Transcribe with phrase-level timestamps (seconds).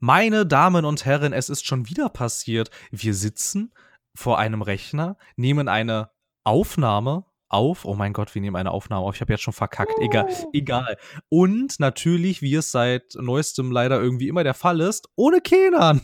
[0.00, 2.70] Meine Damen und Herren, es ist schon wieder passiert.
[2.90, 3.72] Wir sitzen
[4.14, 6.10] vor einem Rechner, nehmen eine
[6.44, 7.84] Aufnahme auf.
[7.84, 9.14] Oh mein Gott, wir nehmen eine Aufnahme auf.
[9.16, 9.94] Ich habe jetzt schon verkackt.
[10.00, 10.50] Egal, Oh.
[10.52, 10.96] egal.
[11.28, 16.02] Und natürlich, wie es seit neuestem leider irgendwie immer der Fall ist, ohne Kenan.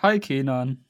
[0.00, 0.84] Hi, Kenan.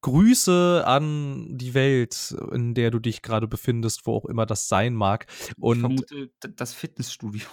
[0.00, 4.94] Grüße an die Welt, in der du dich gerade befindest, wo auch immer das sein
[4.94, 5.26] mag.
[5.48, 7.46] ich Und vermute, d- das Fitnessstudio.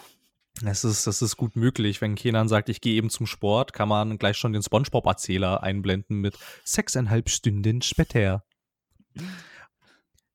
[0.64, 2.02] Es ist, das ist gut möglich.
[2.02, 6.22] Wenn Kenan sagt, ich gehe eben zum Sport, kann man gleich schon den Spongebob-Erzähler einblenden
[6.22, 8.44] mit sechseinhalb Stunden später.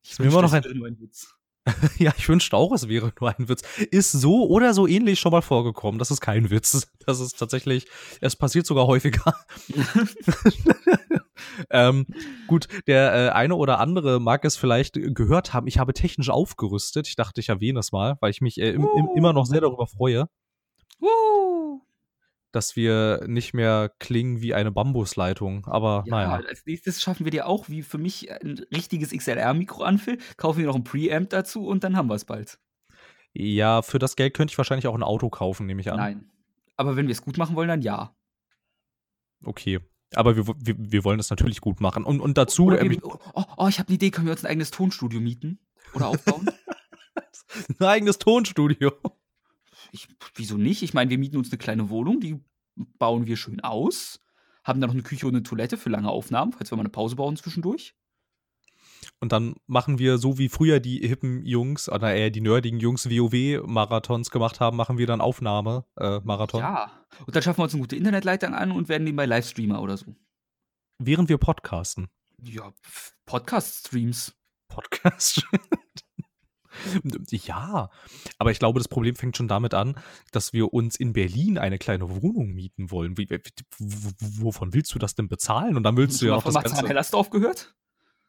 [0.03, 1.33] Ich mir immer noch das ein- ein Witz.
[1.97, 3.61] Ja, ich wünschte auch, es wäre nur ein Witz.
[3.91, 5.99] Ist so oder so ähnlich schon mal vorgekommen.
[5.99, 6.87] Das ist kein Witz.
[7.05, 7.87] Das ist tatsächlich,
[8.21, 9.35] es passiert sogar häufiger.
[11.69, 12.05] ähm,
[12.47, 15.67] gut, der äh, eine oder andere mag es vielleicht gehört haben.
[15.67, 17.07] Ich habe technisch aufgerüstet.
[17.07, 19.61] Ich dachte, ich erwähne es mal, weil ich mich äh, im, im, immer noch sehr
[19.61, 20.27] darüber freue,
[21.01, 21.81] Woo!
[22.51, 25.65] Dass wir nicht mehr klingen wie eine Bambusleitung.
[25.65, 26.47] Aber Ja, naja.
[26.47, 30.17] als nächstes schaffen wir dir auch, wie für mich, ein richtiges XLR-Mikro an, Phil.
[30.37, 32.59] Kaufen wir noch ein Preamp dazu und dann haben wir es bald.
[33.33, 35.97] Ja, für das Geld könnte ich wahrscheinlich auch ein Auto kaufen, nehme ich an.
[35.97, 36.31] Nein.
[36.75, 38.15] Aber wenn wir es gut machen wollen, dann ja.
[39.43, 39.79] Okay.
[40.13, 42.03] Aber wir, wir, wir wollen es natürlich gut machen.
[42.03, 42.71] Und, und dazu.
[42.71, 44.11] Ähm, wir, oh, oh, oh, ich habe eine Idee.
[44.11, 45.59] Können wir uns ein eigenes Tonstudio mieten?
[45.93, 46.49] Oder aufbauen?
[47.79, 48.91] ein eigenes Tonstudio.
[49.91, 50.81] Ich, wieso nicht?
[50.83, 52.39] Ich meine, wir mieten uns eine kleine Wohnung, die
[52.97, 54.19] bauen wir schön aus.
[54.63, 56.89] Haben dann noch eine Küche und eine Toilette für lange Aufnahmen, falls wir mal eine
[56.89, 57.95] Pause bauen zwischendurch.
[59.19, 63.09] Und dann machen wir so wie früher die hippen Jungs, oder eher die nerdigen Jungs
[63.09, 66.61] WoW-Marathons gemacht haben, machen wir dann Aufnahme-Marathon.
[66.61, 67.05] Ja.
[67.25, 70.15] Und dann schaffen wir uns eine gute Internetleitung an und werden nebenbei Livestreamer oder so.
[70.99, 72.09] Während wir podcasten.
[72.43, 72.71] Ja,
[73.25, 74.35] Podcast-Streams.
[74.67, 75.45] Podcast.
[77.29, 77.89] Ja,
[78.37, 79.95] aber ich glaube, das Problem fängt schon damit an,
[80.31, 83.17] dass wir uns in Berlin eine kleine Wohnung mieten wollen.
[83.17, 83.27] Wie,
[83.79, 85.77] wovon willst du das denn bezahlen?
[85.77, 86.87] Und dann willst du ja auch das von Ganze.
[86.87, 87.73] Hellersdorf gehört?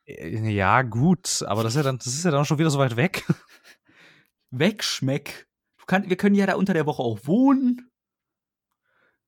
[0.07, 2.79] Äh, Ja, gut, aber das ist ja dann, das ist ja dann schon wieder so
[2.79, 3.25] weit weg.
[4.51, 5.49] Wegschmeck.
[5.87, 7.91] Kann, wir können ja da unter der Woche auch wohnen.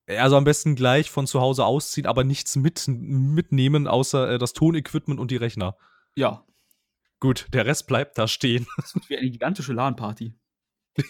[0.07, 4.53] Also am besten gleich von zu Hause ausziehen, aber nichts mit, mitnehmen, außer äh, das
[4.53, 5.77] Tonequipment und die Rechner.
[6.15, 6.45] Ja,
[7.25, 8.67] Gut, der Rest bleibt da stehen.
[8.77, 10.35] das wird wie eine gigantische LAN-Party.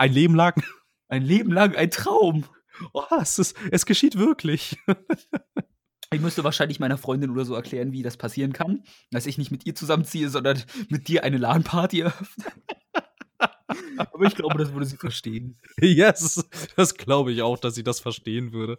[0.00, 0.60] Ein Leben lang.
[1.06, 2.46] Ein Leben lang ein Traum.
[2.92, 4.76] Oh, es, ist, es geschieht wirklich.
[6.12, 9.50] Ich müsste wahrscheinlich meiner Freundin oder so erklären, wie das passieren kann, dass ich nicht
[9.50, 12.44] mit ihr zusammenziehe, sondern mit dir eine LAN-Party eröffne.
[13.96, 15.58] Aber ich glaube, das würde sie verstehen.
[15.80, 16.44] yes,
[16.76, 18.78] das glaube ich auch, dass sie das verstehen würde.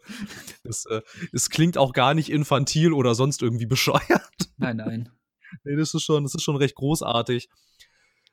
[0.63, 1.01] Es, äh,
[1.33, 4.49] es klingt auch gar nicht infantil oder sonst irgendwie bescheuert.
[4.57, 5.09] Nein, nein.
[5.63, 7.47] Nee, das ist schon, das ist schon recht großartig.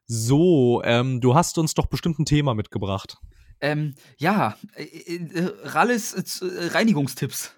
[0.07, 3.17] So, ähm, du hast uns doch bestimmt ein Thema mitgebracht.
[3.61, 7.55] Ähm, ja, äh, äh, Ralles äh, äh, Reinigungstipps.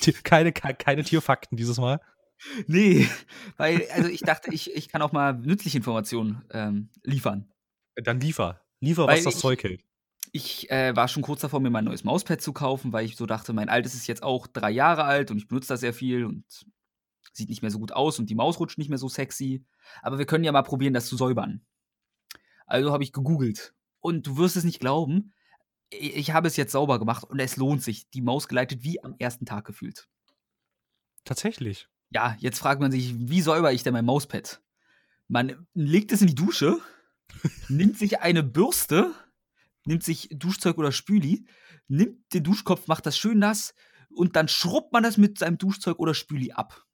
[0.00, 2.00] Ti- keine, ke- keine Tierfakten dieses Mal.
[2.66, 3.08] Nee,
[3.56, 7.50] weil, also ich dachte, ich, ich kann auch mal nützliche Informationen ähm, liefern.
[7.94, 8.60] Dann liefer.
[8.80, 9.82] Liefer, Weil was das ich- Zeug hält.
[10.32, 13.24] Ich äh, war schon kurz davor, mir mein neues Mauspad zu kaufen, weil ich so
[13.24, 16.24] dachte, mein altes ist jetzt auch drei Jahre alt und ich benutze das sehr viel
[16.26, 16.44] und
[17.36, 19.64] sieht nicht mehr so gut aus und die Maus rutscht nicht mehr so sexy.
[20.02, 21.64] Aber wir können ja mal probieren, das zu säubern.
[22.66, 23.74] Also habe ich gegoogelt.
[24.00, 25.32] Und du wirst es nicht glauben,
[25.90, 28.10] ich habe es jetzt sauber gemacht und es lohnt sich.
[28.10, 30.08] Die Maus geleitet wie am ersten Tag gefühlt.
[31.24, 31.88] Tatsächlich.
[32.10, 34.62] Ja, jetzt fragt man sich, wie säuber ich denn mein Mauspad?
[35.28, 36.78] Man legt es in die Dusche,
[37.68, 39.12] nimmt sich eine Bürste,
[39.84, 41.46] nimmt sich Duschzeug oder Spüli,
[41.88, 43.74] nimmt den Duschkopf, macht das schön nass
[44.08, 46.85] und dann schrubbt man das mit seinem Duschzeug oder Spüli ab.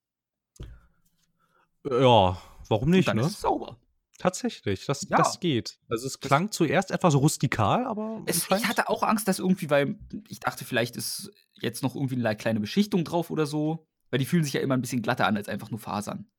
[1.84, 3.22] Ja, warum nicht, und dann ne?
[3.22, 3.78] ist es sauber.
[4.19, 5.16] Tatsächlich, das, Ja.
[5.16, 5.81] das geht.
[5.88, 9.98] Also es klang zuerst etwas rustikal, aber Es, ich hatte auch Angst, dass irgendwie, weil
[10.28, 13.89] ich dachte, vielleicht ist jetzt noch irgendwie eine kleine Beschichtung drauf oder so.
[14.10, 16.30] Weil die fühlen sich ja immer ein bisschen glatter an als einfach nur Fasern.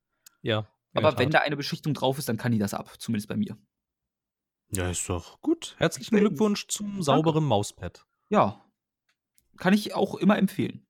[0.42, 0.66] ja.
[0.96, 2.94] Aber wenn da eine Beschichtung drauf ist, dann kann die das ab.
[3.00, 3.58] Zumindest bei mir.
[4.70, 5.74] Ja, ist doch gut.
[5.78, 6.16] Herzlichen.
[6.16, 8.06] Glückwunsch zum sauberen Mauspad.
[8.28, 8.64] Ja.
[9.56, 10.86] Kann ich auch immer empfehlen.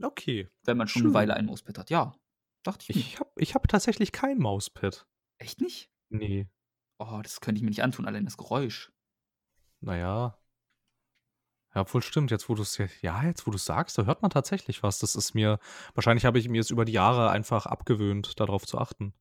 [0.00, 0.48] Okay.
[0.62, 1.06] wenn man schon Schön.
[1.10, 1.90] eine Weile ein Mauspad hat.
[1.90, 2.14] Ja,
[2.66, 2.96] dachte ich.
[2.96, 5.06] Ich habe ich hab tatsächlich kein Mauspad.
[5.38, 5.90] Echt nicht?
[6.08, 6.48] Nee.
[6.98, 8.92] Oh, das könnte ich mir nicht antun, allein das Geräusch.
[9.80, 10.38] Naja.
[11.74, 12.30] Ja, wohl stimmt.
[12.30, 15.00] Jetzt, wo du es ja, jetzt, wo du sagst, da hört man tatsächlich was.
[15.00, 15.58] Das ist mir,
[15.94, 19.12] wahrscheinlich habe ich mir es über die Jahre einfach abgewöhnt, darauf zu achten.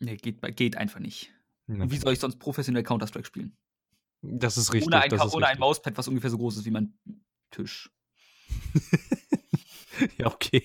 [0.00, 1.32] Nee, geht, geht einfach nicht.
[1.68, 3.56] Und wie soll ich sonst professionell Counter-Strike spielen?
[4.22, 4.88] Das ist richtig.
[4.88, 5.60] ohne ein, ohne ein richtig.
[5.60, 6.98] Mauspad, was ungefähr so groß ist wie mein
[7.50, 7.90] Tisch.
[10.18, 10.62] Ja, okay.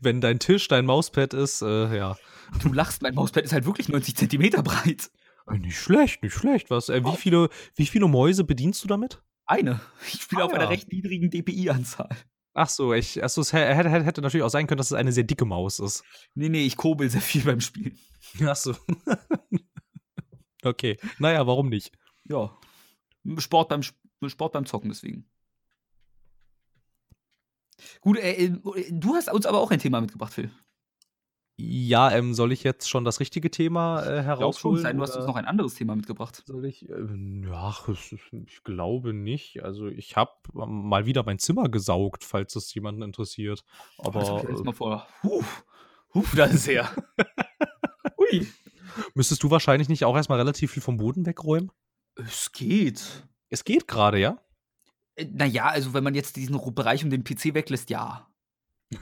[0.00, 2.16] Wenn dein Tisch dein Mauspad ist, äh, ja.
[2.62, 5.10] Du lachst, mein Mauspad ist halt wirklich 90 Zentimeter breit.
[5.48, 6.70] Äh, Nicht schlecht, nicht schlecht.
[6.70, 9.22] Was, äh, wie, viele, wie viele Mäuse bedienst du damit?
[9.46, 9.80] Eine.
[10.12, 10.68] Ich spiele Ah, auf einer ja.
[10.70, 12.08] recht niedrigen DPI-Anzahl.
[12.54, 15.10] Ach so, ich, achso, es hätte, hätte, hätte natürlich auch sein können, dass es eine
[15.12, 16.04] sehr dicke Maus ist.
[16.34, 17.98] Nee, nee, ich kurbel sehr viel beim Spielen.
[18.46, 18.74] Ach so.
[20.64, 20.98] okay.
[21.18, 21.92] Naja, warum nicht?
[22.28, 22.56] Ja.
[23.38, 23.96] Sport beim, Sp-
[24.26, 25.26] Sport beim Zocken deswegen.
[28.00, 28.52] Gut, äh, äh,
[28.90, 30.50] du hast uns aber auch ein Thema mitgebracht, Phil.
[31.56, 34.82] Ja, ähm, soll ich jetzt schon das richtige Thema äh, glaube schon, herausholen?
[34.82, 36.42] sein, du hast uns noch ein anderes Thema mitgebracht.
[36.46, 36.88] soll ich?
[36.88, 37.76] Ähm, ja,
[38.46, 39.62] ich glaube nicht.
[39.62, 43.64] Also ich habe mal wieder mein Zimmer gesaugt, falls es jemanden interessiert.
[43.98, 45.06] Aber das ich jetzt äh, mal vor.
[45.22, 45.44] Huh,
[46.14, 46.90] huh, das ist her.
[48.18, 48.48] Ui.
[49.14, 51.70] müsstest du wahrscheinlich nicht auch erstmal relativ viel vom Boden wegräumen?
[52.16, 53.28] Es geht.
[53.50, 54.38] Es geht gerade, ja?
[55.16, 58.28] Äh, Naja, also wenn man jetzt diesen Bereich um den PC weglässt, ja.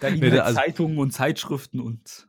[0.00, 2.28] Da liegen Nee, halt also- Zeitungen und Zeitschriften und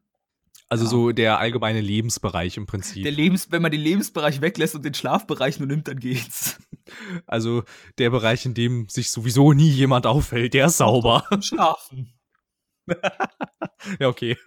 [0.69, 0.89] Also Ja.
[0.89, 3.04] so der allgemeine Lebensbereich im Prinzip.
[3.04, 6.59] der Lebens, wenn man den Lebensbereich weglässt und den Schlafbereich nur nimmt, dann geht's.
[7.27, 7.63] also
[7.98, 11.24] der Bereich, in dem sich sowieso nie jemand aufhält, der ist sauber.
[11.42, 12.13] Schlafen.
[14.00, 14.38] ja, okay.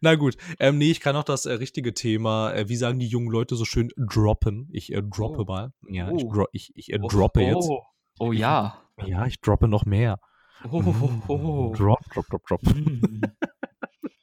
[0.00, 0.36] Na gut.
[0.58, 3.56] Ähm, nee, ich kann auch das äh, richtige Thema, äh, wie sagen die jungen Leute
[3.56, 4.68] so schön, droppen.
[4.72, 5.44] Ich äh, droppe Oh.
[5.44, 5.72] mal.
[5.88, 6.32] Ja, ich, Oh.
[6.32, 7.68] dro ich, ich äh, droppe jetzt.
[7.68, 7.82] Oh,
[8.18, 8.82] oh ja.
[9.04, 10.18] Ja, ich droppe noch mehr.
[10.70, 11.74] Oh, oh, oh.
[11.76, 12.62] Drop, drop, drop, drop.
[12.62, 13.20] Mm.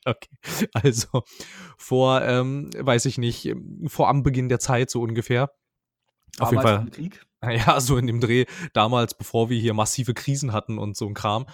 [0.06, 0.68] Okay.
[0.74, 1.24] Also
[1.78, 5.52] vor, ähm, weiß ich nicht, ähm, vor am Beginn der Zeit so ungefähr.
[6.40, 6.86] Auf jeden Damals Fall.
[6.88, 7.26] im Krieg.
[7.68, 11.14] Ja, so in dem Dreh damals, bevor wir hier massive Krisen hatten und so ein
[11.14, 11.46] Kram,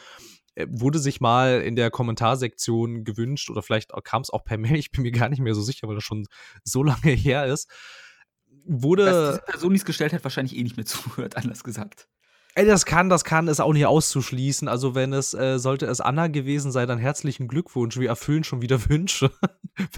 [0.68, 4.92] wurde sich mal in der Kommentarsektion gewünscht oder vielleicht kam es auch per Mail, ich
[4.92, 6.28] bin mir gar nicht mehr so sicher, weil das schon
[6.64, 10.78] so lange her ist, Dass wurde, diese Person, die es gestellt hat, wahrscheinlich eh nicht
[10.78, 12.08] mehr zuhört, anders gesagt.
[12.56, 14.68] ey, das kann, das kann, ist auch nicht auszuschließen.
[14.68, 17.98] Also wenn es, äh, sollte es Anna gewesen sein, dann herzlichen Glückwunsch.
[17.98, 19.32] Wir erfüllen schon wieder Wünsche.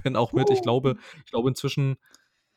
[0.04, 1.98] wenn auch mit, ich glaube, ich glaube inzwischen,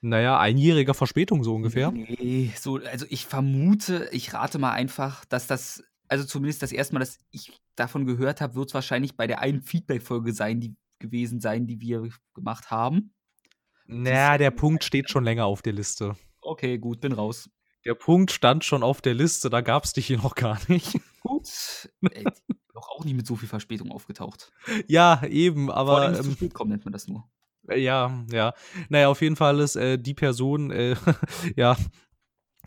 [0.03, 1.91] naja, einjähriger Verspätung so ungefähr.
[1.91, 6.95] Nee, so, also ich vermute, ich rate mal einfach, dass das, also zumindest das erste
[6.95, 10.77] Mal, dass ich davon gehört habe, wird es wahrscheinlich bei der einen Feedback-Folge sein, die
[10.99, 13.15] gewesen sein, die wir gemacht haben.
[13.87, 16.17] Naja, der Punkt steht schon länger auf der Liste.
[16.41, 17.51] Okay, gut, bin raus.
[17.85, 20.99] Der Punkt stand schon auf der Liste, da gab es dich hier noch gar nicht.
[21.21, 21.89] Gut.
[22.11, 22.25] Ey,
[22.73, 24.53] doch auch nicht mit so viel Verspätung aufgetaucht.
[24.89, 27.29] ja, eben, Vor aber allem zu ähm, spät kommen nennt man das nur.
[27.75, 28.55] ja, ja.
[28.89, 30.97] Naja, auf jeden Fall ist äh, die Person, äh,
[31.57, 31.77] ja,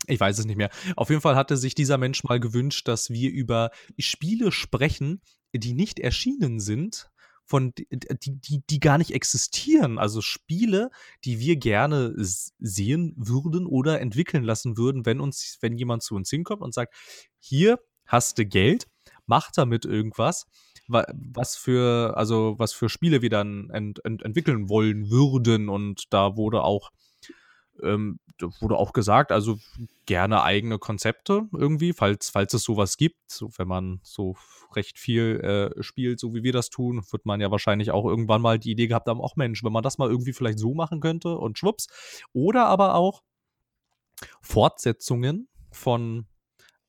[0.08, 0.70] ich weiß es nicht mehr.
[0.96, 5.20] Auf jeden Fall hatte sich dieser Mensch mal gewünscht, dass wir über Spiele sprechen,
[5.54, 7.10] die nicht erschienen sind,
[7.44, 7.86] von die,
[8.20, 9.98] die, die gar nicht existieren.
[9.98, 10.90] Also Spiele,
[11.24, 16.28] die wir gerne sehen würden oder entwickeln lassen würden, wenn uns, wenn jemand zu uns
[16.28, 16.94] hinkommt und sagt,
[17.38, 18.86] hier hast du Geld,
[19.26, 20.46] mach damit irgendwas,
[20.88, 25.70] wa- was für, also was für Spiele wir dann ent, ent, entwickeln wollen würden.
[25.70, 26.90] Und da wurde auch
[27.82, 28.18] ähm,
[28.60, 29.58] wurde auch gesagt, also
[30.06, 33.18] gerne eigene Konzepte irgendwie, falls, falls es sowas gibt.
[33.30, 34.36] So, wenn man so
[34.74, 35.40] recht viel
[35.76, 38.70] äh, spielt, so wie wir das tun, wird man ja wahrscheinlich auch irgendwann mal die
[38.70, 41.58] Idee gehabt haben, auch Mensch, wenn man das mal irgendwie vielleicht so machen könnte und
[41.58, 41.88] schwupps.
[42.32, 43.22] Oder aber auch
[44.40, 46.26] Fortsetzungen von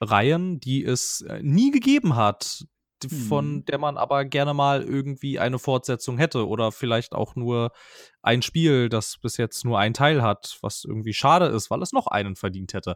[0.01, 2.65] Reihen, die es äh, nie gegeben hat,
[3.07, 3.65] von Hm.
[3.65, 7.71] der man aber gerne mal irgendwie eine Fortsetzung hätte oder vielleicht auch nur
[8.21, 11.93] ein Spiel, das bis jetzt nur einen Teil hat, was irgendwie schade ist, weil es
[11.93, 12.95] noch einen verdient hätte.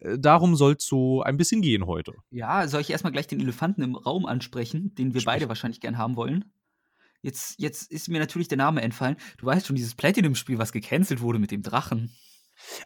[0.00, 2.12] Äh, Darum soll es so ein bisschen gehen heute.
[2.30, 5.34] Ja, soll ich erstmal gleich den Elefanten im Raum ansprechen, den wir Sprich.
[5.34, 6.52] beide wahrscheinlich gern haben wollen?
[7.20, 9.16] Jetzt, jetzt ist mir natürlich der Name entfallen.
[9.38, 12.12] Du weißt schon, dieses Platinum-Spiel, was gecancelt wurde mit dem Drachen.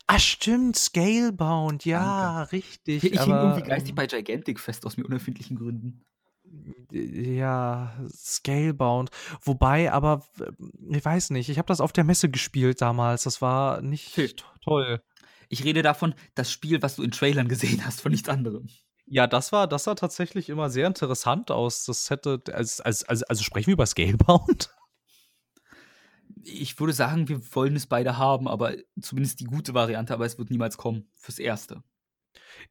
[0.07, 3.05] Ah, stimmt, Scalebound, ja, richtig.
[3.05, 6.05] Ich hing aber, irgendwie geistig ähm, bei Gigantic fest aus mir unerfindlichen Gründen.
[6.91, 9.11] Ja, Scalebound.
[9.43, 10.53] Wobei, aber äh,
[10.97, 13.23] ich weiß nicht, ich habe das auf der Messe gespielt damals.
[13.25, 15.03] Das war nicht to- toll.
[15.49, 18.69] Ich rede davon, das Spiel, was du in Trailern gesehen hast, von nichts anderem.
[19.07, 21.85] Ja, das war, das sah tatsächlich immer sehr interessant aus.
[21.85, 24.75] Das hätte, also, also, also, also sprechen wir über Scalebound?
[26.45, 30.39] Ich würde sagen, wir wollen es beide haben, aber zumindest die gute Variante, aber es
[30.39, 31.09] wird niemals kommen.
[31.15, 31.85] Fürs Erste.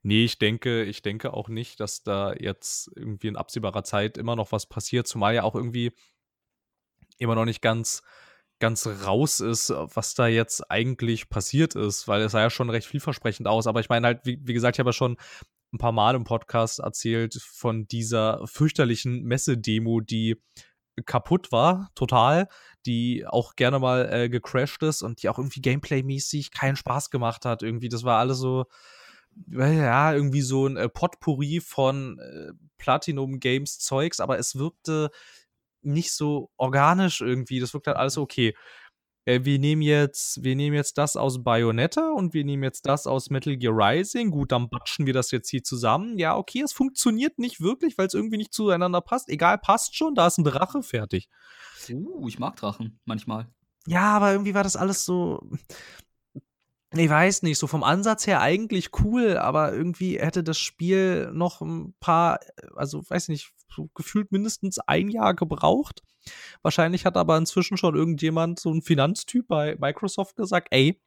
[0.03, 4.35] Nee, ich denke, ich denke auch nicht, dass da jetzt irgendwie in absehbarer Zeit immer
[4.35, 5.91] noch was passiert, zumal ja auch irgendwie
[7.17, 8.01] immer noch nicht ganz,
[8.59, 12.87] ganz raus ist, was da jetzt eigentlich passiert ist, weil es sah ja schon recht
[12.87, 13.67] vielversprechend aus.
[13.67, 15.17] Aber ich meine halt, wie, wie gesagt, ich habe ja schon
[15.73, 20.37] ein paar Mal im Podcast erzählt von dieser fürchterlichen Messedemo, die
[21.05, 22.47] kaputt war, total,
[22.85, 27.45] die auch gerne mal äh, gecrashed ist und die auch irgendwie Gameplay-mäßig keinen Spaß gemacht
[27.45, 27.63] hat.
[27.63, 28.65] Irgendwie, das war alles so,
[29.47, 35.09] ja, irgendwie so ein äh, Potpourri von äh, Platinum Games Zeugs, aber es wirkte
[35.81, 37.59] nicht so organisch irgendwie.
[37.59, 38.55] Das wirkte halt alles so okay.
[39.25, 43.07] äh, wir nehmen jetzt, wir nehmen jetzt das aus Bayonetta und wir nehmen jetzt das
[43.07, 44.31] aus Metal Gear Rising.
[44.31, 46.17] Gut, dann batschen wir das jetzt hier zusammen.
[46.17, 49.29] Ja, okay, es funktioniert nicht wirklich, weil es irgendwie nicht zueinander passt.
[49.29, 51.29] Egal, passt schon, da ist ein Drache fertig.
[51.89, 53.47] Uh, ich mag Drachen manchmal.
[53.87, 55.41] Ja, aber irgendwie war das alles so.
[56.93, 61.61] Ich weiß nicht, so vom Ansatz her eigentlich cool, aber irgendwie hätte das Spiel noch
[61.61, 62.39] ein paar,
[62.75, 66.03] also weiß nicht, so gefühlt mindestens ein Jahr gebraucht.
[66.61, 71.01] Wahrscheinlich hat aber inzwischen schon irgendjemand, so ein Finanztyp bei Microsoft gesagt, ey,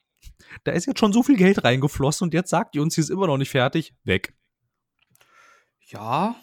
[0.64, 3.10] da ist jetzt schon so viel Geld reingeflossen und jetzt sagt ihr uns, sie ist
[3.10, 4.34] immer noch nicht fertig, weg.
[5.80, 6.34] Ja,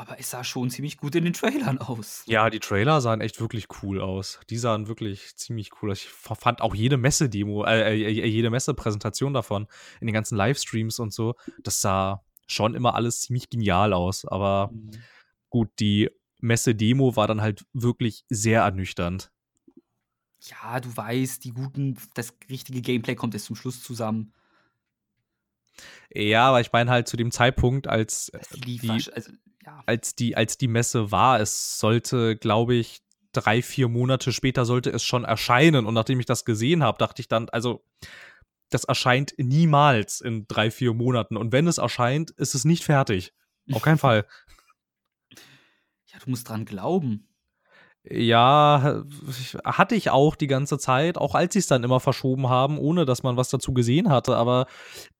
[0.00, 2.22] aber es sah schon ziemlich gut in den Trailern aus.
[2.26, 4.40] Ja, die Trailer sahen echt wirklich cool aus.
[4.48, 5.98] Die sahen wirklich ziemlich cool aus.
[5.98, 9.66] Ich fand auch jede Messe-Demo, äh, äh, äh, jede Messe-Präsentation davon
[10.00, 14.24] in den ganzen Livestreams und so, das sah schon immer alles ziemlich genial aus.
[14.24, 14.90] Aber mhm.
[15.50, 19.30] gut, die Messe-Demo war dann halt wirklich sehr ernüchternd.
[20.40, 24.32] Ja, du weißt, die guten, das richtige Gameplay kommt erst zum Schluss zusammen.
[26.10, 28.32] Ja, aber ich meine halt zu dem Zeitpunkt, als
[28.64, 28.80] die,
[29.12, 29.30] also,
[29.64, 29.82] ja.
[29.86, 33.02] als die, als die Messe war, es sollte, glaube ich,
[33.32, 35.86] drei, vier Monate später sollte es schon erscheinen.
[35.86, 37.84] Und nachdem ich das gesehen habe, dachte ich dann, also
[38.70, 41.36] das erscheint niemals in drei, vier Monaten.
[41.36, 43.32] Und wenn es erscheint, ist es nicht fertig.
[43.72, 44.26] Auf keinen Fall.
[46.12, 47.29] Ja, du musst dran glauben.
[48.02, 49.04] Ja,
[49.62, 53.04] hatte ich auch die ganze Zeit, auch als sie es dann immer verschoben haben, ohne
[53.04, 54.36] dass man was dazu gesehen hatte.
[54.36, 54.66] Aber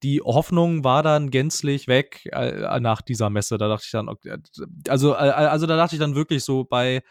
[0.03, 3.59] die Hoffnung war dann gänzlich weg äh, nach dieser Messe.
[3.59, 4.09] Da dachte ich dann,
[4.89, 7.03] also, äh, also da dachte ich dann wirklich so bei,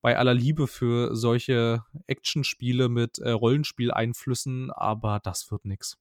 [0.00, 5.98] bei aller Liebe für solche Actionspiele mit äh, Rollenspieleinflüssen, aber das wird nix.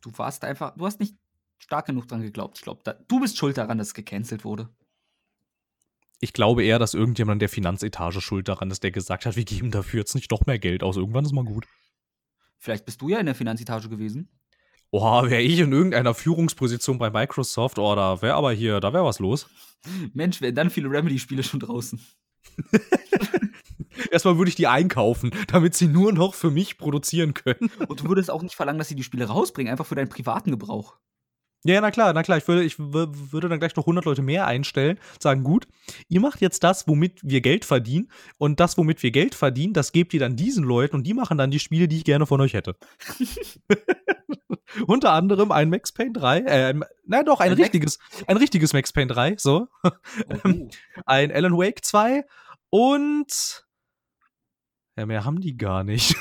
[0.00, 1.16] Du warst einfach, du hast nicht
[1.58, 2.56] stark genug dran geglaubt.
[2.56, 4.70] Ich glaube, du bist schuld daran, dass es gecancelt wurde
[6.22, 9.72] ich glaube eher, dass irgendjemand der Finanzetage schuld daran ist, der gesagt hat, wir geben
[9.72, 10.96] dafür jetzt nicht noch mehr Geld aus.
[10.96, 11.66] Irgendwann ist mal gut.
[12.58, 14.28] Vielleicht bist du ja in der Finanzetage gewesen.
[14.92, 19.04] Oha, wäre ich in irgendeiner Führungsposition bei Microsoft, oh, da wäre aber hier, da wäre
[19.04, 19.48] was los.
[20.14, 22.00] Mensch, wären dann viele Remedy-Spiele schon draußen.
[24.12, 27.68] Erstmal würde ich die einkaufen, damit sie nur noch für mich produzieren können.
[27.88, 30.52] Und du würdest auch nicht verlangen, dass sie die Spiele rausbringen, einfach für deinen privaten
[30.52, 30.98] Gebrauch.
[31.64, 32.38] Ja, na klar, na klar.
[32.38, 35.68] Ich würde, ich würde dann gleich noch 100 Leute mehr einstellen, sagen, gut,
[36.08, 39.92] ihr macht jetzt das, womit wir Geld verdienen und das, womit wir Geld verdienen, das
[39.92, 42.40] gebt ihr dann diesen Leuten und die machen dann die Spiele, die ich gerne von
[42.40, 42.76] euch hätte.
[44.86, 46.74] Unter anderem ein Max Payne 3, äh,
[47.06, 49.68] na doch, ein, ein richtiges, Max ein richtiges Max Payne 3, so.
[49.84, 49.90] Oh.
[51.06, 52.24] ein Alan Wake 2
[52.70, 53.66] und
[54.96, 56.16] ja, mehr haben die gar nicht.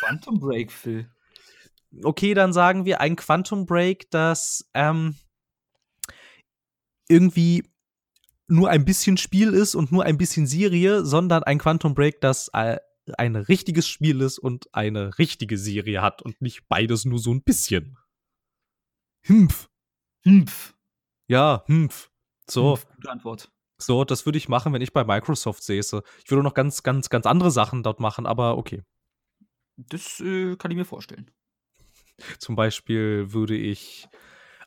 [0.00, 1.10] Quantum Break, Phil
[2.02, 5.16] okay, dann sagen wir ein Quantum Break, das ähm,
[7.08, 7.64] irgendwie
[8.48, 12.48] nur ein bisschen Spiel ist und nur ein bisschen Serie, sondern ein Quantum Break, das
[12.52, 12.78] äh,
[13.18, 17.42] ein richtiges Spiel ist und eine richtige Serie hat und nicht beides nur so ein
[17.42, 17.98] bisschen.
[19.22, 19.68] Hümpf.
[20.22, 20.74] Hümpf.
[21.28, 22.10] Ja, hümpf.
[22.48, 22.72] So.
[22.72, 23.52] Hümpf, gute Antwort.
[23.78, 26.02] So, das würde ich machen, wenn ich bei Microsoft säße.
[26.24, 28.82] Ich würde noch ganz, ganz, ganz andere Sachen dort machen, aber okay.
[29.76, 31.30] Das äh, kann ich mir vorstellen.
[32.38, 34.08] Zum Beispiel würde ich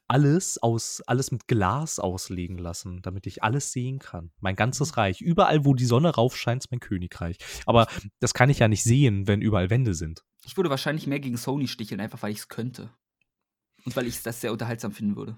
[0.09, 4.31] alles aus, alles mit Glas auslegen lassen, damit ich alles sehen kann.
[4.39, 4.95] Mein ganzes mhm.
[4.95, 5.21] Reich.
[5.21, 7.37] Überall, wo die Sonne raufscheint, ist mein Königreich.
[7.65, 7.87] Aber
[8.19, 10.23] das kann ich ja nicht sehen, wenn überall Wände sind.
[10.45, 12.91] Ich würde wahrscheinlich mehr gegen Sony sticheln, einfach weil ich es könnte.
[13.85, 15.37] Und weil ich das sehr unterhaltsam finden würde.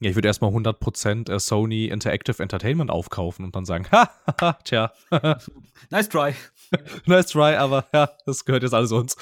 [0.00, 4.52] Ja, ich würde erstmal 100% äh, Sony Interactive Entertainment aufkaufen und dann sagen, ha, ha,
[4.64, 4.92] tja.
[5.90, 6.34] nice try.
[7.06, 9.16] nice try, aber ja, das gehört jetzt alles uns.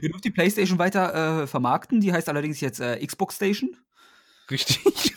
[0.00, 3.76] Ihr dürft die PlayStation weiter äh, vermarkten, die heißt allerdings jetzt äh, Xbox Station.
[4.50, 5.16] Richtig.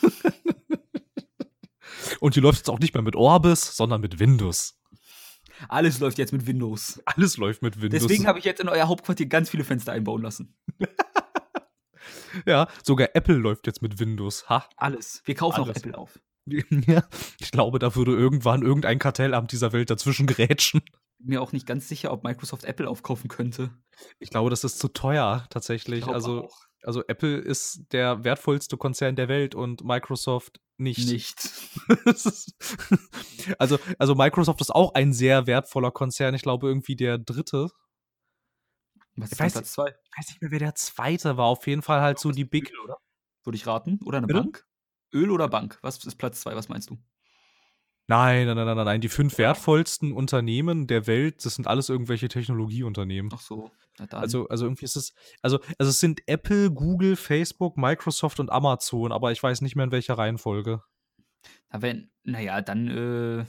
[2.20, 4.80] und die läuft jetzt auch nicht mehr mit Orbis, sondern mit Windows.
[5.70, 7.02] Alles läuft jetzt mit Windows.
[7.06, 8.02] Alles läuft mit Windows.
[8.02, 10.56] Deswegen habe ich jetzt in euer Hauptquartier ganz viele Fenster einbauen lassen.
[12.46, 14.50] Ja, sogar Apple läuft jetzt mit Windows.
[14.50, 14.68] Ha.
[14.78, 15.22] Alles.
[15.26, 15.78] Wir kaufen Alles.
[15.78, 16.20] auch Apple auf.
[16.48, 17.04] Ja,
[17.40, 20.82] ich glaube, da würde irgendwann irgendein Kartellamt dieser Welt dazwischen grätschen.
[21.18, 23.72] Mir auch nicht ganz sicher, ob Microsoft Apple aufkaufen könnte.
[24.20, 26.06] Ich glaube, das ist zu teuer, tatsächlich.
[26.06, 26.50] Also,
[26.84, 31.10] also Apple ist der wertvollste Konzern der Welt und Microsoft nicht.
[31.10, 31.50] Nicht.
[33.58, 36.36] also, also Microsoft ist auch ein sehr wertvoller Konzern.
[36.36, 37.70] Ich glaube, irgendwie der dritte
[39.16, 39.90] was ist weiß, Platz zwei?
[39.90, 41.46] Ich weiß nicht mehr, wer der zweite war.
[41.46, 42.72] Auf jeden Fall halt so die Big.
[42.72, 42.98] Öl, oder?
[43.44, 44.00] Würde ich raten?
[44.06, 44.42] Oder eine Bitte?
[44.42, 44.66] Bank?
[45.14, 45.80] Öl oder Bank?
[45.82, 46.56] Was ist Platz zwei?
[46.56, 46.98] Was meinst du?
[48.08, 49.02] Nein, nein, nein, nein, nein.
[49.02, 53.32] Die fünf wertvollsten Unternehmen der Welt, das sind alles irgendwelche Technologieunternehmen.
[53.34, 53.72] Ach so.
[54.12, 59.12] Also, also irgendwie ist es, also, also es sind Apple, Google, Facebook, Microsoft und Amazon,
[59.12, 60.84] aber ich weiß nicht mehr in welcher Reihenfolge.
[61.72, 63.46] Na, wenn, naja, dann, äh,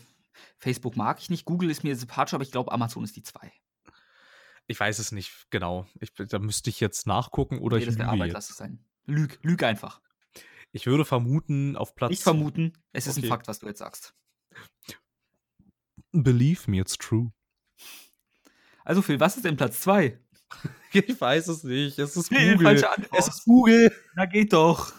[0.58, 3.52] Facebook mag ich nicht, Google ist mir sympathisch, aber ich glaube, Amazon ist die zwei.
[4.66, 5.86] Ich weiß es nicht genau.
[6.00, 8.84] Ich, da müsste ich jetzt nachgucken oder Nee, ich das lüge Arbeit, lass es sein.
[9.04, 10.00] Lüg, lüg einfach.
[10.72, 12.10] Ich würde vermuten, auf Platz.
[12.10, 13.26] Nicht vermuten, es ist Okay.
[13.26, 14.14] ein Fakt, was du jetzt sagst.
[16.12, 17.32] Believe me, it's true.
[18.84, 20.18] Also Phil, was ist denn Platz 2?
[20.92, 21.98] Ich weiß es nicht.
[21.98, 22.82] Es ist Phil, Google.
[23.12, 23.92] Es ist Google.
[24.14, 24.94] Na geht doch.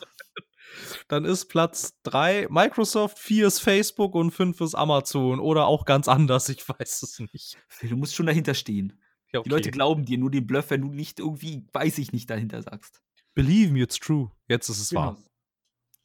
[1.07, 5.39] Dann ist Platz 3 Microsoft, 4 ist Facebook und 5 ist Amazon.
[5.39, 7.57] Oder auch ganz anders, ich weiß es nicht.
[7.67, 9.01] Phil, du musst schon dahinter stehen.
[9.33, 12.29] Ja, Die Leute glauben dir nur den Bluff, wenn du nicht irgendwie, weiß ich nicht,
[12.29, 13.01] dahinter sagst.
[13.33, 14.31] Believe me, it's true.
[14.47, 15.17] Jetzt ist es wahr.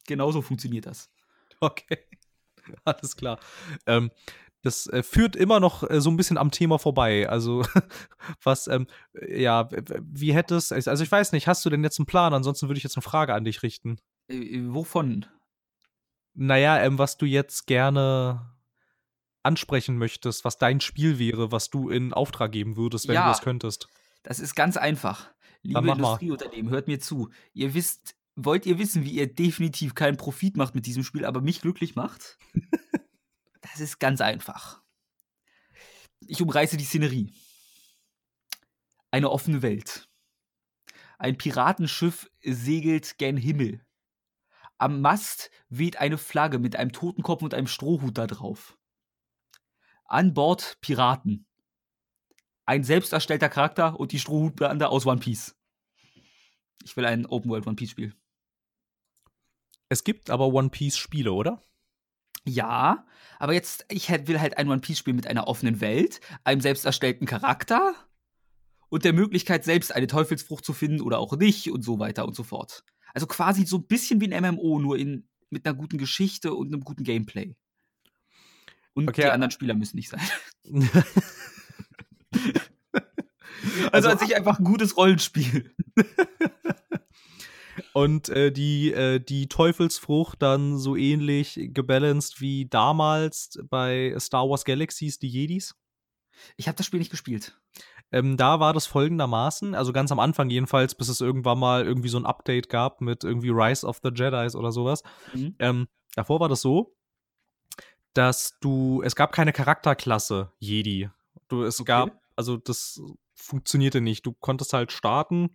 [0.07, 1.09] Genauso funktioniert das.
[1.59, 1.97] Okay.
[2.83, 3.39] Alles klar.
[3.85, 4.11] Ähm,
[4.63, 7.29] das äh, führt immer noch äh, so ein bisschen am Thema vorbei.
[7.29, 7.63] Also,
[8.43, 9.69] was, ähm, äh, ja,
[10.01, 12.33] wie hättest, also ich weiß nicht, hast du denn jetzt einen Plan?
[12.33, 13.97] Ansonsten würde ich jetzt eine Frage an dich richten.
[14.27, 15.25] Äh, äh, wovon?
[16.33, 18.52] Naja, ähm, was du jetzt gerne
[19.43, 23.25] ansprechen möchtest, was dein Spiel wäre, was du in Auftrag geben würdest, wenn Ja.
[23.25, 23.87] du das könntest.
[24.23, 25.33] Das ist ganz einfach.
[25.61, 25.79] Liebe.
[25.79, 27.29] Industrieunternehmen, hört mir zu.
[27.53, 31.41] Ihr wisst, wollt ihr wissen, wie ihr definitiv keinen Profit macht mit diesem Spiel, aber
[31.41, 32.37] mich glücklich macht?
[33.61, 34.81] das ist ganz einfach.
[36.19, 37.33] Ich umreiße die Szenerie.
[39.11, 40.09] Eine offene Welt.
[41.17, 43.85] Ein Piratenschiff segelt gen Himmel.
[44.77, 48.77] Am Mast weht eine Flagge mit einem Totenkopf und einem Strohhut da drauf.
[50.05, 51.45] An Bord Piraten
[52.65, 55.55] ein selbst erstellter Charakter und die Strohhutbande aus One Piece.
[56.83, 58.15] Ich will ein Open World One Piece Spiel.
[59.89, 61.63] Es gibt aber One Piece Spiele, oder?
[62.45, 63.05] Ja,
[63.39, 66.85] aber jetzt, ich will halt ein One Piece Spiel mit einer offenen Welt, einem selbst
[66.85, 67.95] erstellten Charakter
[68.89, 72.35] und der Möglichkeit, selbst eine Teufelsfrucht zu finden oder auch nicht und so weiter und
[72.35, 72.83] so fort.
[73.13, 76.67] Also quasi so ein bisschen wie ein MMO, nur in, mit einer guten Geschichte und
[76.67, 77.55] einem guten Gameplay.
[78.93, 80.21] Und Okay, die anderen Spieler müssen nicht sein.
[83.91, 85.73] Also, Also- an sich einfach ein gutes Rollenspiel.
[87.93, 94.65] Und äh, die, äh, die Teufelsfrucht dann so ähnlich gebalanced wie damals bei Star Wars
[94.65, 95.75] Galaxies, die Jedis.
[96.57, 97.59] Ich habe das Spiel nicht gespielt.
[98.11, 102.09] Ähm, da war das folgendermaßen, also ganz am Anfang jedenfalls, bis es irgendwann mal irgendwie
[102.09, 105.01] so ein Update gab mit irgendwie Rise of the Jedis oder sowas.
[105.33, 105.55] Mhm.
[105.59, 106.95] Ähm, davor war das so,
[108.13, 111.09] dass du, es gab keine Charakterklasse Jedi.
[111.47, 111.87] Du, es Okay.
[111.87, 113.01] gab, also das
[113.35, 114.25] funktionierte nicht.
[114.25, 115.49] Du konntest halt starten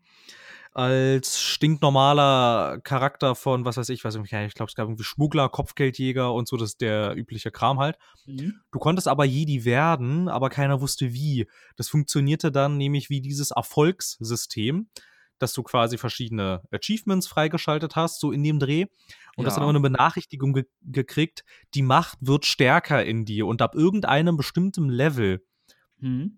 [0.72, 5.02] als stinknormaler Charakter von, was weiß ich, weiß ich, nicht, ich glaube, es gab irgendwie
[5.02, 7.96] Schmuggler, Kopfgeldjäger und so, das ist der übliche Kram halt.
[8.26, 8.60] Mhm.
[8.70, 11.48] Du konntest aber Jedi werden, aber keiner wusste wie.
[11.76, 14.88] Das funktionierte dann nämlich wie dieses Erfolgssystem,
[15.38, 18.86] dass du quasi verschiedene Achievements freigeschaltet hast, so in dem Dreh.
[19.36, 19.60] Und hast Ja.
[19.60, 23.46] dann immer eine Benachrichtigung ge gekriegt, die Macht wird stärker in dir.
[23.46, 25.44] Und ab irgendeinem bestimmten Level
[26.00, 26.37] Mhm.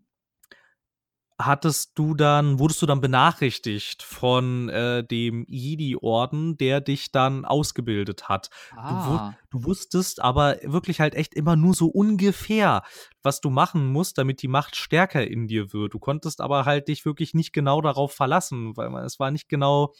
[1.46, 8.28] Hattest du dann, wurdest du dann benachrichtigt von äh, dem Jedi-Orden, der dich dann ausgebildet
[8.28, 8.50] hat.
[8.76, 9.34] Ah.
[9.50, 12.82] Du wusstest aber wirklich halt echt immer nur so ungefähr,
[13.22, 15.94] was du machen musst, damit die Macht stärker in dir wird.
[15.94, 19.92] Du konntest aber halt dich wirklich nicht genau darauf verlassen, weil es war nicht genau,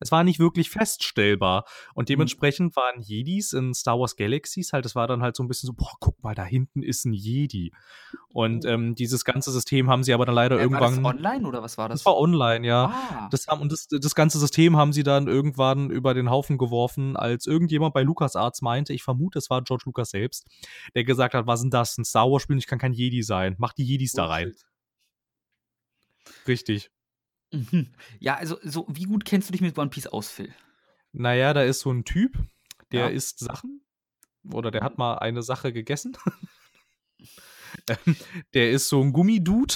[0.00, 1.64] es war nicht wirklich feststellbar.
[1.94, 5.48] Und dementsprechend waren Jedis in Star Wars Galaxies halt, es war dann halt so ein
[5.48, 7.72] bisschen so, boah, guck mal, da hinten ist ein Jedi.
[8.32, 8.68] Und Oh.
[8.68, 11.02] ähm, dieses ganze System haben sie aber dann leider Äh, irgendwann.
[11.04, 12.00] War das online oder was war das?
[12.00, 12.86] das war online, ja.
[12.86, 13.28] Ah.
[13.30, 17.16] Das haben, und das, das ganze System haben sie dann irgendwann über den Haufen geworfen,
[17.16, 20.46] als irgendjemand bei LucasArts meinte, ich vermute, es war George Lucas selbst,
[20.94, 21.96] der gesagt hat, was ist denn das?
[21.98, 23.54] Ein Star Wars-Spiel, ich kann kein Jedi sein.
[23.58, 24.52] Mach die Jedis da rein.
[26.48, 26.90] Richtig.
[27.54, 27.88] Mhm.
[28.20, 30.52] Ja, also so, wie gut kennst du dich mit One Piece aus, Phil?
[31.12, 32.36] Naja, da ist so ein Typ,
[32.92, 33.08] der Ja.
[33.08, 33.80] isst Sachen.
[34.52, 36.16] Oder der hat mal eine Sache gegessen.
[37.88, 38.16] Ähm,
[38.54, 39.74] der ist so ein Gummidude.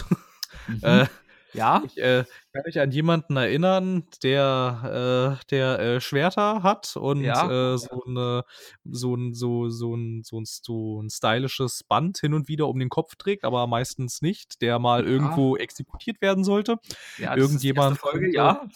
[0.67, 1.09] Mhm.
[1.55, 1.83] Ja?
[1.87, 7.75] Ich äh, kann mich an jemanden erinnern, der, äh, der äh, Schwerter hat und Ja.
[7.75, 8.45] äh, so, eine,
[8.85, 12.79] so, ein, so, so, ein, so, ein, so ein stylisches Band hin und wieder um
[12.79, 15.09] den Kopf trägt, aber meistens nicht, der mal Ja.
[15.11, 16.77] irgendwo exekutiert werden sollte.
[17.19, 18.69] ja das ist die irgendjemand erste Folge, ja.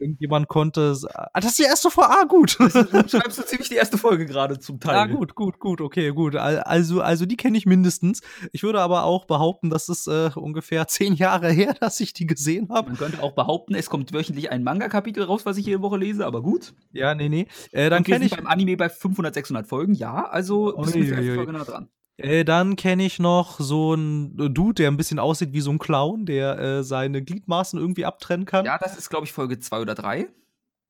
[0.00, 0.96] Irgendjemand konnte.
[1.14, 2.10] Ah, das ist die erste Folge.
[2.10, 2.56] Ah, gut.
[2.58, 2.68] Du
[3.08, 4.96] schreibst du ziemlich die erste Folge gerade zum Teil.
[4.96, 6.36] Ah, gut, gut, gut, okay, gut.
[6.36, 8.22] Al- Also, also die kenne ich mindestens.
[8.52, 12.26] Ich würde aber auch behaupten, das ist äh, ungefähr zehn Jahre her, dass ich die
[12.26, 12.88] gesehen habe.
[12.90, 16.24] Man könnte auch behaupten, es kommt wöchentlich ein Manga-Kapitel raus, was ich jede Woche lese,
[16.26, 16.72] aber gut.
[16.92, 17.46] Ja, nee, nee.
[17.72, 18.34] Äh, dann kenne ich.
[18.34, 20.24] beim Anime bei 500, 600 Folgen, ja.
[20.28, 21.36] Also mit der ersten Uiuiui.
[21.36, 21.88] Folge nah dran.
[22.22, 25.78] Äh, dann kenne ich noch so einen Dude, der ein bisschen aussieht wie so ein
[25.78, 28.64] Clown, der äh, seine Gliedmaßen irgendwie abtrennen kann.
[28.64, 30.28] Ja, das ist, glaube ich, Folge 2 oder 3.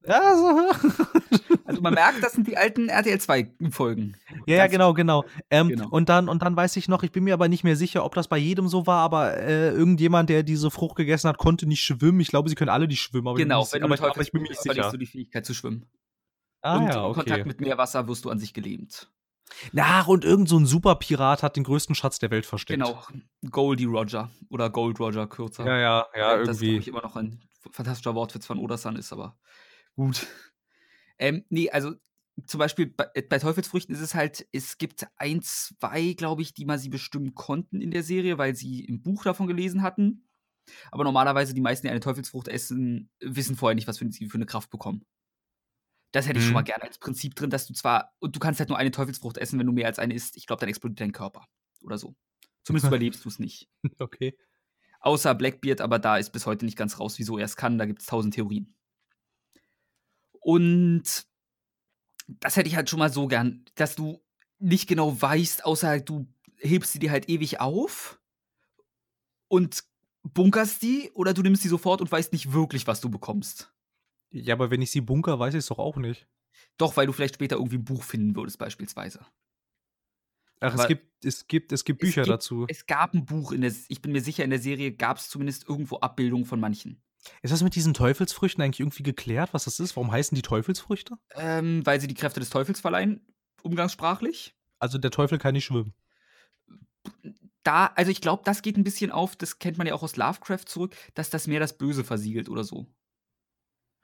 [0.06, 0.88] Ja, so.
[1.66, 4.16] Also man merkt, das sind die alten RTL 2-Folgen.
[4.44, 5.24] Ja, ja, genau, genau.
[5.50, 5.88] Ähm, Genau.
[5.88, 8.16] Und, dann, und dann weiß ich noch, ich bin mir aber nicht mehr sicher, ob
[8.16, 11.84] das bei jedem so war, aber äh, irgendjemand, der diese Frucht gegessen hat, konnte nicht
[11.84, 12.18] schwimmen.
[12.18, 14.32] Ich glaube, sie können alle nicht schwimmen, aber Genau, ich bin, eine aber, aber ich
[14.32, 14.98] bin mir nicht isst, verlierst sicher.
[14.98, 15.86] du die Fähigkeit zu schwimmen.
[16.62, 17.14] Ah, und ja, okay.
[17.20, 19.08] Kontakt mit Meerwasser wirst du an sich gelähmt.
[19.76, 22.82] Ach, und irgend so ein Superpirat hat den größten Schatz der Welt versteckt.
[22.82, 23.02] Genau.
[23.50, 25.66] Goldie Roger oder Gold Roger kürzer.
[25.66, 26.76] Ja, ja, ja, Äh, Das glaube irgendwie.
[26.78, 29.38] ich immer noch ein fantastischer Wortwitz von Odersan ist, aber
[29.96, 30.26] gut.
[31.18, 31.92] Ähm, nee, also
[32.46, 36.54] zum Beispiel bei, äh, bei Teufelsfrüchten ist es halt, es gibt ein, zwei, glaube ich,
[36.54, 40.26] die mal sie bestimmen konnten in der Serie, weil sie im Buch davon gelesen hatten.
[40.90, 44.36] Aber normalerweise die meisten, die eine Teufelsfrucht essen, wissen vorher nicht, was für, sie für
[44.38, 45.04] eine Kraft bekommen.
[46.12, 46.55] Das hätte ich schon Mhm.
[46.55, 49.38] mal gerne als Prinzip drin, dass du zwar, und du kannst halt nur eine Teufelsfrucht
[49.38, 50.37] essen, wenn du mehr als eine isst.
[50.37, 51.46] Ich glaube, dann explodiert dein Körper.
[51.83, 52.14] Oder so.
[52.62, 53.68] Zumindest überlebst du es nicht.
[53.99, 54.37] Okay.
[55.01, 57.79] Außer Blackbeard, aber da ist bis heute nicht ganz raus, wieso er es kann.
[57.79, 58.75] Da gibt es tausend Theorien.
[60.40, 61.27] Und
[62.29, 64.23] das hätte ich halt schon mal so gern, dass du
[64.59, 66.27] nicht genau weißt, außer halt du
[66.59, 68.20] hebst sie dir halt ewig auf
[69.49, 69.85] und
[70.23, 73.73] bunkerst die oder du nimmst die sofort und weißt nicht wirklich, was du bekommst.
[74.30, 76.28] Ja, aber wenn ich sie bunker, weiß ich es doch auch nicht.
[76.76, 79.24] Doch, weil du vielleicht später irgendwie ein Buch finden würdest, beispielsweise.
[80.60, 82.66] Ach, es gibt, es gibt, es gibt es Bücher gibt- dazu.
[82.68, 85.30] Es gab ein Buch in der, ich bin mir sicher, in der Serie gab es
[85.30, 87.02] zumindest irgendwo Abbildungen von manchen.
[87.42, 89.96] Ist das mit diesen Teufelsfrüchten eigentlich irgendwie geklärt, was das ist?
[89.96, 91.16] Warum heißen die Teufelsfrüchte?
[91.34, 93.26] Ähm, weil sie die Kräfte des Teufels verleihen,
[93.62, 94.54] umgangssprachlich.
[94.78, 95.94] Also der Teufel kann nicht schwimmen.
[97.62, 100.16] da, also ich glaube, das geht ein bisschen auf, das kennt man ja auch aus
[100.16, 102.86] Lovecraft zurück, dass das Meer das Böse versiegelt oder so.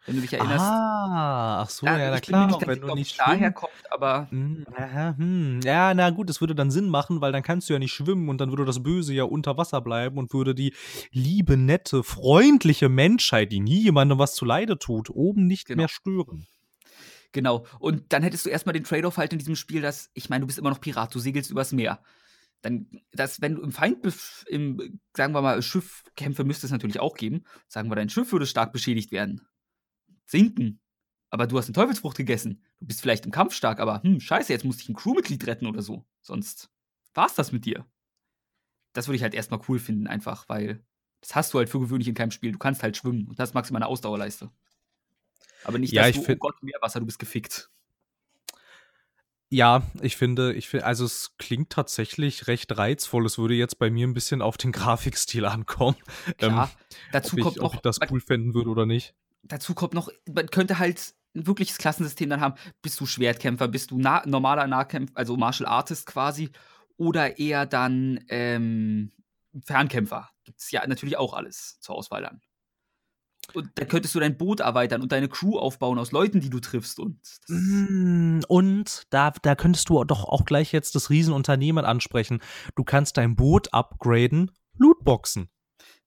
[0.04, 0.64] Wenn du dich erinnerst.
[0.64, 4.64] Ah, ach so, Da- ja, na klar, nicht wenn du nicht daher kommt, aber Hm,
[4.76, 5.60] aha, hm.
[5.64, 8.28] Ja, na gut, das würde dann Sinn machen, weil dann kannst du ja nicht schwimmen
[8.28, 10.74] und dann würde das Böse ja unter Wasser bleiben und würde die
[11.10, 15.82] liebe, nette, freundliche Menschheit, die nie jemandem was zuleide tut, oben nicht Genau.
[15.82, 16.46] mehr stören.
[17.32, 17.66] genau.
[17.78, 20.46] Und dann hättest du erstmal den Trade-off halt in diesem Spiel, dass, ich meine, du
[20.46, 22.00] bist immer noch Pirat, du segelst übers Meer.
[22.62, 23.98] Dann, dass, wenn du im Feind,
[24.48, 27.44] im, sagen wir mal, Schiffkämpfe müsste es natürlich auch geben.
[27.68, 29.42] Sagen wir, dein Schiff würde stark beschädigt werden.
[30.26, 30.80] Sinken.
[31.30, 32.62] Aber du hast eine Teufelsfrucht gegessen.
[32.78, 35.66] Du bist vielleicht im Kampf stark, aber hm, scheiße, jetzt musste ich ein Crewmitglied retten
[35.66, 36.04] oder so.
[36.22, 36.70] Sonst
[37.14, 37.84] war's das mit dir.
[38.92, 40.84] Das würde ich halt erstmal cool finden, einfach, weil
[41.20, 42.52] das hast du halt für gewöhnlich in keinem Spiel.
[42.52, 44.50] Du kannst halt schwimmen und das maximal eine Ausdauerleiste.
[45.64, 47.70] Aber nicht, Ja, dass du, oh Gott, Meerwasser, du bist gefickt.
[49.48, 53.26] Ja, ich finde, ich finde, also es klingt tatsächlich recht reizvoll.
[53.26, 55.96] Es würde jetzt bei mir ein bisschen auf den Grafikstil ankommen.
[56.38, 56.70] Klar.
[56.72, 59.14] Ähm, dazu ob, kommt ich, noch, ob ich das cool fänden würde oder nicht.
[59.48, 62.54] Dazu kommt noch, man könnte halt ein wirkliches Klassensystem dann haben.
[62.82, 66.50] Bist du Schwertkämpfer, bist du nah, normaler Nahkämpfer, also Martial Artist quasi,
[66.96, 69.12] oder eher dann ähm,
[69.64, 70.30] Fernkämpfer.
[70.44, 72.40] Gibt es ja natürlich auch alles zur Auswahl dann.
[73.54, 76.58] Und dann könntest du dein Boot erweitern und deine Crew aufbauen aus Leuten, die du
[76.58, 76.98] triffst.
[76.98, 82.40] Und Mm, Und da, da könntest du doch auch gleich jetzt das Riesenunternehmen ansprechen.
[82.74, 85.48] Du kannst dein Boot upgraden, Lootboxen.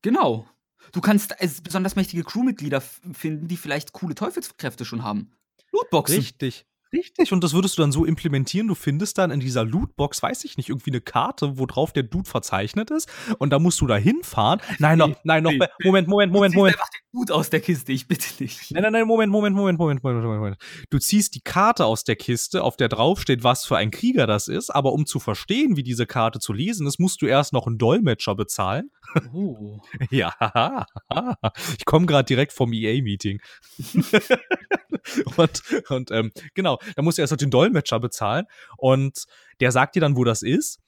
[0.02, 0.48] genau.
[0.92, 5.32] Du kannst besonders mächtige Crewmitglieder finden, die vielleicht coole Teufelskräfte schon haben.
[5.72, 6.18] Lootboxen.
[6.18, 6.66] Richtig.
[6.92, 10.44] Richtig, und das würdest du dann so implementieren, du findest dann in dieser Lootbox, weiß
[10.44, 13.86] ich nicht, irgendwie eine Karte, wo drauf der Dude verzeichnet ist und da musst du
[13.86, 14.60] da hinfahren.
[14.80, 16.76] Nein, noch, nein, noch, be- Moment, Moment, Moment, Du ziehst Moment.
[16.78, 18.72] einfach den Hut aus der Kiste, ich bitte nicht.
[18.72, 20.58] Nein, nein, nein, Moment, Moment, Moment, Moment, Moment, Moment, Moment.
[20.90, 24.48] Du ziehst die Karte aus der Kiste, auf der draufsteht, was für ein Krieger das
[24.48, 27.68] ist, aber um zu verstehen, wie diese Karte zu lesen ist, musst du erst noch
[27.68, 28.90] einen Dolmetscher bezahlen.
[29.34, 29.80] Oh.
[30.10, 30.86] Ja,
[31.78, 33.42] ich komme gerade direkt vom EA-Meeting.
[35.38, 38.46] und und ähm, genau, da musst du erst noch den Dolmetscher bezahlen
[38.78, 39.26] und
[39.60, 40.80] der sagt dir dann, wo das ist.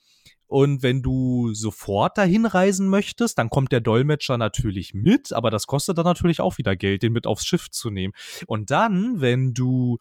[0.48, 5.66] Und wenn du sofort dahin reisen möchtest, dann kommt der Dolmetscher natürlich mit, aber das
[5.66, 8.14] kostet dann natürlich auch wieder Geld, den mit aufs Schiff zu nehmen.
[8.48, 9.98] Und dann, wenn du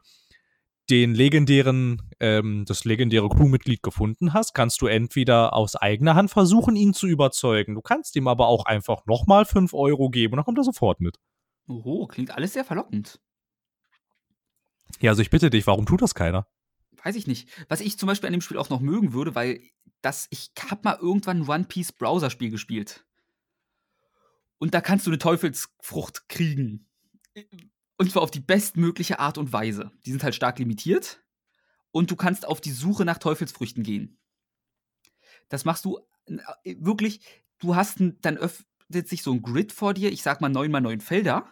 [0.90, 6.76] den legendären, ähm, das legendäre Crewmitglied gefunden hast, kannst du entweder aus eigener Hand versuchen,
[6.76, 7.74] ihn zu überzeugen.
[7.74, 11.00] Du kannst ihm aber auch einfach nochmal 5 Euro geben und dann kommt er sofort
[11.00, 11.18] mit.
[11.68, 13.20] Oh, klingt alles sehr verlockend.
[15.00, 16.48] Ja, also ich bitte dich, warum tut das keiner?
[17.02, 17.48] Weiß ich nicht.
[17.68, 19.60] Was ich zum Beispiel an dem Spiel auch noch mögen würde, weil
[20.02, 23.06] das, ich habe mal irgendwann ein One Piece Browser-Spiel gespielt.
[24.58, 26.86] Und da kannst du eine Teufelsfrucht kriegen.
[28.00, 29.90] Und zwar auf die bestmögliche Art und Weise.
[30.06, 31.22] Die sind halt stark limitiert.
[31.90, 34.18] Und du kannst auf die Suche nach Teufelsfrüchten gehen.
[35.50, 35.98] Das machst du
[36.64, 37.20] äh, wirklich,
[37.58, 40.80] du hast dann öffnet sich so ein Grid vor dir, ich sag mal 9 mal
[40.80, 41.46] 9 Felder.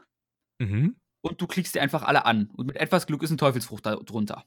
[0.58, 0.96] Mhm.
[1.20, 2.48] und du klickst die einfach alle an.
[2.56, 4.46] Und mit etwas Glück ist eine Teufelsfrucht da drunter.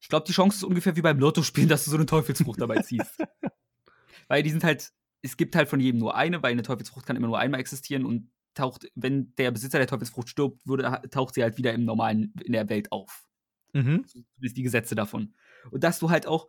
[0.00, 2.80] Ich glaube, die Chance ist ungefähr wie beim Lottospielen, dass du so eine Teufelsfrucht dabei
[2.80, 3.22] ziehst.
[4.28, 7.16] weil die sind halt, es gibt halt von jedem nur eine, weil eine Teufelsfrucht kann
[7.16, 11.42] immer nur einmal existieren und taucht, wenn der Besitzer der Teufelsfrucht stirbt, würde, taucht sie
[11.42, 13.24] halt wieder im normalen, in der Welt auf.
[13.72, 14.06] Mhm.
[14.06, 15.34] Zumindest die Gesetze davon.
[15.70, 16.48] Und dass du halt auch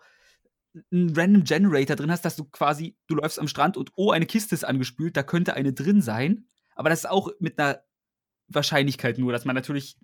[0.92, 4.26] einen Random Generator drin hast, dass du quasi, du läufst am Strand und oh, eine
[4.26, 6.48] Kiste ist angespült, da könnte eine drin sein.
[6.76, 7.84] Aber das ist auch mit einer
[8.48, 9.98] Wahrscheinlichkeit nur, dass man natürlich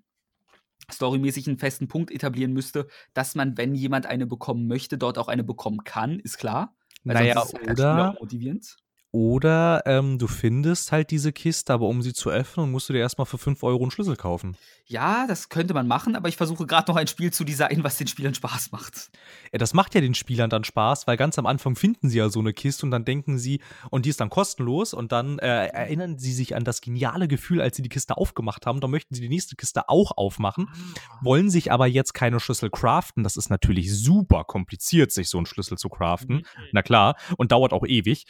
[0.92, 5.28] storymäßig einen festen Punkt etablieren müsste, dass man, wenn jemand eine bekommen möchte, dort auch
[5.28, 6.76] eine bekommen kann, ist klar.
[7.04, 8.78] Weil naja, oder, motivierend.
[9.12, 13.00] Oder ähm, du findest halt diese Kiste, aber um sie zu öffnen, musst du dir
[13.00, 14.56] erstmal für 5 Euro einen Schlüssel kaufen.
[14.86, 17.98] Ja, das könnte man machen, aber ich versuche gerade noch ein Spiel zu designen, was
[17.98, 19.10] den Spielern Spaß macht.
[19.52, 22.30] Ja, das macht ja den Spielern dann Spaß, weil ganz am Anfang finden sie ja
[22.30, 25.68] so eine Kiste und dann denken sie, und die ist dann kostenlos und dann äh,
[25.68, 28.80] erinnern sie sich an das geniale Gefühl, als sie die Kiste aufgemacht haben.
[28.80, 31.20] Dann möchten sie die nächste Kiste auch aufmachen, ah.
[31.24, 33.24] wollen sich aber jetzt keine Schlüssel craften.
[33.24, 36.38] Das ist natürlich super kompliziert, sich so einen Schlüssel zu craften.
[36.38, 36.44] Mhm.
[36.74, 38.26] Na klar, und dauert auch ewig.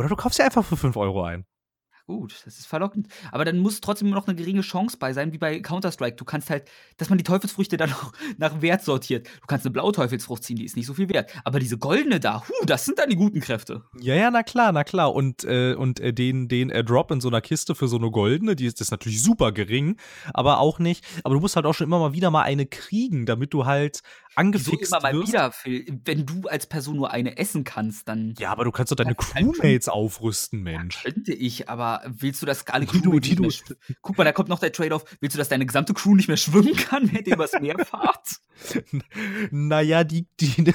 [0.00, 1.44] Oder du kaufst ja einfach für 5 Euro ein.
[2.06, 3.06] Gut, das ist verlockend.
[3.32, 6.16] Aber dann muss trotzdem noch eine geringe Chance bei sein, wie bei Counter-Strike.
[6.16, 9.28] Du kannst halt, dass man die Teufelsfrüchte dann auch nach Wert sortiert.
[9.42, 11.30] Du kannst eine blaue Teufelsfrucht ziehen, die ist nicht so viel wert.
[11.44, 13.84] Aber diese goldene da, huh, das sind dann die guten Kräfte.
[14.00, 15.14] Ja, ja, na klar, na klar.
[15.14, 18.10] Und, äh, und äh, den, den äh, Drop in so einer Kiste für so eine
[18.10, 19.98] goldene, die ist, ist natürlich super gering,
[20.32, 21.04] aber auch nicht.
[21.24, 24.00] Aber du musst halt auch schon immer mal wieder mal eine kriegen, damit du halt
[24.34, 26.00] angefixt so immer mal wieder, Phil.
[26.04, 28.34] Wenn du als Person nur eine essen kannst, dann.
[28.38, 31.04] Ja, aber du kannst doch deine Crewmates aufrüsten, Mensch.
[31.04, 33.48] Ja, könnte ich, aber willst du, dass gar nicht Tito, Tito.
[34.02, 35.04] Guck mal, da kommt noch der Trade-off.
[35.20, 38.40] Willst du, dass deine gesamte Crew nicht mehr schwimmen kann, wenn ihr übers Meer fahrt?
[39.50, 40.26] naja, die.
[40.40, 40.74] die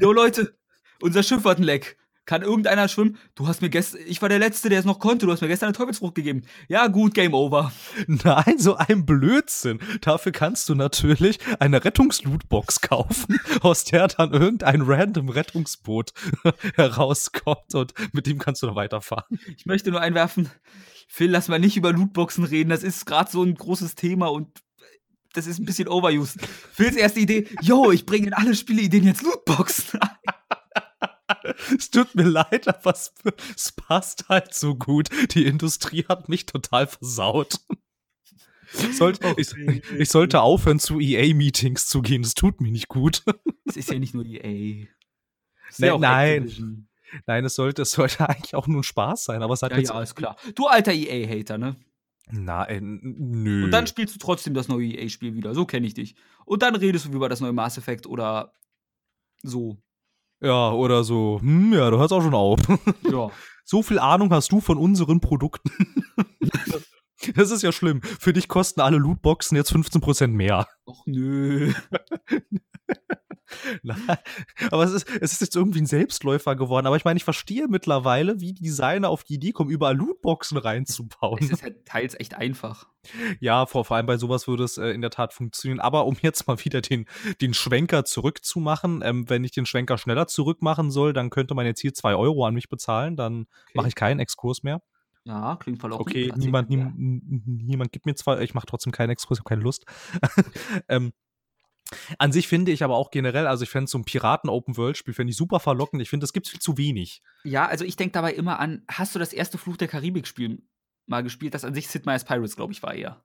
[0.00, 0.56] Jo, Leute,
[1.00, 1.96] unser Schiff hat ein Leck.
[2.24, 3.18] Kann irgendeiner schwimmen?
[3.34, 5.26] Du hast mir gestern, ich war der Letzte, der es noch konnte.
[5.26, 6.42] Du hast mir gestern eine Teufelsfrucht gegeben.
[6.68, 7.72] Ja, gut, Game Over.
[8.06, 9.80] Nein, so ein Blödsinn.
[10.00, 16.12] Dafür kannst du natürlich eine Rettungslootbox kaufen, aus der dann irgendein random Rettungsboot
[16.76, 19.40] herauskommt und mit dem kannst du dann weiterfahren.
[19.56, 20.48] Ich möchte nur einwerfen,
[21.08, 22.70] Phil, lass mal nicht über Lootboxen reden.
[22.70, 24.62] Das ist gerade so ein großes Thema und
[25.32, 26.40] das ist ein bisschen overused.
[26.72, 30.34] Phils erste Idee, yo, ich bringe in alle Spieleideen jetzt Lootboxen ein.
[31.78, 33.12] es tut mir leid, aber es,
[33.56, 35.08] es, passt halt so gut.
[35.34, 37.60] Die Industrie hat mich total versaut.
[38.92, 39.40] Sollte, okay.
[39.40, 42.22] ich, ich, sollte aufhören, zu EA-Meetings zu gehen.
[42.22, 43.22] Es tut mir nicht gut.
[43.66, 44.42] Es ist ja nicht nur EA.
[44.42, 44.88] Nee,
[45.78, 46.88] ja nein.
[47.26, 49.78] Nein, es sollte, es sollte eigentlich auch nur ein Spaß sein, aber es hat ja,
[49.78, 49.90] jetzt.
[49.90, 50.36] Ja, ist klar.
[50.54, 51.76] Du alter EA-Hater, ne?
[52.30, 53.64] Nein, nö.
[53.64, 55.54] Und dann spielst du trotzdem das neue EA-Spiel wieder.
[55.54, 56.14] So kenne ich dich.
[56.46, 58.54] Und dann redest du über das neue Mass Effect oder
[59.42, 59.82] so.
[60.42, 62.60] Ja, oder so, hm, ja, du hörst auch schon auf.
[63.10, 63.30] Ja.
[63.64, 65.70] So viel Ahnung hast du von unseren Produkten.
[67.36, 68.02] Das ist ja schlimm.
[68.02, 70.66] Für dich kosten alle Lootboxen jetzt 15% mehr.
[70.84, 71.72] Och nö.
[73.82, 74.18] Nein,
[74.70, 76.86] aber es ist, es ist jetzt irgendwie ein Selbstläufer geworden.
[76.86, 80.56] Aber ich meine, ich verstehe mittlerweile, wie die Designer auf die Idee kommen, überall Lootboxen
[80.58, 81.38] reinzubauen.
[81.42, 82.86] Es ist halt teils echt einfach.
[83.40, 85.80] Ja, vor, vor allem bei sowas würde es äh, in der Tat funktionieren.
[85.80, 87.06] Aber um jetzt mal wieder den,
[87.40, 91.80] den Schwenker zurückzumachen, ähm, wenn ich den Schwenker schneller zurückmachen soll, dann könnte man jetzt
[91.80, 93.16] hier 2 Euro an mich bezahlen.
[93.16, 93.72] Dann okay.
[93.74, 94.80] mache ich keinen Exkurs mehr.
[95.24, 96.08] Ja, klingt verlockend.
[96.08, 99.62] Okay, niemand, nie, niemand gibt mir zwei, ich mache trotzdem keinen Exkurs, ich habe keine
[99.62, 99.84] Lust.
[100.88, 101.12] ähm,
[102.18, 105.36] an sich finde ich aber auch generell, also ich fände so ein Piraten-Open-World-Spiel, finde ich
[105.36, 106.02] super verlockend.
[106.02, 107.22] Ich finde, das gibt es viel zu wenig.
[107.44, 110.62] Ja, also ich denke dabei immer an, hast du das erste Fluch der Karibik-Spiel
[111.06, 113.22] mal gespielt, das an sich Sid Meier's Pirates, glaube ich, war eher?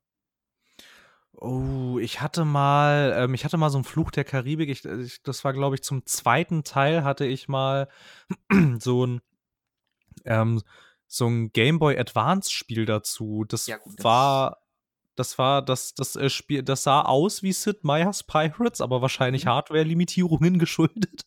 [1.40, 4.70] Oh, ich hatte mal, ähm, ich hatte mal so einen Fluch der Karibik.
[4.70, 7.90] Ich, ich, das war, glaube ich, zum zweiten Teil hatte ich mal
[8.80, 9.22] so ein,
[10.26, 10.64] ähm,
[11.06, 13.46] so ein Game Boy Advance Spiel dazu.
[13.48, 14.64] Das, ja, gut, war,
[15.18, 19.46] das war, das, das äh, Spiel, das sah aus wie Sid Meier's Pirates, aber wahrscheinlich
[19.46, 19.50] mhm.
[19.50, 21.26] Hardware-Limitierungen geschuldet.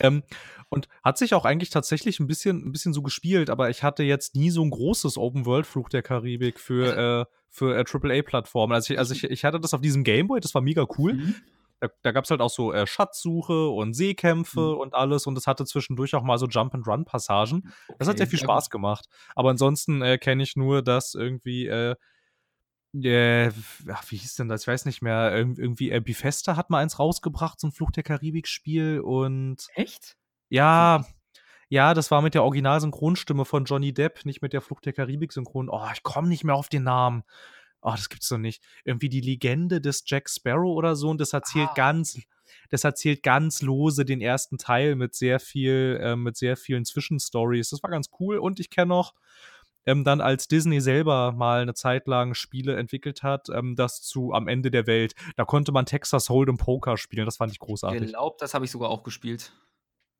[0.00, 0.22] ähm,
[0.70, 4.04] und hat sich auch eigentlich tatsächlich ein bisschen, ein bisschen so gespielt, aber ich hatte
[4.04, 8.72] jetzt nie so ein großes Open-World-Fluch der Karibik für, äh, für äh, AAA-Plattformen.
[8.72, 11.14] Also, ich, also ich, ich hatte das auf diesem Gameboy, das war mega cool.
[11.14, 11.34] Mhm.
[11.80, 14.80] Da, da gab es halt auch so äh, Schatzsuche und Seekämpfe mhm.
[14.80, 17.72] und alles und es hatte zwischendurch auch mal so Jump-and-Run-Passagen.
[17.88, 19.06] Okay, das hat sehr viel Spaß gemacht.
[19.34, 21.66] Aber ansonsten äh, kenne ich nur, dass irgendwie
[22.94, 23.50] äh,
[23.88, 24.62] ach, wie hieß denn das?
[24.62, 25.32] Ich weiß nicht mehr.
[25.32, 29.66] Ir irgendwie äh, Bifesta hat mal eins rausgebracht, so ein Fluch der Karibik-Spiel und.
[29.74, 30.16] Echt?
[30.48, 31.04] Ja,
[31.72, 35.68] ja, das war mit der Original-Synchronstimme von Johnny Depp, nicht mit der Flucht der Karibik-Synchron.
[35.70, 37.22] Oh, ich komme nicht mehr auf den Namen.
[37.80, 38.60] Oh, das gibt's doch nicht.
[38.84, 41.74] Irgendwie die Legende des Jack Sparrow oder so und das erzählt ah.
[41.74, 42.20] ganz,
[42.70, 47.70] das erzählt ganz lose den ersten Teil mit sehr viel, äh, mit sehr vielen Zwischenstories.
[47.70, 49.14] Das war ganz cool und ich kenne noch
[49.86, 54.32] ähm, dann als Disney selber mal eine Zeit lang Spiele entwickelt hat, ähm, das zu
[54.32, 55.14] Am Ende der Welt.
[55.36, 57.26] Da konnte man Texas Hold'em Poker spielen.
[57.26, 58.02] Das fand ich großartig.
[58.02, 59.52] Ich glaube, das habe ich sogar auch gespielt.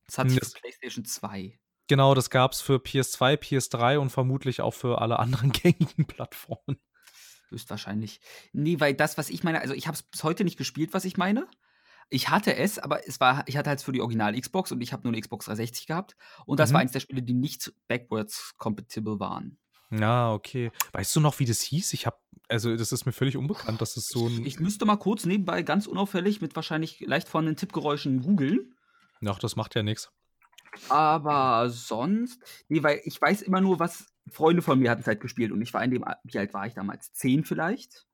[0.06, 1.58] Das hat es für PlayStation 2.
[1.86, 6.78] Genau, das gab es für PS2, PS3 und vermutlich auch für alle anderen gängigen Plattformen.
[7.48, 8.20] höchstwahrscheinlich.
[8.52, 11.04] Nee, weil das, was ich meine, also ich habe es bis heute nicht gespielt, was
[11.04, 11.48] ich meine.
[12.10, 14.92] Ich hatte es, aber es war, ich hatte halt für die Original Xbox und ich
[14.92, 16.16] habe nur eine Xbox 360 gehabt.
[16.44, 16.74] Und das Mhm.
[16.74, 19.58] war eins der Spiele, die nicht backwards compatible waren.
[19.92, 20.70] Ja, okay.
[20.92, 21.92] Weißt du noch, wie das hieß?
[21.94, 22.16] Ich habe,
[22.48, 24.46] also das ist mir völlig unbekannt, dass es so Ich, ein.
[24.46, 28.74] ich müsste mal kurz nebenbei ganz unauffällig mit wahrscheinlich leicht vorhandenen Tippgeräuschen googeln.
[29.26, 30.10] Ach, das macht ja nichts.
[30.88, 35.50] Aber sonst, nee, weil ich weiß immer nur, was Freunde von mir hatten Zeit gespielt
[35.52, 37.12] und ich war in dem, wie alt war ich damals?
[37.12, 38.06] Zehn vielleicht.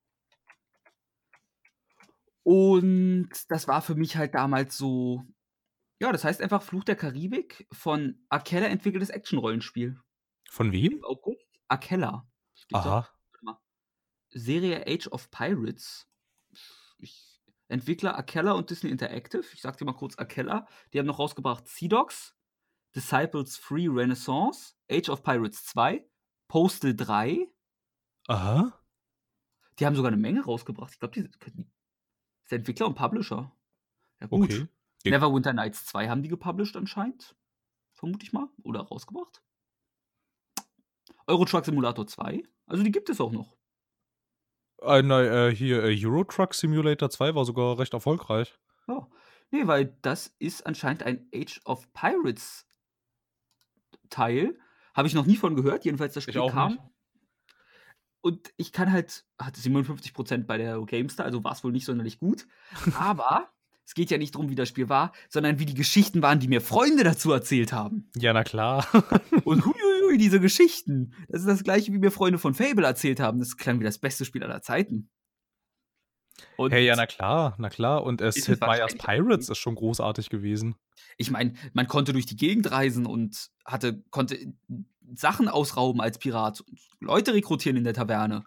[2.47, 5.25] Und das war für mich halt damals so,
[6.01, 9.99] ja, das heißt einfach Fluch der Karibik von Akella entwickeltes Action-Rollenspiel.
[10.49, 11.03] Von wem?
[11.03, 11.45] August.
[11.67, 12.31] Akella.
[12.71, 12.79] Da.
[12.79, 13.13] Aha.
[14.31, 16.09] Serie Age of Pirates.
[16.99, 19.45] Ich, Entwickler Akella und Disney Interactive.
[19.53, 20.69] Ich sag dir mal kurz Akella.
[20.93, 22.37] Die haben noch rausgebracht Sea Dogs,
[22.95, 26.09] Disciples Free Renaissance, Age of Pirates 2,
[26.47, 27.45] Postal 3.
[28.29, 28.73] Aha.
[29.81, 30.93] Die haben sogar eine Menge rausgebracht.
[30.93, 31.41] Ich glaube, die sind
[32.47, 33.53] die sind Entwickler und Publisher.
[34.21, 34.45] Ja, gut.
[34.45, 34.69] Okay.
[35.05, 37.37] Neverwinter Nights 2 haben die gepublished anscheinend.
[37.93, 38.49] Vermute ich mal.
[38.63, 39.43] Oder rausgebracht.
[41.27, 42.43] Euro Truck Simulator 2.
[42.67, 43.57] Also die gibt es auch noch.
[44.83, 48.59] Äh, nein, äh, hier, äh, Euro Truck Simulator 2 war sogar recht erfolgreich.
[48.89, 49.09] Ja.
[49.51, 52.67] Nee, weil das ist anscheinend ein Age of Pirates
[54.11, 54.59] Teil.
[54.95, 56.73] Habe ich noch nie von gehört, jedenfalls das Spiel kam.
[56.73, 56.83] nicht.
[58.27, 62.19] Und ich kann halt, hatte 57% bei der GameStar, also war es wohl nicht sonderlich
[62.19, 62.49] gut.
[62.99, 63.49] Aber
[63.87, 66.49] es geht ja nicht darum, wie das Spiel war, sondern wie die Geschichten waren, die
[66.49, 68.11] mir Freunde dazu erzählt haben.
[68.17, 68.85] Ja, na klar.
[69.45, 71.15] Und huiuiui, diese Geschichten.
[71.29, 73.39] Das ist das gleiche, wie mir Freunde von Fable erzählt haben.
[73.39, 75.09] Das klang wie das beste Spiel aller Zeiten.
[76.57, 78.03] Und hey, ja, na klar, na klar.
[78.03, 80.77] Und äh, Sid Meier's Pirates ist schon großartig gewesen.
[81.17, 84.39] ich meine, man konnte durch die Gegend reisen und hatte, konnte
[85.15, 88.45] Sachen ausrauben als Pirat, und Leute rekrutieren in der Taverne.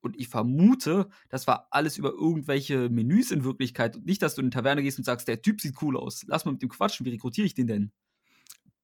[0.00, 3.96] Und ich vermute, das war alles über irgendwelche Menüs in Wirklichkeit.
[3.96, 6.24] Und nicht, dass du in die Taverne gehst und sagst, der Typ sieht cool aus.
[6.26, 7.92] Lass mal mit dem quatschen, wie rekrutiere ich den denn?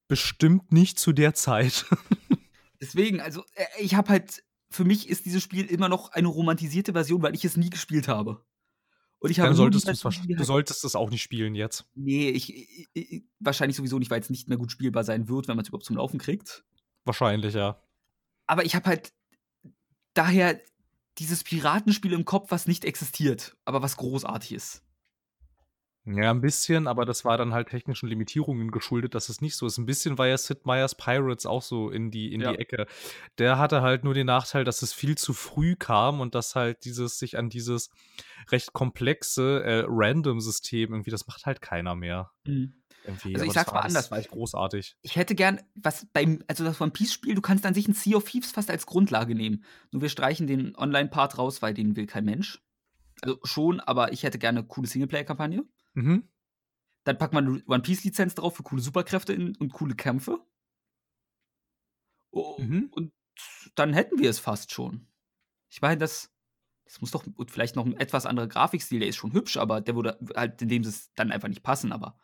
[0.08, 1.84] Bestimmt nicht zu der Zeit.
[2.80, 6.92] Deswegen, also, äh, ich habe halt, für mich ist dieses Spiel immer noch eine romantisierte
[6.92, 8.44] Version, weil ich es nie gespielt habe.
[9.18, 11.84] Und ich habe Dann nur solltest du halt- solltest es auch nicht spielen jetzt.
[11.94, 15.46] Nee, ich, ich, ich, wahrscheinlich sowieso nicht, weil es nicht mehr gut spielbar sein wird,
[15.48, 16.64] wenn man es überhaupt zum Laufen kriegt.
[17.04, 17.82] Wahrscheinlich, ja.
[18.46, 19.12] Aber ich habe halt
[20.14, 20.60] daher
[21.18, 24.82] dieses Piratenspiel im Kopf, was nicht existiert, aber was großartig ist.
[26.06, 29.66] Ja, ein bisschen, aber das war dann halt technischen Limitierungen geschuldet, dass es nicht so
[29.66, 29.76] ist.
[29.76, 32.52] Ein bisschen war ja Sid Meier's Pirates auch so in die, in Ja.
[32.52, 32.86] die Ecke.
[33.38, 36.84] Der hatte halt nur den Nachteil, dass es viel zu früh kam und dass halt
[36.86, 37.90] dieses, sich an dieses
[38.50, 42.30] recht komplexe äh, Random-System irgendwie, das macht halt keiner mehr.
[42.46, 42.74] Irgendwie.
[43.06, 44.96] Also ich aber das sag's mal war- das anders, war weil- großartig.
[45.02, 48.16] Ich hätte gern, was beim, also das One Piece-Spiel, du kannst an sich ein Sea
[48.16, 49.64] of Thieves fast als Grundlage nehmen.
[49.92, 52.62] Nur wir streichen den Online-Part raus, weil den will kein Mensch.
[53.22, 55.62] Also schon, aber ich hätte gerne eine coole Singleplayer-Kampagne.
[55.94, 56.28] Mhm.
[57.04, 60.44] Dann packt man eine One Piece-Lizenz drauf für coole Superkräfte und coole Kämpfe.
[62.30, 62.88] Oh, Mhm.
[62.92, 63.12] Und
[63.74, 65.08] dann hätten wir es fast schon.
[65.70, 66.30] Ich meine, das,
[66.84, 69.80] das muss doch und vielleicht noch ein etwas anderer Grafikstil, der ist schon hübsch, aber
[69.80, 72.18] der würde halt in dem es dann einfach nicht passen, aber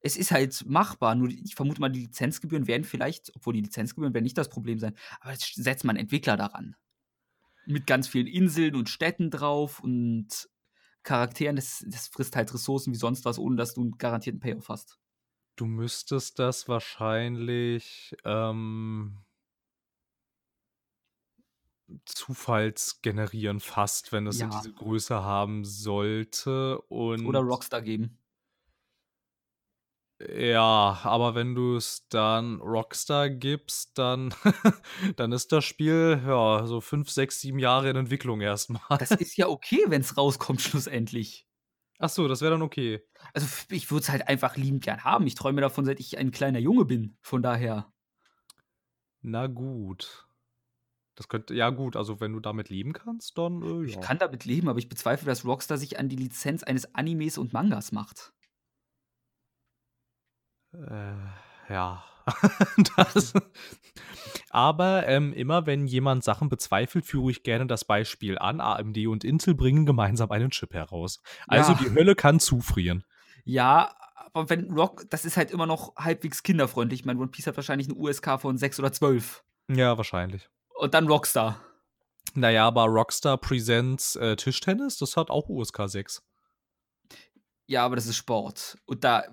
[0.00, 1.14] es ist halt machbar.
[1.14, 4.78] Nur ich vermute mal, die Lizenzgebühren werden vielleicht, obwohl die Lizenzgebühren werden nicht das Problem
[4.78, 6.76] sein, aber jetzt setzt man Entwickler daran.
[7.66, 10.48] Mit ganz vielen Inseln und Städten drauf und
[11.02, 14.68] Charakteren, das, das frisst halt Ressourcen wie sonst was, ohne dass du einen garantierten Payoff
[14.68, 14.98] hast.
[15.54, 19.24] Du müsstest das wahrscheinlich ähm,
[22.04, 24.50] zufallsgenerieren fast, wenn es Ja.
[24.50, 26.80] diese Größe haben sollte.
[26.82, 28.18] Und Oder Rockstar geben.
[30.28, 34.34] Ja, aber wenn du es dann Rockstar gibst, dann,
[35.16, 38.82] dann ist das Spiel ja so fünf, sechs, sieben Jahre in Entwicklung erstmal.
[38.98, 41.46] Das ist ja okay, wenn es rauskommt, schlussendlich.
[41.98, 43.02] Ach so, das wäre dann okay.
[43.32, 45.26] Also ich würde es halt einfach liebend gern haben.
[45.26, 47.16] Ich träume davon, seit ich ein kleiner Junge bin.
[47.22, 47.90] Von daher.
[49.22, 50.26] Na gut.
[51.14, 54.00] Das könnte, ja gut, also wenn du damit leben kannst, dann äh, Ich ja.
[54.00, 57.52] kann damit leben, aber ich bezweifle, dass Rockstar sich an die Lizenz eines Animes und
[57.52, 58.32] Mangas macht.
[60.72, 62.04] Äh, ja.
[62.96, 63.32] das.
[64.50, 68.60] Aber ähm, immer wenn jemand Sachen bezweifelt, führe ich gerne das Beispiel an.
[68.60, 71.20] AMD und Intel bringen gemeinsam einen Chip heraus.
[71.48, 71.78] Also Ja.
[71.78, 73.04] die Hölle kann zufrieren.
[73.44, 73.94] Ja,
[74.32, 77.00] aber wenn Rock, das ist halt immer noch halbwegs kinderfreundlich.
[77.00, 79.42] Ich meine, One Piece hat wahrscheinlich eine USK von 6 oder 12.
[79.68, 80.48] Ja, wahrscheinlich.
[80.78, 81.60] Und dann Rockstar.
[82.34, 86.22] Naja, aber Rockstar Presents äh, Tischtennis, das hat auch USK 6.
[87.66, 88.78] Ja, aber das ist Sport.
[88.86, 89.24] Und da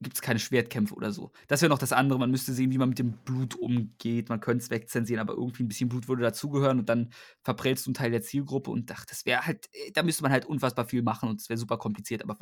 [0.00, 1.32] gibt es keine Schwertkämpfe oder so.
[1.48, 2.18] Das wäre noch das andere.
[2.18, 4.28] Man müsste sehen, wie man mit dem Blut umgeht.
[4.28, 7.10] Man könnte es wegzensieren, aber irgendwie ein bisschen Blut würde dazugehören und dann
[7.42, 10.32] verprellst du einen Teil der Zielgruppe und ach, das wäre halt, äh, da müsste man
[10.32, 12.22] halt unfassbar viel machen und es wäre super kompliziert.
[12.22, 12.36] Aber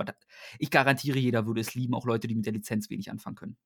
[0.58, 3.56] ich garantiere, jeder würde es lieben, auch Leute, die mit der Lizenz wenig anfangen können.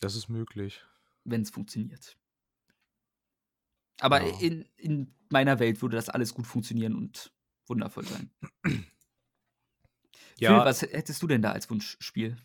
[0.00, 0.82] Das ist möglich.
[1.24, 2.16] Wenn es funktioniert.
[4.00, 4.40] Aber ja.
[4.40, 7.32] in, in meiner Welt würde das alles gut funktionieren und
[7.66, 8.30] wundervoll sein.
[10.38, 10.50] Ja.
[10.50, 12.36] Phil, was hättest du denn da als Wunschspiel?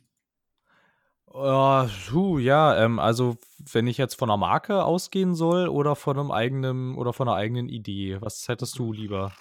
[1.33, 3.37] Uh, puh, ja, ähm, also
[3.71, 7.37] wenn ich jetzt von einer Marke ausgehen soll oder von einem eigenen oder von einer
[7.37, 9.31] eigenen Idee, was hättest du lieber?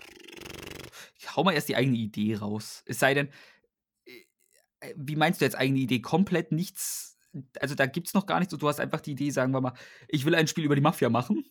[1.18, 2.84] Ich hau mal erst die eigene Idee raus.
[2.86, 3.28] Es sei denn,
[4.80, 6.00] äh, wie meinst du jetzt eigene Idee?
[6.00, 7.18] Komplett nichts.
[7.60, 8.56] Also da gibt's noch gar nichts.
[8.56, 9.74] Du hast einfach die Idee, sagen wir mal,
[10.06, 11.44] ich will ein Spiel über die Mafia machen.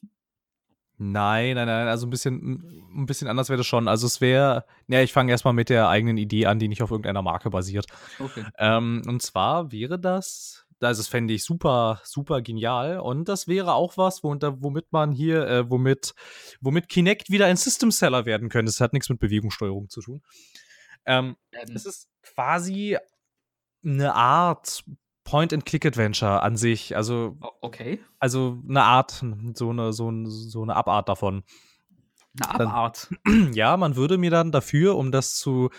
[1.02, 3.88] Nein, nein, nein, also ein bisschen, ein bisschen anders wäre das schon.
[3.88, 6.92] Also es wäre, ja, ich fange erstmal mit der eigenen Idee an, die nicht auf
[6.92, 7.86] irgendeiner Marke basiert.
[8.20, 8.44] Okay.
[8.58, 13.00] Ähm, und zwar wäre das, also das fände ich super, super genial.
[13.00, 16.14] Und das wäre auch was, womit man hier, äh, womit,
[16.60, 18.70] womit Kinect wieder ein System Seller werden könnte.
[18.70, 20.22] Es hat nichts mit Bewegungssteuerung zu tun.
[21.06, 21.76] Ähm, ähm.
[21.76, 22.98] Es ist quasi
[23.86, 24.84] eine Art
[25.30, 26.96] Point-and-Click-Adventure an sich.
[26.96, 28.00] Also, okay.
[28.18, 29.24] Also eine Art,
[29.54, 31.44] so eine, so, so eine Abart davon.
[32.42, 33.10] Eine Abart.
[33.26, 35.70] Dann, ja, man würde mir dann dafür, um das zu,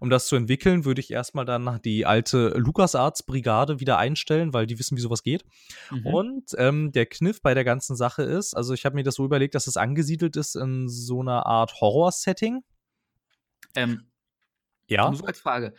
[0.00, 4.78] um das zu entwickeln, würde ich erstmal dann die alte LucasArts-Brigade wieder einstellen, weil die
[4.78, 5.42] wissen, wie sowas geht.
[5.90, 6.06] Mhm.
[6.06, 9.24] Und ähm, der Kniff bei der ganzen Sache ist, also ich habe mir das so
[9.24, 12.62] überlegt, dass es angesiedelt ist in so einer Art Horror-Setting.
[13.74, 14.10] Ähm,
[14.86, 15.10] ja.
[15.14, 15.72] So als Frage.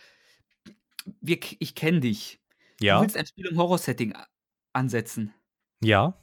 [1.22, 2.39] Wir, ich kenne dich.
[2.80, 2.98] Ja.
[2.98, 4.14] Du willst ein Spiel im Horror-Setting
[4.74, 5.34] ansetzen.
[5.84, 6.14] Ja.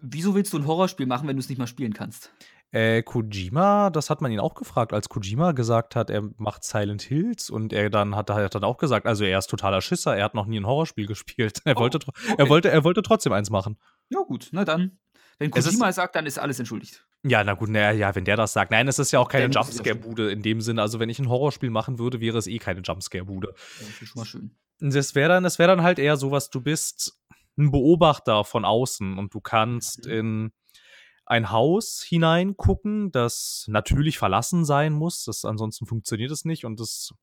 [0.00, 2.30] Wieso willst du ein Horrorspiel machen, wenn du es nicht mal spielen kannst?
[2.72, 7.02] Äh, Kojima, das hat man ihn auch gefragt, als Kojima gesagt hat, er macht Silent
[7.02, 10.24] Hills und er dann hat, hat dann auch gesagt, also er ist totaler Schisser, er
[10.24, 11.60] hat noch nie ein Horrorspiel gespielt.
[11.64, 12.34] Er, oh, wollte, okay.
[12.36, 13.78] er, wollte, er wollte trotzdem eins machen.
[14.08, 14.98] Ja, gut, na dann.
[15.38, 17.06] Wenn Kojima es sagt, dann ist alles entschuldigt.
[17.26, 18.70] Ja, na gut, na ja, wenn der das sagt.
[18.70, 20.82] Nein, es ist ja auch keine Jumpscare-Bude in dem Sinne.
[20.82, 23.54] Also, wenn ich ein Horrorspiel machen würde, wäre es eh keine Jumpscare-Bude.
[23.78, 24.50] Das ist schon mal schön
[24.80, 27.18] das wäre dann, das wäre dann halt eher so, was du bist
[27.56, 30.12] ein Beobachter von außen und du kannst mhm.
[30.12, 30.52] in
[31.26, 35.24] ein Haus hineingucken, das natürlich verlassen sein muss.
[35.24, 36.66] Das, ansonsten funktioniert es nicht.
[36.66, 37.14] Und das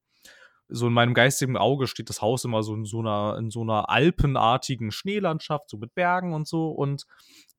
[0.71, 3.61] so in meinem geistigen Auge steht das Haus immer so in so einer, in so
[3.61, 6.69] einer alpenartigen Schneelandschaft, so mit Bergen und so.
[6.69, 7.05] Und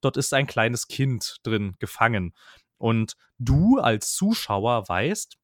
[0.00, 2.34] dort ist ein kleines Kind drin gefangen.
[2.78, 5.36] Und du als Zuschauer weißt,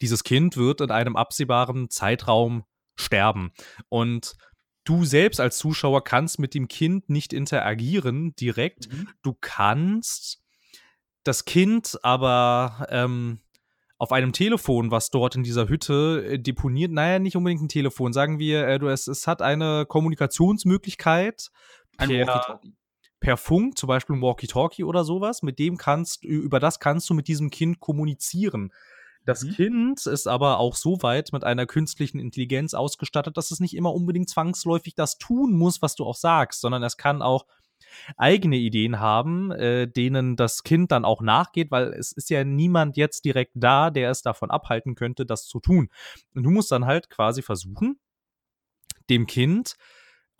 [0.00, 2.64] dieses Kind wird in einem absehbaren Zeitraum
[2.96, 3.52] sterben.
[3.88, 4.34] Und
[4.84, 8.92] du selbst als Zuschauer kannst mit dem Kind nicht interagieren direkt.
[8.92, 9.08] Mhm.
[9.22, 10.42] Du kannst
[11.24, 13.40] das Kind aber ähm,
[14.02, 18.12] auf einem Telefon, was dort in dieser Hütte äh, deponiert, naja, nicht unbedingt ein Telefon,
[18.12, 21.52] sagen wir, äh, du, es, es hat eine Kommunikationsmöglichkeit
[21.98, 22.60] ein per,
[23.20, 27.14] per Funk, zum Beispiel ein Walkie-Talkie oder sowas, mit dem kannst, über das kannst du
[27.14, 28.72] mit diesem Kind kommunizieren.
[29.24, 29.52] Das mhm.
[29.52, 33.94] Kind ist aber auch so weit mit einer künstlichen Intelligenz ausgestattet, dass es nicht immer
[33.94, 37.46] unbedingt zwangsläufig das tun muss, was du auch sagst, sondern es kann auch
[38.16, 42.96] eigene Ideen haben, äh, denen das Kind dann auch nachgeht, weil es ist ja niemand
[42.96, 45.88] jetzt direkt da, der es davon abhalten könnte, das zu tun.
[46.34, 47.98] Und du musst dann halt quasi versuchen,
[49.10, 49.74] dem Kind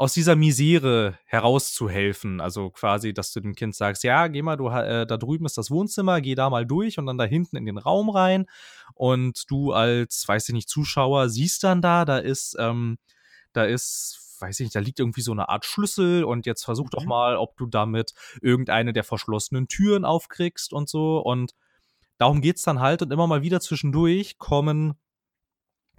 [0.02, 2.40] aus dieser Misere herauszuhelfen.
[2.40, 5.58] Also quasi, dass du dem Kind sagst, ja, geh mal, du, äh, da drüben ist
[5.58, 8.46] das Wohnzimmer, geh da mal durch und dann da hinten in den Raum rein.
[8.94, 12.98] Und du als, weiß ich nicht, Zuschauer siehst dann da, da ist, ähm,
[13.52, 16.86] da ist, weiß ich nicht, da liegt irgendwie so eine Art Schlüssel und jetzt versuch
[16.86, 16.90] mhm.
[16.90, 21.18] doch mal, ob du damit irgendeine der verschlossenen Türen aufkriegst und so.
[21.18, 21.54] Und
[22.18, 24.94] darum geht's dann halt und immer mal wieder zwischendurch kommen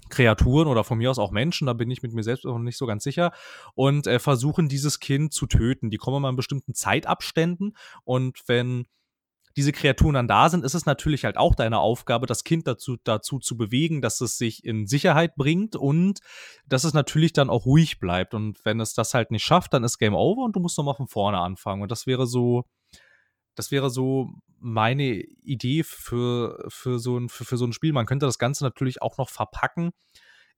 [0.10, 2.78] Kreaturen oder von mir aus auch Menschen, da bin ich mit mir selbst noch nicht
[2.78, 3.32] so ganz sicher,
[3.74, 5.90] und äh, versuchen dieses Kind zu töten.
[5.90, 8.86] Die kommen mal in bestimmten Zeitabständen und wenn
[9.56, 12.98] diese Kreaturen dann da sind, ist es natürlich halt auch deine Aufgabe, das Kind dazu,
[13.04, 16.20] dazu zu bewegen, dass es sich in Sicherheit bringt und
[16.66, 18.34] dass es natürlich dann auch ruhig bleibt.
[18.34, 20.96] Und wenn es das halt nicht schafft, dann ist Game Over und du musst nochmal
[20.96, 21.84] von vorne anfangen.
[21.84, 22.66] Und das wäre so,
[23.56, 24.30] das wäre so
[24.60, 27.94] meine Idee für, für, so ein, für, für so ein Spiel.
[27.94, 29.92] Man könnte das Ganze natürlich auch noch verpacken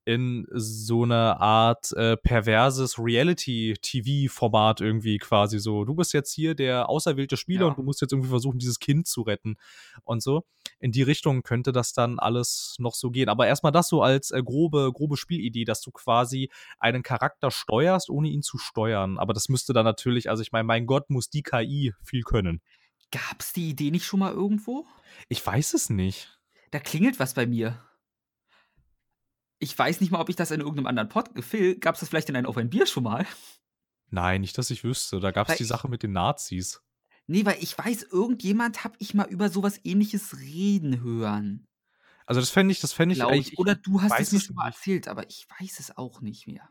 [0.06, 5.84] in so eine Art äh, perverses Reality-TV-Format irgendwie quasi so.
[5.84, 7.66] Du bist jetzt hier der auserwählte Spieler ja.
[7.66, 9.56] und du musst jetzt irgendwie versuchen, dieses Kind zu retten
[10.04, 10.44] und so.
[10.78, 13.28] In die Richtung könnte das dann alles noch so gehen.
[13.28, 18.08] Aber erstmal das so als äh, grobe, grobe Spielidee, dass du quasi einen Charakter steuerst,
[18.08, 19.18] ohne ihn zu steuern.
[19.18, 22.62] Aber das müsste dann natürlich, also ich meine, mein Gott, muss die KI viel können.
[23.10, 24.86] Gab es die Idee nicht schon mal irgendwo?
[25.28, 26.38] Ich weiß es nicht.
[26.70, 27.82] Da klingelt was bei mir.
[29.58, 32.28] Ich weiß nicht mal, ob ich das in irgendeinem anderen Pod Phil, gab's das vielleicht
[32.28, 33.26] in einem Auf ein Bier schon mal?
[34.10, 35.20] Nein, nicht, dass ich wüsste.
[35.20, 36.82] Da gab's Weil die ich Sache mit den Nazis.
[37.26, 41.66] Ne, weil ich weiß, irgendjemand habe ich mal über so was Ähnliches reden hören.
[42.24, 43.52] Also, das fände ich das fände ich ich.
[43.52, 46.20] ich Oder du hast es mir es schon mal erzählt, aber ich weiß es auch
[46.20, 46.68] nicht mehr.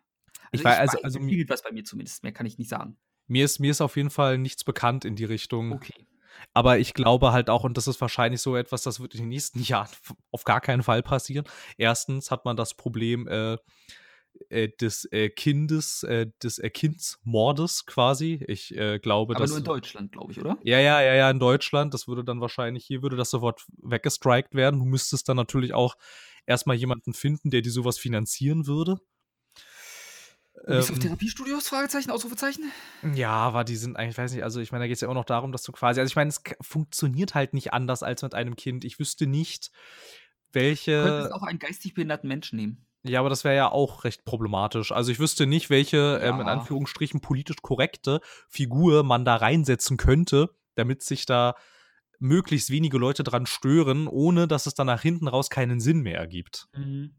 [0.52, 2.34] Ich Also, wei ich also weiß, also, es mi klingelt was bei mir zumindest, mehr
[2.34, 2.98] kann ich nicht sagen.
[3.28, 5.74] mir ist mir ist auf jeden Fall nichts bekannt in die Richtung.
[5.74, 6.08] Okay.
[6.54, 9.30] Aber ich glaube halt auch und das ist wahrscheinlich so etwas, das wird in den
[9.30, 9.90] nächsten Jahren
[10.32, 11.46] auf gar keinen Fall passieren.
[11.78, 13.58] Erstens hat man das Problem, äh,
[14.50, 18.44] äh, des, äh, Kindes äh, des, äh, Kindsmordes quasi.
[18.48, 20.58] Ich, glaube, Aber nur in Deutschland, glaube ich, oder?
[20.64, 21.94] Ja, ja, ja, ja, in Deutschland.
[21.94, 24.80] Das würde dann wahrscheinlich hier würde das sofort weggestrikt werden.
[24.80, 25.96] Du müsstest dann natürlich auch
[26.46, 29.00] erst mal jemanden finden, der dir so was finanzieren würde.
[30.68, 31.68] Ähm Therapiestudios?
[31.68, 32.72] Fragezeichen, Ausrufezeichen?
[33.14, 35.14] Ja, aber die sind eigentlich ich weiß nicht, also, ich meine, da geht's ja auch
[35.14, 38.34] noch darum, dass du quasi also, ich meine, es funktioniert halt nicht anders als mit
[38.34, 38.84] einem Kind.
[38.86, 39.72] Ich wüsste nicht,
[40.52, 42.86] Du könntest welche auch einen geistig behinderten Menschen nehmen.
[43.04, 44.92] Ja, aber das wäre ja auch recht problematisch.
[44.92, 46.54] Also, ich wüsste nicht, welche, ähm, in Ja.
[46.54, 51.56] Anführungsstrichen politisch korrekte Figur man da reinsetzen könnte, damit sich da
[52.20, 56.18] möglichst wenige Leute dran stören, ohne dass es dann nach hinten raus keinen Sinn mehr
[56.18, 56.68] ergibt.
[56.74, 57.16] Mhm.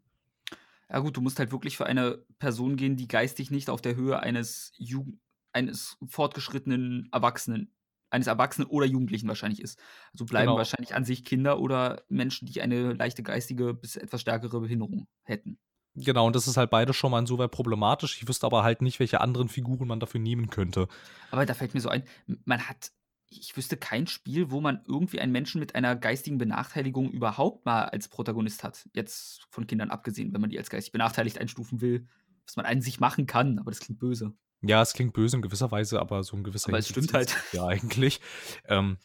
[0.90, 3.96] Ja gut, du musst halt wirklich für eine Person gehen, die geistig nicht auf der
[3.96, 5.20] Höhe eines Jugend
[5.52, 7.72] eines fortgeschrittenen Erwachsenen
[8.10, 9.80] eines Erwachsenen oder Jugendlichen wahrscheinlich ist.
[10.12, 10.58] Also, bleiben Genau.
[10.58, 15.58] wahrscheinlich an sich Kinder oder Menschen, die eine leichte geistige bis etwas stärkere Behinderung hätten.
[15.94, 18.18] Genau, und das ist halt beides schon mal insoweit problematisch.
[18.20, 20.88] Ich wüsste aber halt nicht, welche anderen Figuren man dafür nehmen könnte.
[21.30, 22.04] Aber da fällt mir so ein,
[22.44, 22.92] man hat
[23.28, 27.84] ich wüsste kein Spiel, wo man irgendwie einen Menschen mit einer geistigen Benachteiligung überhaupt mal
[27.86, 28.88] als Protagonist hat.
[28.94, 32.06] Jetzt von Kindern abgesehen, wenn man die als geistig benachteiligt einstufen will,
[32.46, 34.32] was man an sich machen kann, aber das klingt böse.
[34.62, 37.36] Ja, es klingt böse in gewisser Weise, aber so in gewisser Aber es stimmt halt.
[37.52, 38.20] ja eigentlich.
[38.66, 38.98] Ähm,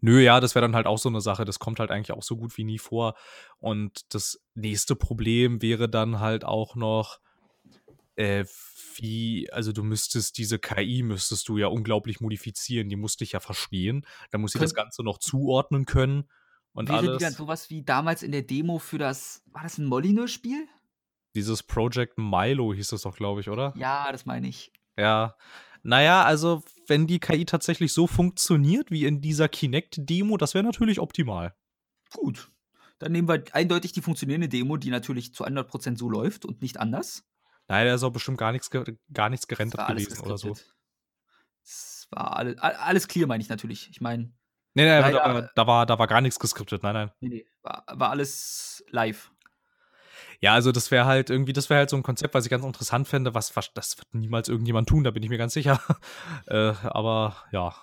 [0.00, 2.22] nö, ja, das wäre dann halt auch so 'ne Sache, das kommt halt eigentlich auch
[2.22, 3.14] so gut wie nie vor.
[3.58, 7.20] Und das nächste Problem wäre dann halt auch noch,
[8.16, 8.44] äh,
[9.00, 12.88] wie also, du müsstest diese KI müsstest du ja unglaublich modifizieren.
[12.88, 14.06] Die muss dich ja verstehen.
[14.30, 16.24] Dann muss sie das Ganze noch zuordnen können
[16.72, 17.34] und Wäre die dann alles.
[17.34, 20.66] so was wie damals in der Demo für das war das 'n Molyneux-Spiel?
[21.36, 23.76] Dieses Project Milo hieß das doch, glaube ich, oder?
[23.76, 24.72] Ja, das meine ich.
[24.98, 25.36] Ja.
[25.82, 30.64] Na ja, also, wenn die KI tatsächlich so funktioniert wie in dieser Kinect-Demo, das wäre
[30.64, 31.54] natürlich optimal.
[32.12, 32.50] Gut.
[32.98, 36.78] Dann nehmen wir eindeutig die funktionierende Demo, die natürlich zu 100% so läuft und nicht
[36.78, 37.22] anders.
[37.70, 38.68] Nein, da ist auch bestimmt gar nichts
[39.12, 40.56] gar nichts gerendert alles gewesen oder so.
[41.64, 43.88] Es war alle a alles clear, meine ich natürlich.
[43.90, 44.32] Ich meine
[44.76, 46.82] Ne, ne, aber da leider war da war da war gar nix geskriptet.
[46.82, 47.10] Nein, nein.
[47.20, 49.30] Ne, ne, war war alles live.
[50.42, 52.64] Ja, also, das wäre halt irgendwie das wäre halt so 'n Konzept, was ich ganz
[52.64, 55.80] interessant fände, was wahrsch das wird niemals irgendjemand tun, da bin ich mir ganz sicher.
[56.46, 57.74] Äh, aber ja.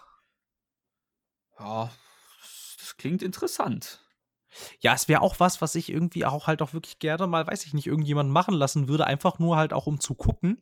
[1.59, 1.89] Ja,
[2.79, 3.99] das klingt interessant.
[4.79, 7.65] Ja, es wäre auch was, was ich irgendwie auch halt auch wirklich gerne mal, weiß
[7.65, 10.61] ich nicht, irgendjemanden machen lassen würde, einfach nur halt auch, um zu gucken,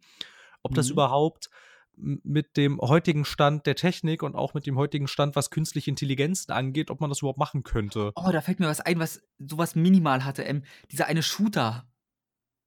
[0.64, 0.93] ob das Mhm.
[0.93, 1.50] überhaupt
[1.98, 5.89] m mit dem heutigen Stand der Technik und auch mit dem heutigen Stand, was künstliche
[5.91, 8.14] Intelligenzen angeht, ob man das überhaupt machen könnte.
[8.18, 11.86] Oh, da fällt mir was ein, was so was minimal hatte, ähm, dieser eine Shooter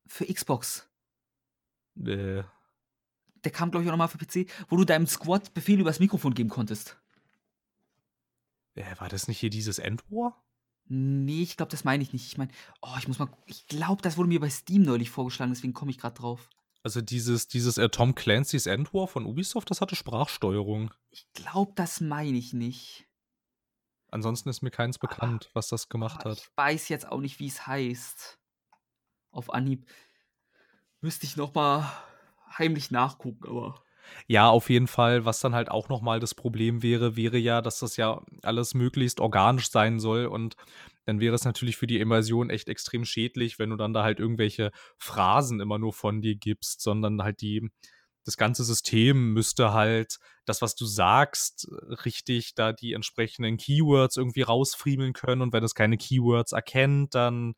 [0.07, 0.89] für Xbox.
[2.07, 2.43] Äh.
[3.45, 5.99] Der kam, glaube ich, auch noch mal für PC, wo du deinem Squad Befehle übers
[6.01, 6.97] Mikrofon geben konntest.
[8.77, 10.43] Äh, war das nicht hier dieses End-War?
[10.89, 12.27] Ne, ich glaube, das meine ich nicht.
[12.27, 12.51] Ich meine
[12.83, 15.91] oh, ich muss mal ich glaube, das wurde mir bei Steam neulich vorgeschlagen, deswegen komme
[15.91, 16.49] ich grad drauf.
[16.83, 20.95] Also, dieses dieses, äh, Tom Clancy's End War von Ubisoft, das hatte Sprachsteuerung.
[21.11, 23.07] Ich glaube, das meine ich nicht.
[24.11, 26.39] Ansonsten ist mir keins bekannt, was das gemacht hat.
[26.39, 28.39] ich weiß jetzt auch nicht, wie's heißt.
[29.31, 29.87] Auf Anhieb
[31.01, 31.93] müsste ich noch mal
[32.57, 33.83] heimlich nachgucken, aber
[34.27, 35.25] Ja, auf jeden Fall.
[35.25, 38.75] Was dann halt auch noch mal das Problem wäre, wäre ja, dass das ja alles
[38.75, 40.57] möglichst organisch sein soll und
[41.07, 44.21] dann wäre es natürlich für die Immersion echt extrem schädlich, wenn du dann da halt
[44.21, 47.71] irgendwelche Phrasen immer nur von dir gibst, sondern halt die
[48.25, 51.67] das ganze System müsste halt das, was du sagst,
[52.05, 57.55] richtig da die entsprechenden Keywords irgendwie rausfriemeln können und wenn es keine Keywords erkennt, dann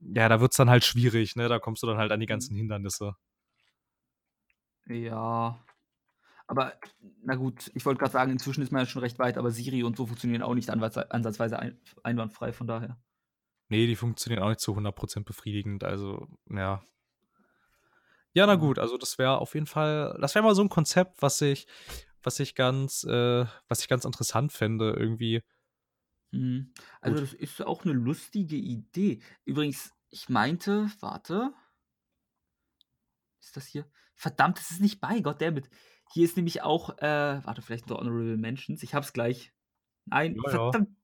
[0.00, 1.48] ja, da wird's dann halt schwierig, ne?
[1.48, 2.28] Da kommst du dann halt an die Mhm.
[2.28, 3.14] ganzen Hindernisse.
[4.88, 5.60] Ja.
[6.50, 6.72] Aber
[7.22, 9.82] na gut, ich wollte grad sagen, inzwischen ist man ja schon recht weit, aber Siri
[9.82, 12.98] und so funktionieren auch nicht ansatzweise ein einwandfrei, von daher.
[13.70, 16.82] Ne, die funktionieren auch nicht zu 100% befriedigend, also, ja.
[18.36, 21.22] Ja, na gut, also, das wäre auf jeden Fall das wäre mal so 'n Konzept,
[21.22, 21.66] was ich
[22.22, 25.42] was ich ganz äh, was ich ganz interessant fände irgendwie.
[26.32, 26.72] Mhm.
[27.00, 27.20] Also, Gut.
[27.20, 29.20] das ist auch 'ne lustige Idee.
[29.44, 31.52] Übrigens, ich meinte warte
[33.42, 33.86] ist das hier?
[34.14, 35.68] Verdammt, das ist nicht bei, God damn it.
[36.12, 38.82] Hier ist nämlich auch äh, warte, vielleicht noch Honorable Mentions.
[38.82, 39.52] Ich habe es gleich.
[40.06, 40.72] Nein, Ja, ja.
[40.72, 40.96] verdammt.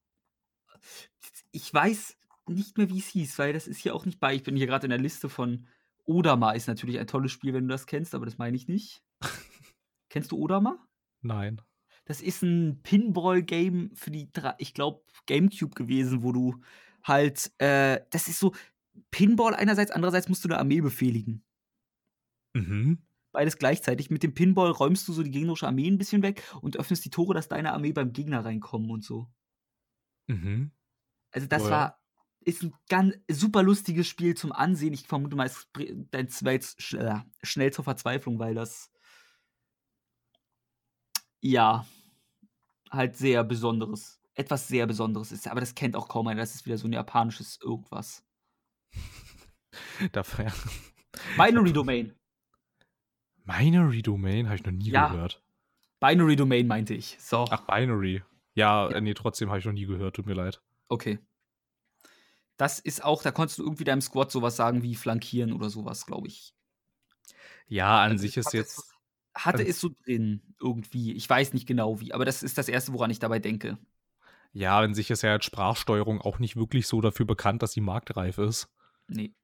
[1.53, 2.17] Ich weiß
[2.49, 4.35] nicht mehr, wie es hieß, weil das ist hier auch nicht bei.
[4.35, 5.67] Ich bin hier gerade in der Liste von
[6.05, 9.03] Odama ist natürlich ein tolles Spiel, wenn du das kennst, aber das meine ich nicht.
[10.11, 10.79] Kennst du Odama?
[11.23, 11.61] Nein.
[12.05, 14.29] Das ist ein Pinball-Game für die,
[14.59, 16.61] ich glaube, Gamecube gewesen, wo du
[17.03, 18.55] halt, äh, das ist so
[19.11, 21.43] Pinball einerseits, andererseits musst du eine Armee befehligen.
[22.55, 22.99] Mhm.
[23.35, 24.11] Beides gleichzeitig.
[24.11, 27.11] Mit dem Pinball räumst du so die gegnerische Armee ein bisschen weg und öffnest die
[27.11, 29.29] Tore, dass deine Armee beim Gegner reinkommen und so.
[30.29, 30.71] Mhm.
[31.33, 31.71] Also das Oh ja.
[31.73, 32.01] war,
[32.45, 34.95] ist ein ganz super lustiges Spiel zum Ansehen.
[34.95, 35.69] Ich vermute mal, es
[36.13, 38.93] dein Zweit sch äh, schnell zur Verzweiflung, weil das
[41.41, 41.85] ja
[42.89, 45.49] halt sehr besonderes, etwas sehr Besonderes ist.
[45.49, 46.41] Aber das kennt auch kaum einer.
[46.41, 48.25] Das ist wieder so ein japanisches irgendwas.
[50.13, 50.53] Dafür.
[51.37, 52.15] Binary Domain.
[53.45, 55.09] Binary Domain habe ich noch nie Ja.
[55.09, 55.43] gehört.
[56.01, 57.17] Binary Domain meinte ich.
[57.21, 58.23] So, Ach, Binary.
[58.55, 58.97] Ja, Ja.
[58.97, 60.61] äh, nee, trotzdem habe ich noch nie gehört, tut mir leid.
[60.89, 61.19] okay.
[62.57, 66.07] Das ist auch, da konntest du irgendwie deinem Squad sowas sagen wie flankieren oder sowas,
[66.07, 66.55] glaube ich.
[67.67, 68.79] Ja, an Also sich ich ist jetzt.
[68.79, 68.95] es-
[69.35, 71.13] Hatte es so drin, irgendwie.
[71.15, 73.77] Ich weiß nicht genau wie, aber das ist das Erste, woran ich dabei denke.
[74.53, 77.81] Ja, an sich ist ja jetzt Sprachsteuerung auch nicht wirklich so dafür bekannt, dass sie
[77.81, 78.69] marktreif ist.
[79.09, 79.35] Nee.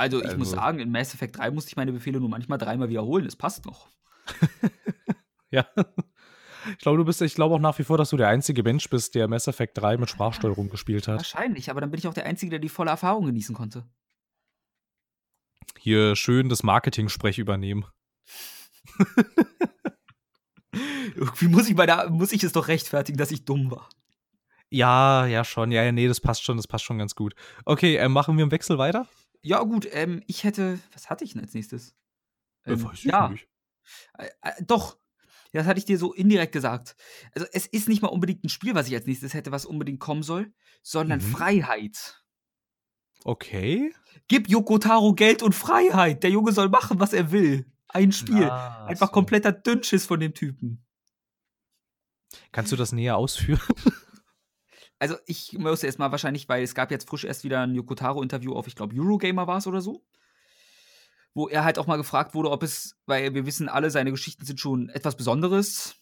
[0.00, 2.58] Also, ich muss Also- sagen, in Mass Effect 3 musste ich meine Befehle nur manchmal
[2.58, 3.24] dreimal wiederholen.
[3.24, 3.88] Das passt noch.
[5.52, 5.66] Ja.
[6.70, 8.88] Ich glaube, du bist, ich glaube auch nach wie vor, dass du der einzige Mensch
[8.88, 11.16] bist, der Mass Effect 3 mit Sprachsteuerung gespielt hat.
[11.16, 13.84] Wahrscheinlich, aber dann bin ich auch der Einzige, der die volle Erfahrung genießen konnte.
[15.76, 17.84] Hier schön das Marketing-Sprech übernehmen.
[21.16, 23.88] Irgendwie muss ich, bei der, muss ich es doch rechtfertigen, dass ich dumm war.
[24.70, 25.72] Ja, ja, schon.
[25.72, 27.34] Ja, ja, nee, das passt schon, das passt schon ganz gut.
[27.64, 29.08] Okay, äh, machen wir im Wechsel weiter?
[29.42, 30.78] Ja, gut, ähm, ich hätte.
[30.92, 31.94] Was hatte ich denn als nächstes?
[32.64, 33.48] Äh, Ähm, weiß ich ja, nicht.
[34.18, 34.98] Äh, äh, doch.
[35.52, 36.94] Das hatte ich dir so indirekt gesagt.
[37.34, 39.98] Also, es ist nicht mal unbedingt ein Spiel, was ich als nächstes hätte, was unbedingt
[39.98, 41.24] kommen soll, sondern Mhm.
[41.32, 42.22] Freiheit.
[43.24, 43.92] Okay.
[44.28, 46.22] Gib Yoko Taro Geld und Freiheit.
[46.22, 47.66] Der Junge soll machen, was er will.
[47.88, 48.44] Ein Spiel.
[48.44, 49.12] Ah, Einfach so.
[49.12, 50.84] kompletter Dünnschiss von dem Typen.
[52.52, 53.60] Kannst du das näher ausführen?
[55.00, 57.94] Also, ich muss erst mal wahrscheinlich, weil es gab jetzt frisch erst wieder ein Yoko
[57.94, 60.04] Taro-Interview auf, ich glaube, Eurogamer war es oder so.
[61.32, 64.44] Wo er halt auch mal gefragt wurde, ob es, weil wir wissen alle, seine Geschichten
[64.44, 65.96] sind schon etwas Besonderes.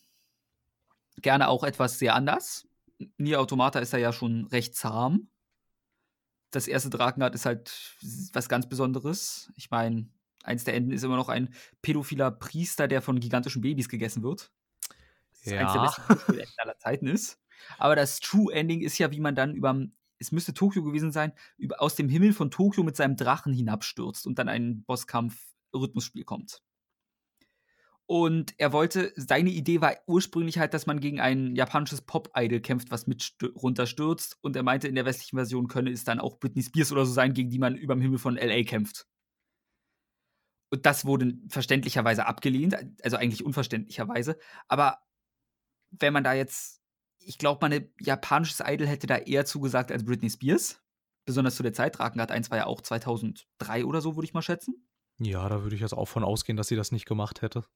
[1.23, 2.67] Gerne auch etwas sehr anders.
[3.19, 5.29] Nier Automata ist er ja schon recht zahm.
[6.51, 7.97] Das erste Drakengard ist halt
[8.33, 9.53] was ganz Besonderes.
[9.55, 10.09] Ich meine,
[10.43, 14.51] eins der Enden ist immer noch ein pädophiler Priester, der von gigantischen Babys gegessen wird.
[15.45, 15.61] Das Ja.
[15.61, 17.39] eins der besten Videospielenden aller Zeiten ist.
[17.79, 19.77] Aber das True Ending ist ja, wie man dann über,
[20.19, 24.27] es müsste Tokio gewesen sein, über, aus dem Himmel von Tokio mit seinem Drachen hinabstürzt
[24.27, 26.63] und dann ein Bosskampf-Rhythmusspiel kommt.
[28.11, 32.91] Und er wollte, seine Idee war ursprünglich halt, dass man gegen ein japanisches Pop-Idol kämpft,
[32.91, 34.39] was mit runterstürzt.
[34.41, 37.13] Und er meinte, in der westlichen Version könne es dann auch Britney Spears oder so
[37.13, 39.07] sein, gegen die man über dem Himmel von LA kämpft.
[40.71, 44.39] Und das wurde verständlicherweise abgelehnt, also eigentlich unverständlicherweise.
[44.69, 45.03] Aber
[45.91, 46.81] wenn man da jetzt,
[47.29, 50.81] ich glaube, man ein japanisches Idol hätte da eher zugesagt als Britney Spears.
[51.27, 51.99] Besonders zu der Zeit.
[51.99, 54.89] Drakengard 1 war ja auch 2003 oder so, würde ich mal schätzen.
[55.19, 57.67] Ja, da würde ich jetzt auch von ausgehen, dass sie das nicht gemacht hätte.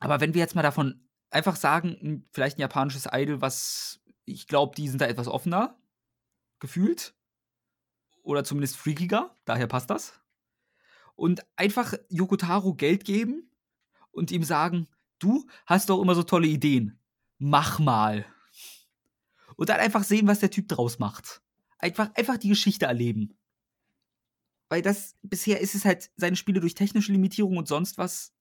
[0.00, 4.76] Aber wenn wir jetzt mal davon einfach sagen, vielleicht ein japanisches Idol, was ich glaube,
[4.76, 5.78] die sind da etwas offener
[6.58, 7.14] gefühlt.
[8.22, 10.20] Oder zumindest freakiger, daher passt das.
[11.14, 13.50] Und einfach Yokotaro Geld geben
[14.10, 14.88] und ihm sagen,
[15.20, 16.98] du hast doch immer so tolle Ideen.
[17.38, 18.26] Mach mal.
[19.56, 21.42] Und dann einfach sehen, was der Typ draus macht.
[21.78, 23.36] Einfach, einfach die Geschichte erleben.
[24.68, 28.34] Weil das, bisher ist es halt seine Spiele durch technische Limitierung und sonst was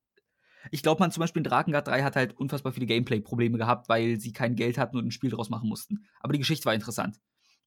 [0.71, 4.19] ich glaube, man zum Beispiel in Drakengard 3 hat halt unfassbar viele Gameplay-Probleme gehabt, weil
[4.19, 6.07] sie kein Geld hatten und ein Spiel draus machen mussten.
[6.19, 7.19] Aber die Geschichte war interessant.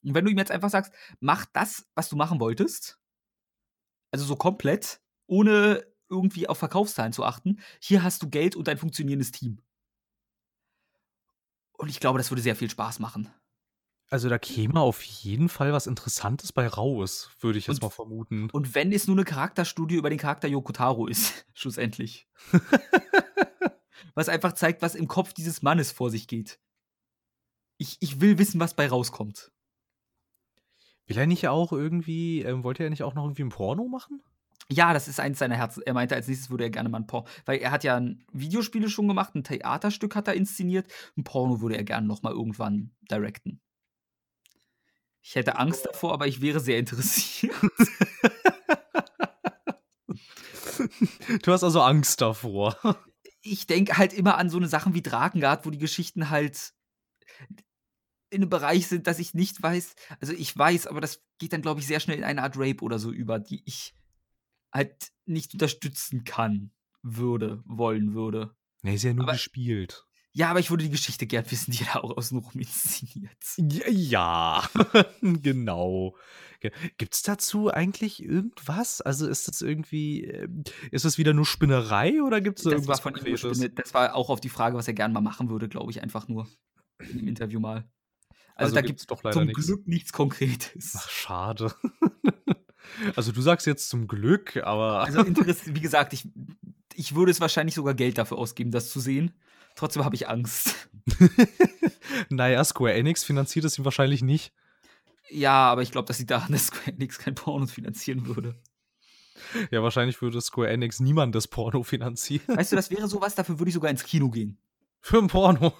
[0.02, 2.98] Und wenn du ihm jetzt einfach sagst, mach das, was du machen wolltest,
[4.10, 8.78] also so komplett, ohne irgendwie auf Verkaufszahlen zu achten, hier hast du Geld und ein
[8.78, 9.60] funktionierendes Team.
[11.78, 13.30] Und ich glaube, das würde sehr viel Spaß machen.
[14.08, 17.90] Also da käme auf jeden Fall was Interessantes bei raus, würde ich jetzt Und- mal
[17.90, 18.48] vermuten.
[18.50, 22.28] Und wenn es nur eine Charakterstudie über den Charakter Yokotaro ist, schlussendlich.
[24.14, 26.60] was einfach zeigt, was im Kopf dieses Mannes vor sich geht.
[27.78, 29.52] Ich, ich will wissen, was bei rauskommt.
[31.06, 34.22] Will er nicht auch irgendwie, ähm, wollte er nicht auch noch irgendwie ein Porno machen?
[34.70, 35.82] Ja, das ist eins seiner Herzen.
[35.86, 37.28] Er meinte, als nächstes würde er gerne mal ein Porno.
[37.44, 40.88] Weil er hat ja ein Videospiele schon gemacht, ein Theaterstück hat er inszeniert.
[41.16, 43.60] Ein Porno würde er gerne noch mal irgendwann directen.
[45.22, 47.54] Ich hätte Angst davor, aber ich wäre sehr interessiert.
[51.42, 52.76] Du hast also Angst davor.
[53.40, 56.74] ich denke halt immer an so eine Sachen wie Drakengard, wo die Geschichten halt.
[58.30, 59.94] in einem Bereich sind, dass ich nicht weiß.
[60.20, 62.82] Also ich weiß, aber das geht dann, glaube ich, sehr schnell in eine Art Rape
[62.82, 63.94] oder so über, die ich
[64.76, 66.70] halt nicht unterstützen kann,
[67.02, 68.54] würde, wollen würde.
[68.82, 70.04] Nee, ist ja nur Aber- gespielt.
[70.32, 73.38] Ja, aber ich würde die Geschichte gern wissen, die da auch außenrum inszeniert.
[73.56, 74.70] Ja, ja.
[75.22, 76.14] genau.
[76.60, 79.00] Ge- Gibt's dazu eigentlich irgendwas?
[79.00, 82.76] Also ist das irgendwie, ähm, ist das wieder nur Spinnerei oder gibt's da Das war
[82.80, 83.48] irgendwas von ihm Konkretes?
[83.48, 83.78] gespinnt.
[83.78, 86.28] Das war auch auf die Frage, was er gern mal machen würde, glaube ich, einfach
[86.28, 86.46] nur
[86.98, 87.88] im Interview mal.
[88.56, 89.66] Also, Also da gibt's gibt es doch leider zum nix.
[89.66, 90.92] Glück nichts Konkretes.
[90.98, 91.74] Ach, schade.
[93.14, 96.28] Also du sagst jetzt zum Glück, aber Also Interesse, wie gesagt, ich,
[96.94, 99.32] ich würde es wahrscheinlich sogar Geld dafür ausgeben, das zu sehen.
[99.74, 100.88] Trotzdem habe ich Angst.
[102.30, 104.52] naja, Square Enix finanziert es ihm wahrscheinlich nicht.
[105.28, 108.54] Ja, aber ich glaube, das liegt daran, dass Square Enix kein Porno finanzieren würde.
[109.70, 112.56] Ja, wahrscheinlich würde Square Enix niemandes Porno finanzieren.
[112.56, 114.58] Weißt du, das wäre sowas, dafür würde ich sogar ins Kino gehen.
[115.00, 115.74] Für ein Porno.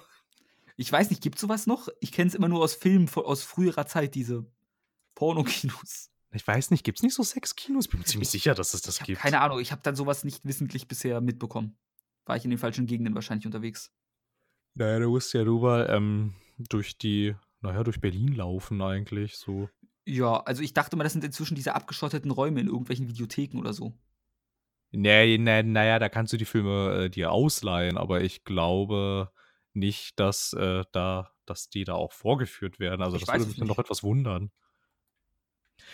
[0.75, 1.89] Ich weiß nicht, gibt sowas noch?
[1.99, 4.45] Ich kenne es immer nur aus Filmen aus früherer Zeit, diese
[5.15, 6.11] Pornokinos.
[6.31, 7.87] Ich weiß nicht, gibt's nicht so Sexkinos?
[7.87, 9.21] Bin mir ziemlich sicher, dass es das Ich gibt.
[9.21, 11.77] keine Ahnung, ich habe dann sowas nicht wissentlich bisher mitbekommen.
[12.25, 13.93] War ich in den falschen Gegenden wahrscheinlich unterwegs.
[14.75, 19.69] Naja, du musst ja rüber ähm, durch die, naja, durch Berlin laufen eigentlich, so.
[20.05, 23.73] Ja, also ich dachte mal, das sind inzwischen diese abgeschotteten Räume in irgendwelchen Videotheken oder
[23.73, 23.93] so.
[24.91, 29.31] Nee, nee, naja, da kannst du die Filme äh, dir ausleihen, aber ich glaube
[29.73, 33.01] nicht, dass äh, da, dass die da auch vorgeführt werden.
[33.01, 34.51] Also Ich das würde es mich dann doch etwas wundern.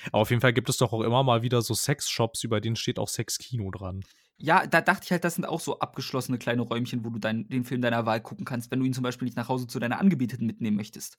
[0.08, 2.76] Aber auf jeden Fall gibt es doch auch immer mal wieder so Sexshops, über denen
[2.76, 4.04] steht auch Sexkino dran.
[4.38, 7.48] Ja, da dachte ich halt, das sind auch so abgeschlossene kleine Räumchen, wo du dein,
[7.48, 9.80] den Film deiner Wahl gucken kannst, wenn du ihn zum Beispiel nicht nach Hause zu
[9.80, 11.18] deiner Angebeteten mitnehmen möchtest.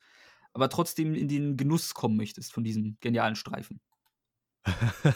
[0.53, 3.81] Aber trotzdem in den Genuss kommen möchtest von diesem genialen Streifen.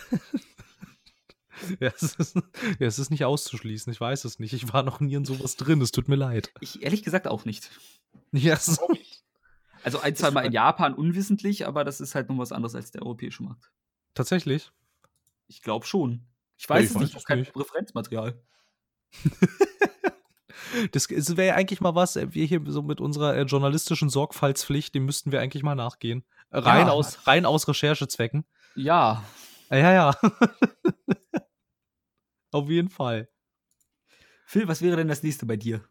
[1.80, 4.52] ja, es ist, ja, es ist nicht auszuschließen, ich weiß es nicht.
[4.52, 6.52] Ich war noch nie in sowas drin, es tut mir leid.
[6.60, 7.70] Ich ehrlich gesagt auch nicht.
[8.32, 8.80] Ja, es ist,
[9.94, 12.90] Also ein, zwei Mal in Japan unwissentlich, aber das ist halt noch was anderes als
[12.90, 13.70] der europäische Markt.
[14.14, 14.70] tatsächlich.
[15.46, 16.26] Ich glaube schon.
[16.56, 17.56] Ich weiß ich es weiß nicht, ich habe kein nicht.
[17.56, 18.40] Referenzmaterial.
[20.92, 24.10] Das, das wäre ja eigentlich mal was, äh, wir hier so mit unserer äh, journalistischen
[24.10, 26.24] Sorgfaltspflicht, dem müssten wir eigentlich mal nachgehen.
[26.50, 26.92] Äh, Rein, Ja.
[26.92, 28.44] aus, rein aus Recherchezwecken.
[28.74, 29.24] Ja,
[29.70, 30.14] Äh, Ja, ja.
[32.52, 33.28] Auf jeden Fall.
[34.44, 35.84] Phil, was wäre denn das nächste bei dir?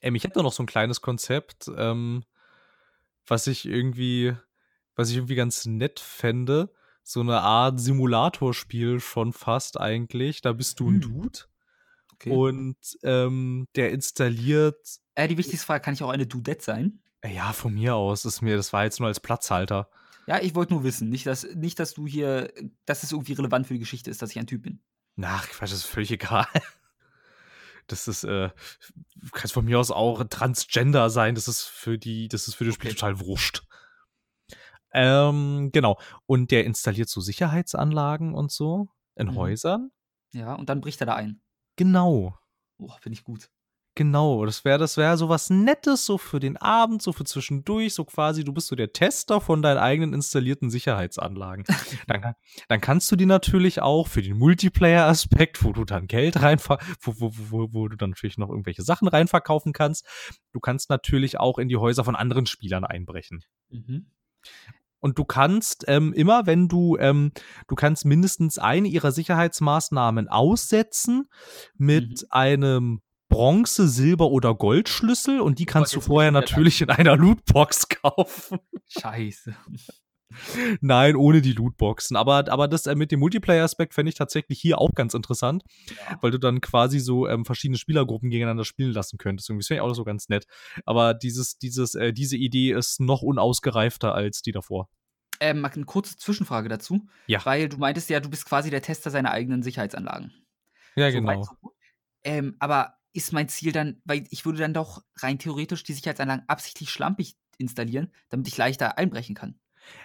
[0.00, 2.24] Ähm, ich hätte noch so ein kleines Konzept, ähm,
[3.28, 4.34] was ich irgendwie,
[4.94, 6.72] was ich irgendwie ganz nett fände.
[7.02, 10.40] So eine Art Simulatorspiel schon fast eigentlich.
[10.42, 11.00] Da bist du ein Hm.
[11.00, 11.38] Dude
[12.14, 12.30] Okay.
[12.32, 14.76] und ähm, der installiert.
[15.14, 17.00] äh, die wichtigste Frage, kann ich auch eine Dudette sein?
[17.20, 19.88] Äh, Ja, von mir aus ist mir, das war jetzt nur als Platzhalter.
[20.26, 22.52] Ja, ich wollte nur wissen, nicht dass, nicht, dass du hier,
[22.86, 24.80] dass es irgendwie relevant für die Geschichte ist, dass ich ein Typ bin.
[25.14, 26.46] Na, Quatsch, das ist völlig egal.
[27.88, 28.50] Das ist, äh,
[29.16, 32.64] du kannst von mir aus auch Transgender sein, das ist für die, das ist für
[32.64, 32.96] das Spiel Okay.
[32.96, 33.62] total wurscht.
[34.92, 35.98] Ähm, genau.
[36.26, 39.36] Und der installiert so Sicherheitsanlagen und so in Mhm.
[39.36, 39.90] Häusern.
[40.32, 41.40] Ja, und dann bricht er da ein.
[41.76, 42.38] Genau.
[42.78, 43.50] Oh, finde ich gut.
[43.98, 47.94] Genau, das wäre das wäre so was Nettes, so für den Abend, so für zwischendurch,
[47.94, 51.64] so quasi, du bist so der Tester von deinen eigenen installierten Sicherheitsanlagen.
[52.06, 52.34] dann,
[52.68, 57.14] dann kannst du die natürlich auch für den Multiplayer-Aspekt, wo du dann Geld reinver, wo,
[57.18, 60.06] wo, wo, wo du dann natürlich noch irgendwelche Sachen reinverkaufen kannst.
[60.52, 63.42] Du kannst natürlich auch in die Häuser von anderen Spielern einbrechen.
[63.68, 64.12] Mhm.
[65.00, 67.32] Und du kannst ähm, immer, wenn du, ähm,
[67.66, 71.28] du kannst mindestens eine ihrer Sicherheitsmaßnahmen aussetzen
[71.76, 72.26] mit Mhm.
[72.30, 73.00] einem
[73.38, 78.58] Bronze-, Silber- oder Goldschlüssel und die kannst du vorher natürlich in einer Lootbox kaufen.
[78.88, 79.54] Scheiße.
[80.80, 82.16] Nein, ohne die Lootboxen.
[82.16, 86.18] Aber, aber das äh, mit dem Multiplayer-Aspekt fände ich tatsächlich hier auch ganz interessant, Ja.
[86.20, 89.48] weil du dann quasi so ähm, verschiedene Spielergruppen gegeneinander spielen lassen könntest.
[89.48, 90.44] Irgendwie das finde ich auch so ganz nett.
[90.84, 94.88] Aber dieses, dieses, äh, diese Idee ist noch unausgereifter als die davor.
[95.38, 97.06] Ähm, eine kurze Zwischenfrage dazu.
[97.28, 97.44] Ja.
[97.46, 100.32] Weil du meintest ja, du bist quasi der Tester seiner eigenen Sicherheitsanlagen.
[100.96, 101.42] Ja, So weit, genau.
[101.44, 101.72] so.
[102.24, 106.48] Ähm, aber ist mein Ziel dann, weil ich würde dann doch rein theoretisch die Sicherheitsanlagen
[106.48, 109.58] absichtlich schlampig installieren, damit ich leichter einbrechen kann.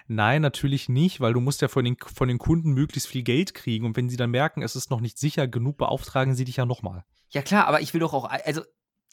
[0.08, 3.54] Nein, natürlich nicht, weil du musst ja von den, von den Kunden möglichst viel Geld
[3.54, 6.56] kriegen und wenn sie dann merken, es ist noch nicht sicher genug, beauftragen sie dich
[6.56, 7.04] ja nochmal.
[7.30, 8.62] Ja klar, aber ich will doch auch, also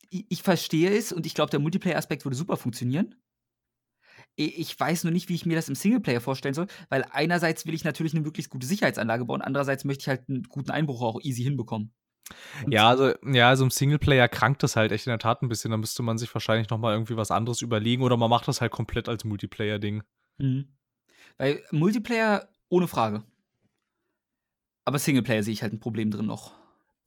[0.10, 3.16] ich, ich verstehe es und ich glaube, der Multiplayer-Aspekt würde super funktionieren.
[4.36, 7.74] Ich weiß nur nicht, wie ich mir das im Singleplayer vorstellen soll, weil einerseits will
[7.74, 11.20] ich natürlich eine möglichst gute Sicherheitsanlage bauen, andererseits möchte ich halt einen guten Einbruch auch
[11.22, 11.94] easy hinbekommen.
[12.68, 15.72] Ja, also, ja, also im Singleplayer krankt das halt echt in der Tat ein bisschen.
[15.72, 18.72] Da müsste man sich wahrscheinlich nochmal irgendwie was anderes überlegen oder man macht das halt
[18.72, 20.04] komplett als Multiplayer-Ding.
[20.38, 20.68] Mhm.
[21.38, 23.24] Weil Multiplayer ohne Frage.
[24.86, 26.54] Aber Singleplayer sehe ich halt ein Problem drin noch.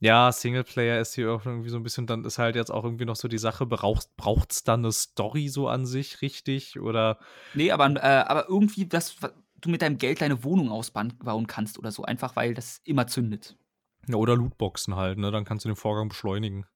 [0.01, 3.07] Ja, Singleplayer ist hier auch irgendwie so ein bisschen, dann ist halt jetzt auch irgendwie
[3.07, 7.19] noch so die Sache, braucht es dann eine Story so an sich richtig oder?
[7.55, 9.17] Nee, aber, äh, aber irgendwie, dass
[9.61, 13.57] du mit deinem Geld deine Wohnung ausbauen kannst oder so, einfach weil das immer zündet.
[14.09, 15.30] Ja, oder Lootboxen halt, ne?
[15.30, 16.66] Dann kannst du den Vorgang beschleunigen.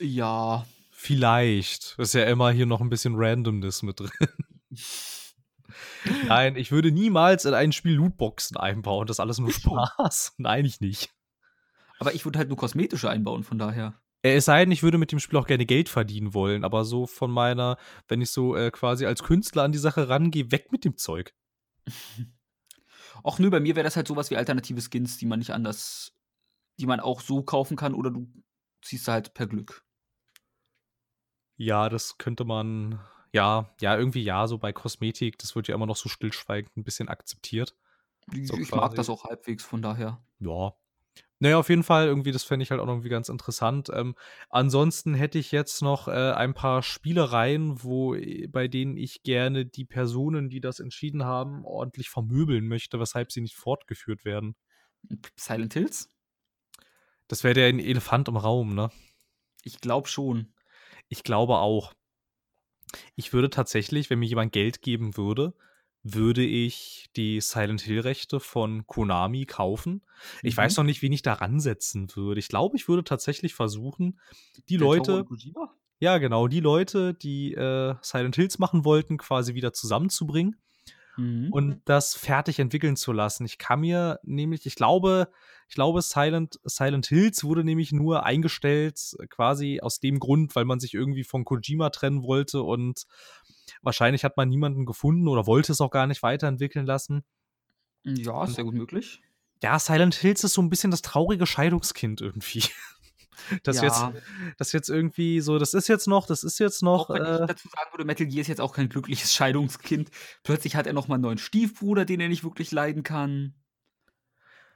[0.00, 0.66] Ja.
[0.90, 1.94] Vielleicht.
[1.98, 4.10] Ist ja immer hier noch ein bisschen Randomness mit drin.
[6.28, 9.06] Nein, ich würde niemals in ein Spiel Lootboxen einbauen.
[9.06, 10.34] Das ist alles nur Spaß.
[10.38, 11.10] Nein, ich nicht.
[11.98, 13.94] Aber ich würde halt nur kosmetische einbauen, von daher.
[14.22, 17.06] Es sei denn, ich würde mit dem Spiel auch gerne Geld verdienen wollen, aber so
[17.06, 17.76] von meiner,
[18.08, 21.32] wenn ich so äh, quasi als Künstler an die Sache rangehe, weg mit dem Zeug.
[23.22, 26.14] Auch nö, bei mir wäre das halt sowas wie alternative Skins, die man nicht anders,
[26.78, 28.28] die man auch so kaufen kann oder du
[28.82, 29.84] ziehst halt per Glück.
[31.56, 33.00] Ja, das könnte man,
[33.32, 36.84] ja, ja, irgendwie ja, so bei Kosmetik, das wird ja immer noch so stillschweigend ein
[36.84, 37.74] bisschen akzeptiert.
[38.44, 40.22] So ich mag das auch halbwegs, von daher.
[40.40, 40.74] Ja.
[41.38, 43.90] Naja, auf jeden Fall, irgendwie, das fände ich halt auch irgendwie ganz interessant.
[43.92, 44.14] Ähm,
[44.48, 49.66] ansonsten hätte ich jetzt noch äh, ein paar Spielereien, wo, äh, bei denen ich gerne
[49.66, 54.56] die Personen, die das entschieden haben, ordentlich vermöbeln möchte, weshalb sie nicht fortgeführt werden.
[55.36, 56.10] Silent Hills?
[57.28, 58.90] Das wäre der Elefant im Raum, ne?
[59.62, 60.54] Ich glaube schon.
[61.08, 61.92] Ich glaube auch.
[63.14, 65.54] Ich würde tatsächlich, wenn mir jemand Geld geben würde,
[66.14, 70.02] würde ich die Silent Hill-Rechte von Konami kaufen.
[70.42, 70.58] Ich mhm.
[70.58, 72.38] weiß noch nicht, wen ich da ransetzen würde.
[72.38, 74.20] Ich glaube, ich würde tatsächlich versuchen,
[74.68, 75.24] die Der Leute.
[75.98, 80.56] Ja, genau, die Leute, die äh, Silent Hills machen wollten, quasi wieder zusammenzubringen
[81.16, 81.48] mhm.
[81.50, 83.46] und das fertig entwickeln zu lassen.
[83.46, 85.28] Ich kann mir nämlich, ich glaube,
[85.68, 90.80] ich glaube, Silent, Silent Hills wurde nämlich nur eingestellt, quasi aus dem Grund, weil man
[90.80, 93.06] sich irgendwie von Kojima trennen wollte und
[93.82, 97.24] wahrscheinlich hat man niemanden gefunden oder wollte es auch gar nicht weiterentwickeln lassen.
[98.04, 99.20] Ja, ist sehr gut möglich.
[99.62, 102.64] Ja, Silent Hills ist so ein bisschen das traurige Scheidungskind irgendwie.
[103.62, 103.82] Das, ja.
[103.84, 104.02] jetzt,
[104.56, 107.10] das jetzt irgendwie so, das ist jetzt noch, das ist jetzt noch.
[107.10, 110.10] Auch wenn äh, ich dazu sagen würde, Metal Gear ist jetzt auch kein glückliches Scheidungskind.
[110.42, 113.54] Plötzlich hat er noch mal einen neuen Stiefbruder, den er nicht wirklich leiden kann.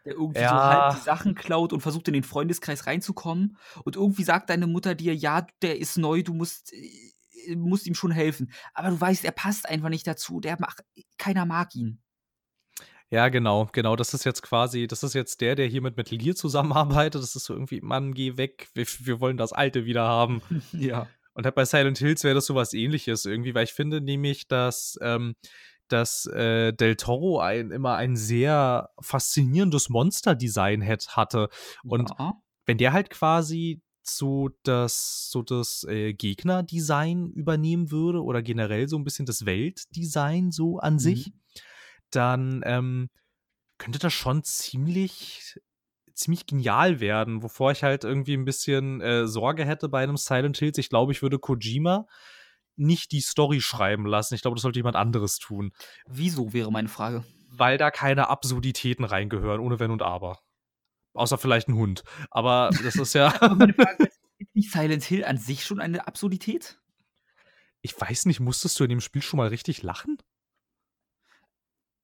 [0.05, 0.51] Der irgendwie ja.
[0.51, 3.57] so halb die Sachen klaut und versucht in den Freundeskreis reinzukommen.
[3.85, 7.13] Und irgendwie sagt deine Mutter dir, ja, der ist neu, du musst äh,
[7.57, 8.53] musst ihm schon helfen.
[8.75, 10.41] Aber du weißt, er passt einfach nicht dazu.
[10.41, 10.85] Der macht,
[11.19, 12.01] keiner mag ihn.
[13.11, 13.97] Ja, genau, genau.
[13.97, 17.21] Das ist jetzt quasi, das ist jetzt der, der hier mit Metal Gear zusammenarbeitet.
[17.21, 20.43] Das ist so irgendwie, Mann, geh weg, wir, wir wollen das Alte wieder haben.
[20.73, 21.09] ja.
[21.35, 24.47] Und halt bei Silent Hills wäre das so was ähnliches irgendwie, weil ich finde nämlich,
[24.47, 25.35] dass, ähm,
[25.89, 31.49] dass äh, Del Toro ein, immer ein sehr faszinierendes Monster-Design hatte.
[31.83, 32.35] Und ja.
[32.67, 38.97] wenn der halt quasi so das, so das äh, Gegnerdesign übernehmen würde oder generell so
[38.97, 40.99] ein bisschen das Weltdesign so an mhm.
[40.99, 41.33] sich,
[42.11, 43.11] dann ähm,
[43.79, 45.59] könnte das schon ziemlich
[46.15, 50.59] ziemlich genial werden, wovor ich halt irgendwie ein bisschen äh, Sorge hätte bei einem Silent
[50.59, 50.77] Hills.
[50.77, 52.07] Ich glaube, ich würde Kojima
[52.77, 54.35] nicht die Story schreiben lassen.
[54.35, 55.73] Ich glaube, das sollte jemand anderes tun.
[56.07, 57.25] Wieso wäre meine Frage?
[57.51, 60.39] Weil da keine Absurditäten reingehören, ohne Wenn und Aber.
[61.15, 62.05] Außer vielleicht ein Hund.
[62.31, 63.29] Aber das ist ja.
[64.39, 66.79] ist nicht Silent Hill an sich schon eine Absurdität?
[67.83, 70.19] Ich weiß nicht, musstest du in dem Spiel schon mal richtig lachen?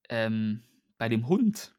[0.09, 0.63] Ähm,
[0.99, 1.77] bei dem Hund.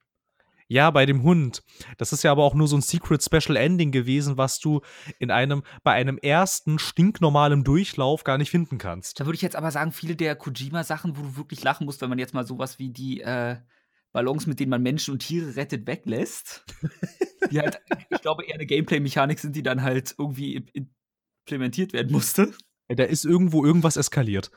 [0.70, 1.64] Ja, bei dem Hund.
[1.98, 4.82] Das ist ja aber auch nur so ein Secret Special Ending gewesen, was du
[5.18, 9.20] in einem, bei einem ersten stinknormalen Durchlauf gar nicht finden kannst.
[9.20, 12.10] Da würde ich jetzt aber sagen, viele der Kojima-Sachen, wo du wirklich lachen musst, wenn
[12.10, 13.58] man jetzt mal sowas wie die, äh,
[14.18, 16.66] Ballons, mit denen man Menschen und Tiere rettet, weglässt.
[17.52, 20.66] die halt, ich glaube, eher eine Gameplay-Mechanik sind, die dann halt irgendwie
[21.46, 22.52] implementiert werden musste.
[22.88, 24.50] Da ist irgendwo irgendwas eskaliert.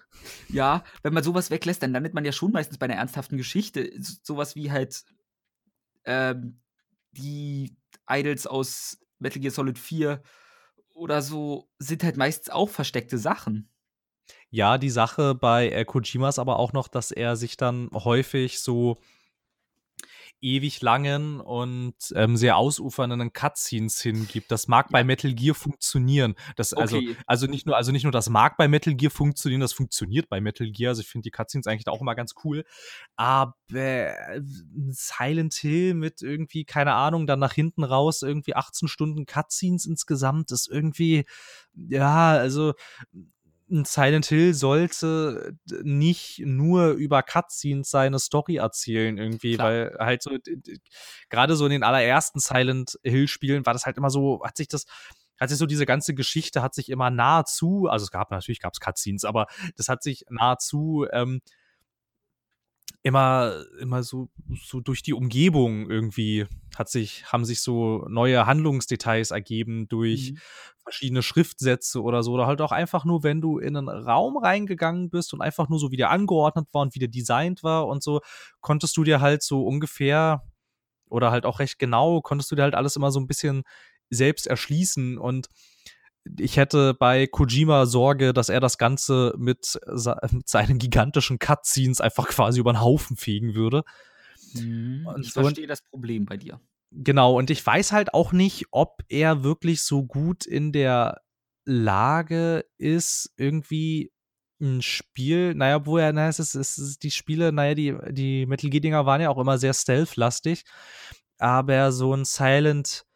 [0.48, 3.92] Ja, wenn man sowas weglässt, dann landet man ja schon meistens bei einer ernsthaften Geschichte.
[4.22, 5.04] Sowas wie halt
[6.06, 6.62] ähm,
[7.12, 7.76] die
[8.08, 10.22] Idols aus Metal Gear Solid 4
[10.94, 13.68] oder so sind halt meistens auch versteckte Sachen.
[14.48, 18.60] Ja, die Sache bei äh, Kojima ist aber auch noch, dass er sich dann häufig
[18.60, 19.02] so
[20.40, 24.50] ewig langen und ähm, sehr ausufernden Cutscenes hingibt.
[24.50, 24.92] Das mag ja.
[24.92, 26.34] bei Metal Gear funktionieren.
[26.56, 27.16] Das, also, okay.
[27.26, 30.28] also, also, nicht nur, also nicht nur das mag bei Metal Gear funktionieren, das funktioniert
[30.28, 30.90] bei Metal Gear.
[30.90, 32.64] Also ich finde die Cutscenes eigentlich auch immer ganz cool.
[33.16, 34.40] Aber äh,
[34.90, 40.50] Silent Hill mit irgendwie, keine Ahnung, dann nach hinten raus irgendwie 18 Stunden Cutscenes insgesamt
[40.52, 41.24] ist irgendwie,
[41.74, 42.74] ja, also
[43.70, 49.68] ein Silent Hill sollte nicht nur über Cutscenes seine Story erzählen irgendwie, Klar.
[49.68, 50.30] weil halt so
[51.28, 54.68] gerade so in den allerersten Silent Hill Spielen war das halt immer so, hat sich
[54.68, 54.86] das
[55.40, 58.74] hat sich so diese ganze Geschichte hat sich immer nahezu, also es gab natürlich gab
[58.74, 59.46] es Cutscenes, aber
[59.76, 61.40] das hat sich nahezu ähm,
[63.02, 64.28] immer, immer so,
[64.62, 66.46] so durch die Umgebung irgendwie
[66.76, 70.38] hat sich, haben sich so neue Handlungsdetails ergeben durch mhm.
[70.82, 72.32] verschiedene Schriftsätze oder so.
[72.32, 75.78] Oder halt auch einfach nur, wenn du in einen Raum reingegangen bist und einfach nur
[75.78, 78.20] so wieder angeordnet war und wieder designt war und so,
[78.60, 80.44] konntest du dir halt so ungefähr
[81.08, 83.62] oder halt auch recht genau, konntest du dir halt alles immer so ein bisschen
[84.10, 85.48] selbst erschließen und
[86.38, 89.80] ich hätte bei Kojima Sorge, dass er das Ganze mit,
[90.32, 93.84] mit seinen gigantischen Cutscenes einfach quasi über den Haufen fegen würde.
[94.54, 96.60] Mhm, ich verstehe das Problem bei dir.
[96.92, 101.20] Genau, und ich weiß halt auch nicht, ob er wirklich so gut in der
[101.64, 104.12] Lage ist, irgendwie
[104.60, 108.46] ein Spiel, naja, wo er, naja, es ist, es ist die Spiele, naja, die, die
[108.46, 110.64] Metal Gear-Dinger waren ja auch immer sehr stealth-lastig,
[111.38, 113.06] aber so ein Silent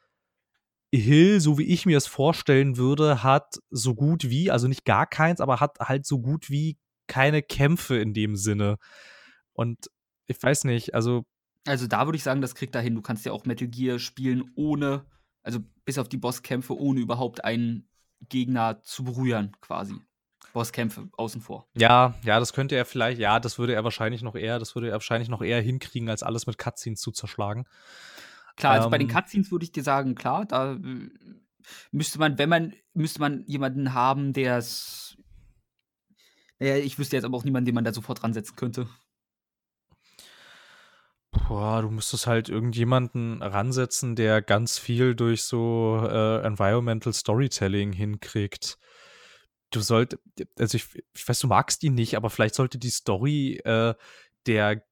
[0.96, 5.06] Hill, so wie ich mir es vorstellen würde, hat so gut wie, also nicht gar
[5.06, 8.76] keins, aber hat halt so gut wie keine Kämpfe in dem Sinne.
[9.52, 9.90] Und
[10.26, 11.24] ich weiß nicht, also.
[11.66, 12.94] Also da würde ich sagen, das kriegt er hin.
[12.94, 15.06] Du kannst ja auch Metal Gear spielen, ohne,
[15.42, 17.88] also bis auf die Bosskämpfe, ohne überhaupt einen
[18.28, 19.94] Gegner zu berühren, quasi.
[20.52, 21.68] Bosskämpfe außen vor.
[21.76, 24.88] Ja, ja, das könnte er vielleicht, ja, das würde er wahrscheinlich noch eher, das würde
[24.88, 27.66] er wahrscheinlich noch eher hinkriegen, als alles mit Cutscenes zu zerschlagen.
[28.56, 29.14] Klar, also ähm, bei den ähm.
[29.14, 31.10] Cutscenes würde ich dir sagen, klar, da äh,
[31.90, 35.16] müsste man, wenn man, müsste man jemanden haben, der es.
[36.58, 38.88] Naja, ich wüsste jetzt aber auch niemanden, den man da sofort dran setzen könnte.
[41.48, 48.78] Boah, du müsstest halt irgendjemanden ransetzen, der ganz viel durch so äh, Environmental Storytelling hinkriegt.
[49.70, 50.22] Du solltest,
[50.56, 53.94] also ich, ich weiß, du magst ihn nicht, aber vielleicht sollte die Story äh,
[54.46, 54.84] der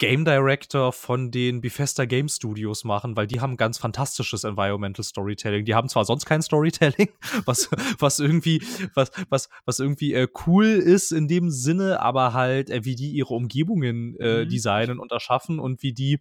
[0.00, 5.66] Game Director von den Bethesda Game Studios machen, weil die haben ganz fantastisches Environmental Storytelling.
[5.66, 7.10] Die haben zwar sonst kein Storytelling,
[7.44, 8.62] was, was irgendwie,
[8.94, 13.10] was, was, was irgendwie äh, cool ist in dem Sinne, aber halt, äh, wie die
[13.10, 14.48] ihre Umgebungen äh, mhm.
[14.48, 16.18] designen und erschaffen und wie die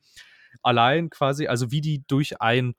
[0.61, 2.75] allein quasi, also wie die durch ein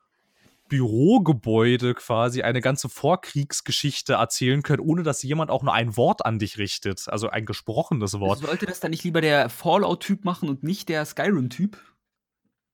[0.71, 6.39] Bürogebäude quasi eine ganze Vorkriegsgeschichte erzählen können, ohne dass jemand auch nur ein Wort an
[6.39, 7.09] dich richtet.
[7.09, 8.39] Also ein gesprochenes Wort.
[8.39, 11.77] Sollte das dann nicht lieber der Fallout-Typ machen und nicht der Skyrim-Typ?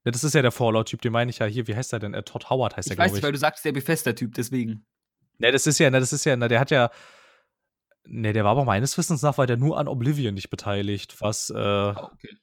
[0.05, 1.67] Ja, das ist ja der Fallout-Typ, den meine ich ja hier.
[1.67, 2.15] Wie heißt der denn?
[2.15, 3.13] Äh, Todd Howard heißt ich der, glaube ich.
[3.13, 4.87] Weiß nicht, weil du sagst, der Bethesda-Typ, deswegen.
[5.39, 6.91] Ne, das ist ja, ne, das ist ja, ne, der hat ja.
[8.05, 11.51] Ne, der war aber meines Wissens nach, war der nur an Oblivion nicht beteiligt, was.
[11.51, 12.37] Äh, oh, okay.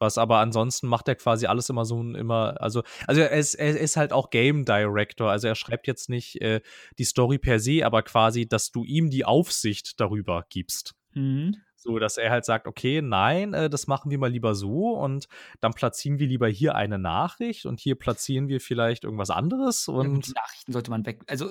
[0.00, 3.78] Was aber ansonsten macht er quasi alles immer so immer, also, also er ist, er
[3.78, 6.62] ist halt auch Game Director, also er schreibt jetzt nicht äh,
[6.98, 10.94] die Story per se, aber quasi, dass du ihm die Aufsicht darüber gibst.
[11.12, 11.56] Mhm.
[11.76, 15.28] So, dass er halt sagt, okay, nein, äh, das machen wir mal lieber so und
[15.60, 20.14] dann platzieren wir lieber hier eine Nachricht und hier platzieren wir vielleicht irgendwas anderes und.
[20.14, 21.22] Ja, die Nachrichten sollte man weg.
[21.26, 21.50] Also,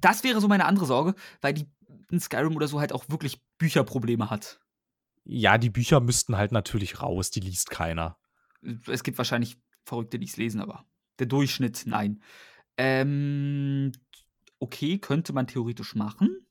[0.00, 1.66] das wäre so meine andere Sorge, weil die
[2.10, 4.60] in Skyrim oder so halt auch wirklich Bücherprobleme hat.
[5.30, 8.16] Ja, die Bücher müssten halt natürlich raus, die liest keiner.
[8.86, 10.86] Es gibt wahrscheinlich Verrückte, die es lesen, aber
[11.18, 12.22] der Durchschnitt, nein.
[12.78, 13.92] Ähm,
[14.58, 16.46] okay, könnte man theoretisch machen.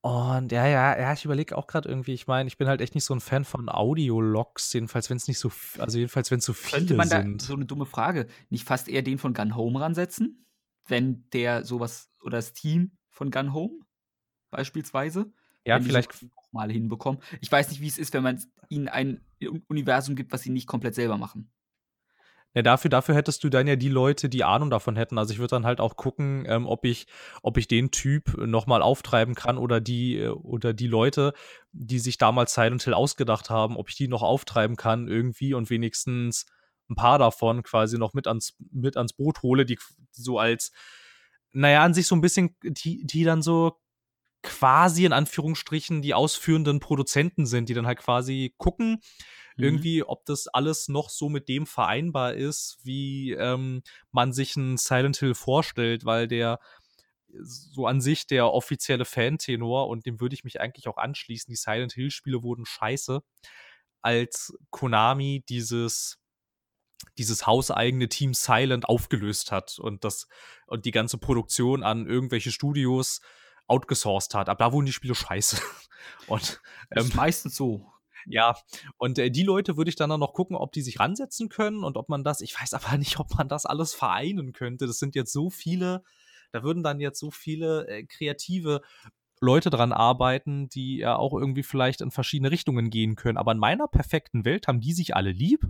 [0.00, 2.94] Und ja, ja, ja, ich überlege auch gerade irgendwie, ich meine, ich bin halt echt
[2.94, 6.46] nicht so ein Fan von Audiologs, jedenfalls wenn es nicht so, also jedenfalls wenn es
[6.46, 7.42] so viele Könnte man sind.
[7.42, 10.46] Da, so eine dumme Frage, nicht fast eher den von Gun Home ransetzen,
[10.86, 13.80] wenn der sowas oder das Team von Gun Home
[14.50, 15.34] beispielsweise
[15.66, 16.10] ja, vielleicht
[16.52, 17.20] mal hinbekommen.
[17.40, 19.20] Ich weiß nicht, wie es ist, wenn man ihnen ein
[19.68, 21.50] Universum gibt, was sie nicht komplett selber machen.
[22.52, 25.18] Ja, dafür, dafür hättest du dann ja die Leute, die Ahnung davon hätten.
[25.18, 27.06] Also ich würde dann halt auch gucken, ähm, ob ich,
[27.42, 31.32] ob ich den Typ nochmal auftreiben kann oder die, äh, oder die Leute,
[31.70, 35.70] die sich damals Silent Hill ausgedacht haben, ob ich die noch auftreiben kann irgendwie und
[35.70, 36.46] wenigstens
[36.90, 39.78] ein paar davon quasi noch mit ans, mit ans Boot hole, die
[40.10, 40.72] so als,
[41.52, 43.78] naja, an sich so ein bisschen, die, die dann so
[44.42, 49.00] quasi in Anführungsstrichen die ausführenden Produzenten sind, die dann halt quasi gucken,
[49.56, 49.64] mhm.
[49.64, 53.82] irgendwie, ob das alles noch so mit dem vereinbar ist, wie ähm,
[54.12, 56.58] man sich ein Silent Hill vorstellt, weil der
[57.42, 61.50] so an sich der offizielle Fantenor und dem würde ich mich eigentlich auch anschließen.
[61.50, 63.22] Die Silent Hill Spiele wurden scheiße,
[64.02, 66.18] als Konami dieses
[67.16, 70.26] dieses hauseigene Team Silent aufgelöst hat und das
[70.66, 73.20] und die ganze Produktion an irgendwelche Studios
[73.70, 74.48] outgesourced hat.
[74.48, 75.60] Aber da wurden die Spiele scheiße.
[76.26, 76.60] Und
[76.90, 77.86] ähm, ist meistens so.
[78.26, 78.54] Ja,
[78.98, 81.96] und äh, die Leute würde ich dann noch gucken, ob die sich ransetzen können und
[81.96, 84.86] ob man das, ich weiß aber nicht, ob man das alles vereinen könnte.
[84.86, 86.04] Das sind jetzt so viele,
[86.52, 88.82] da würden dann jetzt so viele äh, kreative
[89.40, 93.38] Leute dran arbeiten, die ja auch irgendwie vielleicht in verschiedene Richtungen gehen können.
[93.38, 95.64] Aber in meiner perfekten Welt haben die sich alle lieb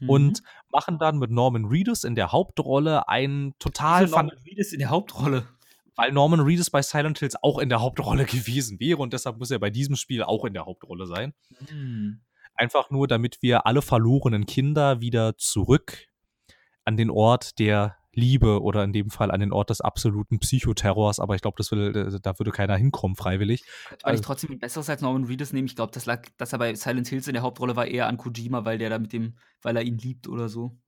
[0.00, 0.10] mhm.
[0.10, 4.08] und machen dann mit Norman Reedus in der Hauptrolle einen total.
[4.08, 5.46] Norman Reedus in der Hauptrolle?
[5.96, 9.50] Weil Norman Reedus bei Silent Hills auch in der Hauptrolle gewesen wäre und deshalb muss
[9.50, 11.34] er bei diesem Spiel auch in der Hauptrolle sein.
[11.68, 12.20] Hm.
[12.56, 16.06] Einfach nur, damit wir alle verlorenen Kinder wieder zurück
[16.84, 21.18] an den Ort der Liebe oder in dem Fall an den Ort des absoluten Psychoterrors,
[21.18, 23.64] aber ich glaube, das will, da würde keiner hinkommen freiwillig.
[23.88, 25.66] Könnte man nicht trotzdem ein besseres als Norman Reedus nehmen?
[25.66, 28.16] Ich glaube, das lag, dass er bei Silent Hills in der Hauptrolle war, eher an
[28.16, 30.78] Kojima, weil der da mit dem, weil er ihn liebt oder so.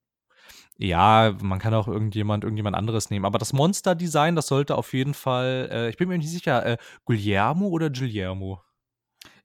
[0.78, 3.24] Ja, man kann auch irgendjemand, irgendjemand anderes nehmen.
[3.24, 6.76] Aber das Monster-Design, das sollte auf jeden Fall, äh, ich bin mir nicht sicher, äh,
[7.06, 8.60] Guillermo oder Guillermo?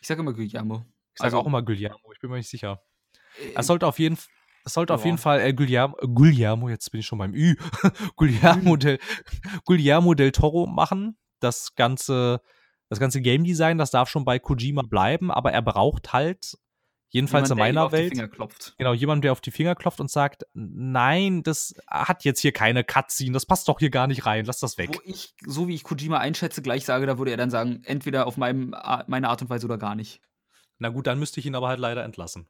[0.01, 0.85] Ich sage immer Guillermo.
[1.13, 2.81] Ich sage Also- auch immer Guillermo, ich bin mir nicht sicher.
[3.39, 4.27] Äh, Es sollte auf jeden Fall.
[4.63, 5.05] Es sollte auf Ja.
[5.07, 7.55] jeden Fall äh, Guillermo, äh, Guillermo, jetzt bin ich schon beim Ü,
[8.15, 8.99] Guillermo, del,
[9.65, 11.17] Guillermo del Toro machen.
[11.39, 12.41] Das ganze,
[12.89, 16.57] das ganze Game Design, das darf schon bei Kojima bleiben, aber er braucht halt,
[17.11, 18.75] jedenfalls jemand, in meiner auf die Welt, Finger klopft.
[18.77, 22.83] genau, jemand, der auf die Finger klopft und sagt, nein, das hat jetzt hier keine
[22.83, 24.95] Cutscene, das passt doch hier gar nicht rein, lass das weg.
[24.95, 28.27] Wo ich, so wie ich Kojima einschätze, gleich sage, da würde er dann sagen, entweder
[28.27, 28.75] auf meinem,
[29.07, 30.21] meine Art und Weise oder gar nicht.
[30.79, 32.47] Na gut, dann müsste ich ihn aber halt leider entlassen.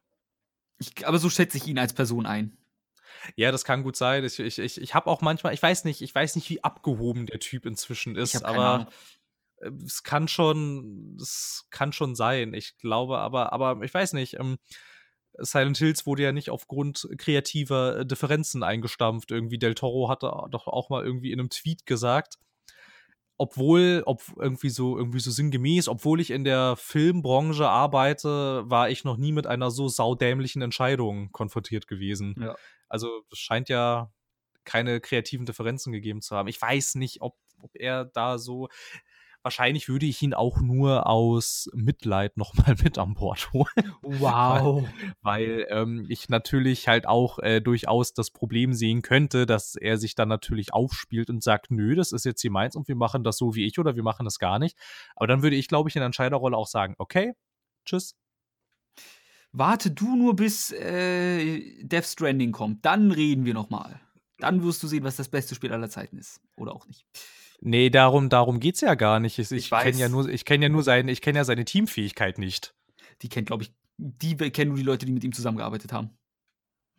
[0.78, 2.56] Ich, aber so schätze ich ihn als Person ein.
[3.36, 4.24] Ja, das kann gut sein.
[4.24, 7.26] Ich, ich, ich, ich habe auch manchmal, ich weiß nicht, ich weiß nicht, wie abgehoben
[7.26, 8.86] der Typ inzwischen ist, aber Ahnung.
[9.84, 12.54] Es kann schon, es kann schon sein.
[12.54, 14.38] Ich glaube, aber, aber ich weiß nicht.
[14.38, 14.58] Ähm,
[15.38, 19.30] Silent Hills wurde ja nicht aufgrund kreativer äh, Differenzen eingestampft.
[19.30, 22.38] Irgendwie Del Toro hatte doch auch mal irgendwie in einem Tweet gesagt,
[23.38, 29.04] obwohl, ob irgendwie so, irgendwie so sinngemäß, obwohl ich in der Filmbranche arbeite, war ich
[29.04, 32.36] noch nie mit einer so saudämlichen Entscheidung konfrontiert gewesen.
[32.38, 32.54] Ja.
[32.88, 34.12] Also es scheint ja
[34.64, 36.48] keine kreativen Differenzen gegeben zu haben.
[36.48, 38.68] Ich weiß nicht, ob, ob er da so.
[39.42, 44.88] Wahrscheinlich würde ich ihn auch nur aus Mitleid nochmal mit an Bord holen Wow.
[45.20, 50.14] weil ähm, ich natürlich halt auch äh, durchaus das Problem sehen könnte, dass er sich
[50.14, 53.36] dann natürlich aufspielt und sagt, nö, das ist jetzt hier meins und wir machen das
[53.36, 54.78] so wie ich oder wir machen das gar nicht.
[55.16, 57.34] Aber dann würde ich, glaube ich, in der Entscheiderrolle auch sagen, okay,
[57.84, 58.14] tschüss.
[59.52, 62.84] Warte du nur, bis äh, Death Stranding kommt.
[62.86, 64.00] Dann reden wir noch mal.
[64.38, 66.40] Dann wirst du sehen, was das beste Spiel aller Zeiten ist.
[66.56, 67.06] Oder auch nicht.
[67.64, 69.38] Nee, darum, darum geht's ja gar nicht.
[69.38, 71.64] Ich, ich Ich kenne ja nur, ich kenne ja nur seine, ich kenne ja seine
[71.64, 72.74] Teamfähigkeit nicht.
[73.22, 76.10] Die kennt, glaube ich, die kennen nur die Leute, die mit ihm zusammengearbeitet haben.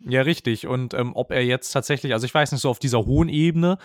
[0.06, 0.68] Ja, richtig.
[0.68, 3.78] Und ähm, ob er jetzt tatsächlich, also ich weiß nicht, so auf dieser hohen Ebene,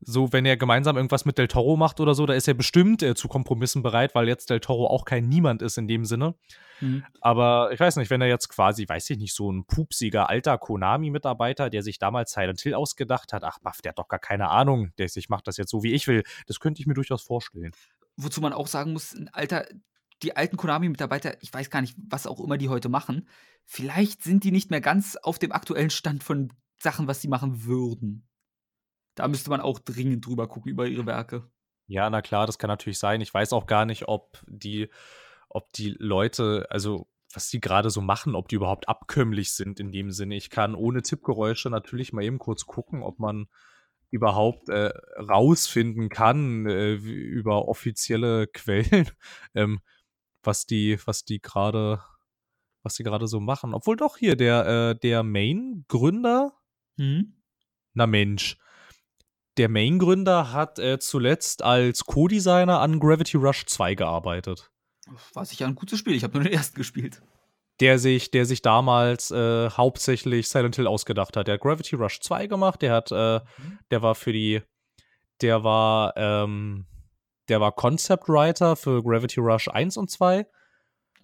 [0.00, 3.02] so wenn er gemeinsam irgendwas mit Del Toro macht oder so, da ist er bestimmt
[3.02, 6.34] äh, zu Kompromissen bereit, weil jetzt Del Toro auch kein Niemand ist in dem Sinne.
[6.80, 7.04] Mhm.
[7.20, 10.58] Aber ich weiß nicht, wenn er jetzt quasi, weiß ich nicht, so ein pupsiger alter
[10.58, 14.48] Konami-Mitarbeiter, der sich damals Silent Hill ausgedacht hat, ach, baff, der hat doch gar keine
[14.48, 16.22] Ahnung, der ich mache das jetzt so, wie ich will.
[16.46, 17.72] Das könnte ich mir durchaus vorstellen.
[18.16, 19.66] Wozu man auch sagen muss, ein alter,
[20.22, 23.28] die alten Konami-Mitarbeiter, ich weiß gar nicht, was auch immer die heute machen,
[23.64, 27.64] vielleicht sind die nicht mehr ganz auf dem aktuellen Stand von Sachen, was sie machen
[27.64, 28.28] würden.
[29.14, 31.50] Da müsste man auch dringend drüber gucken über ihre Werke.
[31.86, 33.20] Ja, na klar, das kann natürlich sein.
[33.20, 34.88] Ich weiß auch gar nicht, ob die,
[35.48, 39.92] ob die Leute, also was die gerade so machen, ob die überhaupt abkömmlich sind in
[39.92, 40.36] dem Sinne.
[40.36, 43.48] Ich kann ohne Tippgeräusche natürlich mal eben kurz gucken, ob man
[44.10, 49.08] überhaupt äh, rausfinden kann äh, über offizielle Quellen,
[49.54, 49.80] ähm,
[50.42, 52.02] was die, was die gerade,
[52.82, 53.74] was die gerade so machen.
[53.74, 56.52] Obwohl doch hier der, äh, der Main-Gründer,
[56.98, 57.34] Hm?
[57.94, 58.56] na Mensch.
[59.56, 64.70] Der Main-Gründer hat äh, zuletzt als Co-Designer an Gravity Rush 2 gearbeitet.
[65.34, 66.14] War sicher ein gutes Spiel.
[66.14, 67.20] Ich habe nur den ersten gespielt.
[67.80, 71.46] Der sich, der sich damals äh, hauptsächlich Silent Hill ausgedacht hat.
[71.48, 73.40] Der hat Gravity Rush 2 gemacht, der hat, äh,
[73.90, 74.62] der war für die,
[75.40, 76.86] der war, ähm,
[77.50, 80.46] der war Concept Writer für Gravity Rush 1 und 2.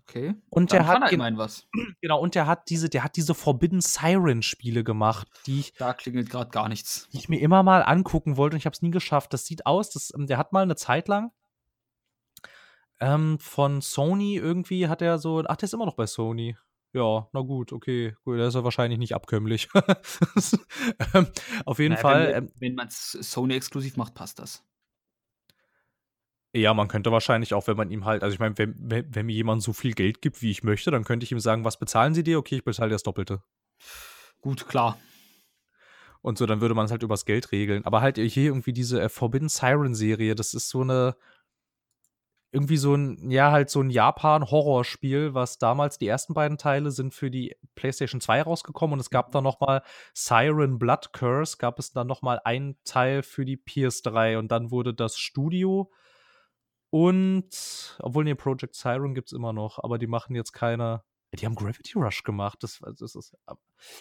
[0.03, 0.35] Okay.
[0.51, 1.66] Und Dann der kann hat, er immerhin was.
[2.01, 5.94] genau, und der hat diese, der hat diese Forbidden Siren Spiele gemacht, die ich, Da
[5.94, 7.09] klingelt gerade gar nichts.
[7.12, 9.32] die ich mir immer mal angucken wollte und ich habe es nie geschafft.
[9.32, 11.32] Das sieht aus, das, ähm, der hat mal eine Zeit lang
[13.01, 16.57] ähm, von Sony irgendwie hat er so, ach, der ist immer noch bei Sony.
[16.93, 19.69] Ja, na gut, okay, gut, der ist ja wahrscheinlich nicht abkömmlich.
[21.15, 21.27] ähm,
[21.66, 24.65] auf jeden Naja, Fall, Wenn, ähm, wenn man es Sony-exklusiv macht, passt das.
[26.61, 29.27] Ja, man könnte wahrscheinlich auch, wenn man ihm halt, also ich meine, wenn, wenn, wenn
[29.27, 31.78] mir jemand so viel Geld gibt, wie ich möchte, dann könnte ich ihm sagen, was
[31.78, 32.39] bezahlen Sie dir?
[32.39, 33.43] Okay, ich bezahle dir das Doppelte.
[34.41, 34.99] Gut, klar.
[36.23, 37.85] Und so, dann würde man es halt übers Geld regeln.
[37.85, 41.16] Aber halt hier irgendwie diese äh, Forbidden Siren Serie, das ist so eine,
[42.53, 47.12] irgendwie so ein, ja, halt so ein Japan-Horrorspiel, was damals, die ersten beiden Teile sind
[47.12, 49.83] für die PlayStation 2 rausgekommen und es gab dann noch mal
[50.15, 54.70] Siren Blood Curse, gab es dann noch mal einen Teil für die PS3 und dann
[54.70, 55.91] wurde das Studio
[56.98, 61.02] und, obwohl, nee, Project Siren gibt es immer noch, aber die machen jetzt keine,
[61.35, 62.62] Die haben Gravity Rush gemacht.
[62.62, 63.36] Das, das ist.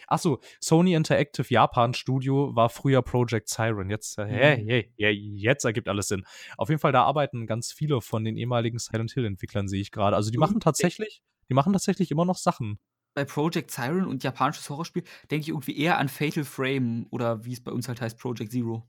[0.08, 3.90] Achso, Sony Interactive Japan Studio war früher Project Siren.
[3.90, 4.68] Jetzt, äh, hey, Mhm.
[4.70, 6.24] hey, hey, jetzt ergibt alles Sinn.
[6.58, 10.16] Auf jeden Fall, da arbeiten ganz viele von den ehemaligen Silent Hill-Entwicklern, sehe ich gerade.
[10.16, 12.80] Also die machen tatsächlich, die machen tatsächlich immer noch Sachen.
[13.14, 17.52] Bei Project Siren und japanisches Horrorspiel denke ich irgendwie eher an Fatal Frame oder wie
[17.54, 18.88] es bei uns halt heißt, Project Zero.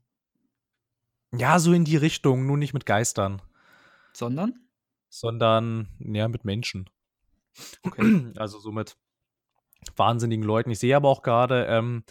[1.35, 3.41] Ja, so in die Richtung, nur nicht mit Geistern,
[4.17, 4.67] Sondern?
[5.09, 6.89] sondern ja, mit Menschen.
[7.83, 8.01] Okay.
[8.37, 8.97] Also so mit
[9.95, 10.71] wahnsinnigen Leuten.
[10.71, 12.03] Ich sehe aber auch gerade, ähm,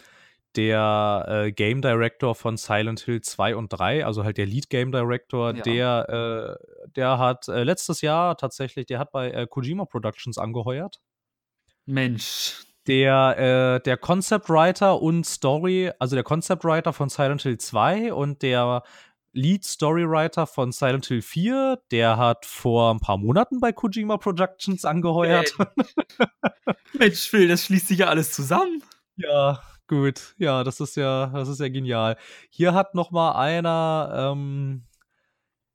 [0.55, 4.91] der äh, Game Director von Silent Hill 2 und 3, also halt der Lead Game
[4.91, 5.61] Director, Ja.
[5.61, 10.99] der, äh, der hat äh, letztes Jahr tatsächlich, der hat bei äh, Kojima Productions angeheuert.
[11.85, 12.63] Mensch.
[12.87, 18.13] Der, äh, der Concept Writer und Story, also der Concept Writer von Silent Hill 2
[18.13, 18.81] und der
[19.37, 24.83] Lead Storywriter von Silent Hill 4, der hat vor ein paar Monaten bei Kojima Productions
[24.83, 25.53] angeheuert.
[26.93, 28.81] Mensch, Phil, das schließt sich ja alles zusammen.
[29.15, 30.33] Ja, gut.
[30.39, 32.17] Ja, das ist ja, das ist ja genial.
[32.49, 34.87] Hier hat noch mal einer, ähm,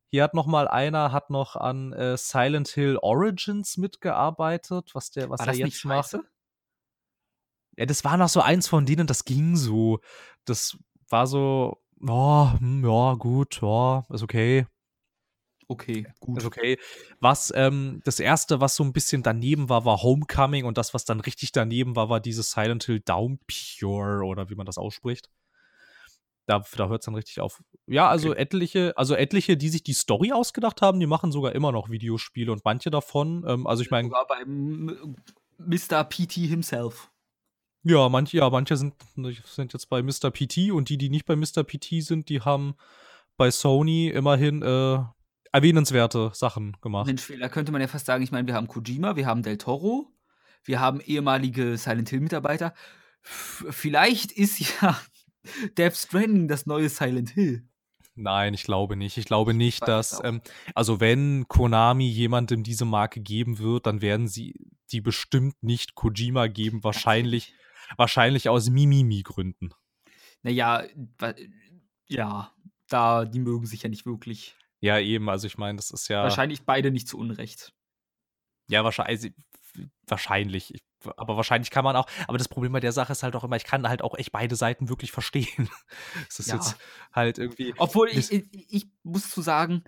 [0.09, 5.31] hier hat noch mal einer, hat noch an äh, Silent Hill Origins mitgearbeitet, was der,
[5.31, 6.19] was War er jetzt macht.
[7.77, 10.01] Ja, das war noch so eins von denen, das ging so.
[10.45, 10.77] Das
[11.09, 14.67] war so, oh, hm, ja, gut, ja, ist okay.
[15.69, 16.39] Okay, gut.
[16.39, 16.79] Ist okay.
[17.21, 21.05] Was, ähm, das erste, was so ein bisschen daneben war, war Homecoming und das, was
[21.05, 25.31] dann richtig daneben war, war dieses Silent Hill Downpure oder wie man das ausspricht.
[26.47, 27.63] Da, da hört es dann richtig auf.
[27.87, 31.73] Ja, also etliche, also etliche, die sich die Story ausgedacht haben, die machen sogar immer
[31.73, 35.17] noch Videospiele und manche davon, ähm, also ich meine, Sogar beim
[35.59, 36.05] Mr.
[36.05, 37.12] PT himself.
[37.85, 38.95] Ja, manche, ja, manche sind,
[39.45, 40.31] sind jetzt bei Mr.
[40.31, 41.65] PT und die, die nicht bei Mr.
[41.65, 42.75] PT sind, die haben
[43.37, 44.99] bei Sony immerhin äh,
[45.53, 47.07] erwähnenswerte Sachen gemacht.
[47.07, 49.59] Mensch, da könnte man ja fast sagen, ich meine, wir haben Kojima, wir haben Del
[49.59, 50.09] Toro,
[50.65, 52.75] wir haben ehemalige Silent Hill-Mitarbeiter.
[53.23, 54.99] Vielleicht ist ja
[55.79, 57.69] Death Stranding das neue Silent Hill.
[58.15, 59.17] Nein, ich glaube nicht.
[59.17, 60.43] Ich glaube nicht, weiß dass, ähm,
[60.75, 64.55] also wenn Konami jemandem diese Marke geben wird, dann werden sie
[64.91, 67.55] die bestimmt nicht Kojima geben, wahrscheinlich,
[67.97, 69.73] wahrscheinlich aus Mimimi-Gründen.
[70.43, 70.85] Naja,
[72.09, 72.53] ja,
[72.89, 74.57] da, die mögen sich ja nicht wirklich.
[74.81, 77.73] Ja, eben, also ich meine, das ist ja, Wahrscheinlich beide nicht zu Unrecht.
[78.69, 79.33] ja, wahrscheinlich,
[80.07, 80.83] wahrscheinlich, Ich-
[81.17, 83.57] aber wahrscheinlich kann man auch, aber das Problem bei der Sache ist halt auch immer,
[83.57, 85.69] ich kann halt auch echt beide Seiten wirklich verstehen.
[86.29, 86.57] Es ist Ja.
[86.57, 86.77] jetzt
[87.13, 89.85] halt irgendwie, Obwohl, Das- ich, ich, ich muss zu sagen,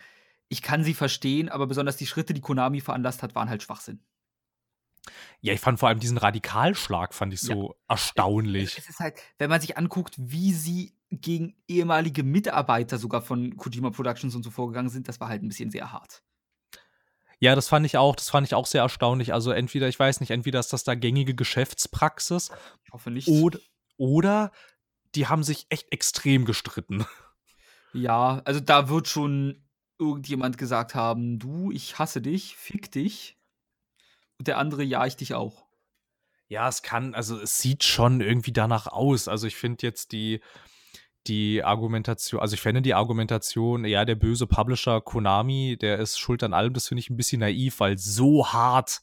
[0.49, 4.03] ich kann sie verstehen, aber besonders die Schritte, die Konami veranlasst hat, waren halt Schwachsinn.
[5.41, 8.79] Ja, ich fand vor allem diesen Radikalschlag, fand ich so erstaunlich.
[8.79, 13.91] Es ist halt, wenn man sich anguckt, wie sie gegen ehemalige Mitarbeiter sogar von Kojima
[13.91, 16.23] Productions und so vorgegangen sind, das war halt ein bisschen sehr hart.
[17.41, 19.33] Ja, das fand ich auch, das fand ich auch sehr erstaunlich.
[19.35, 22.51] Also entweder, ich weiß nicht, entweder ist das da gängige Geschäftspraxis
[22.85, 23.29] Ich hoffe nicht.
[23.29, 23.59] oder,
[23.97, 24.53] oder
[25.15, 27.05] die haben sich echt extrem gestritten.
[27.93, 29.63] Ja, also da wird schon
[29.99, 33.37] irgendjemand gesagt haben, du, ich hasse dich, fick dich.
[34.39, 35.65] Und der andere, ja, ich dich auch.
[36.49, 39.29] Ja, es kann, also es sieht schon irgendwie danach aus.
[39.29, 40.41] Also ich finde jetzt die,
[41.27, 46.43] die Argumentation, also ich fände die Argumentation, ja, der böse Publisher Konami, der ist schuld
[46.43, 49.03] an allem, das finde ich ein bisschen naiv, weil so hart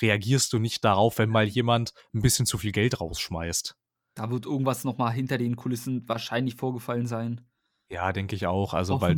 [0.00, 3.76] reagierst du nicht darauf, wenn mal jemand ein bisschen zu viel Geld rausschmeißt.
[4.14, 7.42] Da wird irgendwas noch mal hinter den Kulissen wahrscheinlich vorgefallen sein.
[7.88, 8.74] Ja, denke ich auch.
[8.74, 9.16] Also, weil.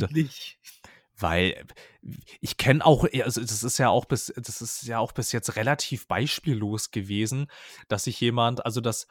[1.17, 1.65] Weil
[2.41, 5.55] ich kenne auch, also das ist ja auch bis, das ist ja auch bis jetzt
[5.55, 7.47] relativ beispiellos gewesen,
[7.87, 9.07] dass sich jemand, also dass,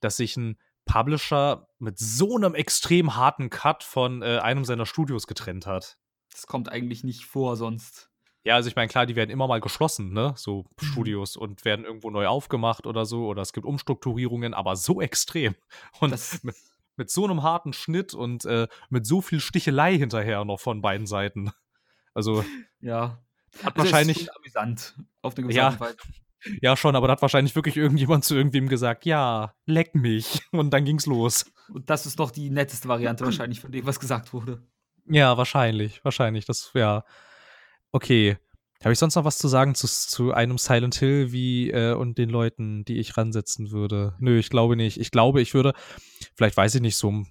[0.00, 5.26] dass sich ein Publisher mit so einem extrem harten Cut von äh, einem seiner Studios
[5.26, 5.98] getrennt hat.
[6.32, 8.08] Das kommt eigentlich nicht vor sonst.
[8.44, 10.86] Ja, also ich meine, klar, die werden immer mal geschlossen, ne, so Mhm.
[10.86, 15.54] Studios und werden irgendwo neu aufgemacht oder so, oder es gibt Umstrukturierungen, aber so extrem.
[16.00, 16.40] Und Das,
[16.96, 21.06] mit, so einem harten Schnitt und äh, mit so viel Stichelei hinterher noch von beiden
[21.06, 21.50] Seiten.
[22.14, 22.44] Also
[22.80, 23.18] ja.
[23.62, 24.94] hat Also ist wahrscheinlich, schon amüsant.
[25.22, 25.80] Auf eine gewisse Ja.
[25.80, 25.96] Weise.
[26.60, 30.42] ja schon, aber da hat wahrscheinlich wirklich irgendjemand zu irgendwem gesagt, ja, leck mich.
[30.50, 31.46] Und dann ging's los.
[31.72, 34.62] Und das ist doch die netteste Variante wahrscheinlich von dem, was gesagt wurde.
[35.06, 36.44] Ja, wahrscheinlich, wahrscheinlich.
[36.44, 37.04] Das, ja.
[37.92, 38.36] Okay.
[38.82, 42.18] Habe ich sonst noch was zu sagen zu, zu einem Silent Hill wie äh, und
[42.18, 44.16] den Leuten, die ich ransetzen würde?
[44.18, 44.98] Nö, ich glaube nicht.
[44.98, 45.72] Ich glaube, ich würde,
[46.34, 47.22] vielleicht weiß ich nicht, so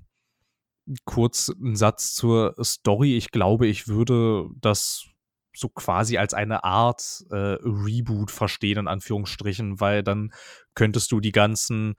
[1.04, 3.18] kurz einen Satz zur Story.
[3.18, 5.06] Ich glaube, ich würde das
[5.54, 10.32] so quasi als eine Art äh, Reboot verstehen, in Anführungsstrichen, weil dann
[10.74, 11.96] könntest du die ganzen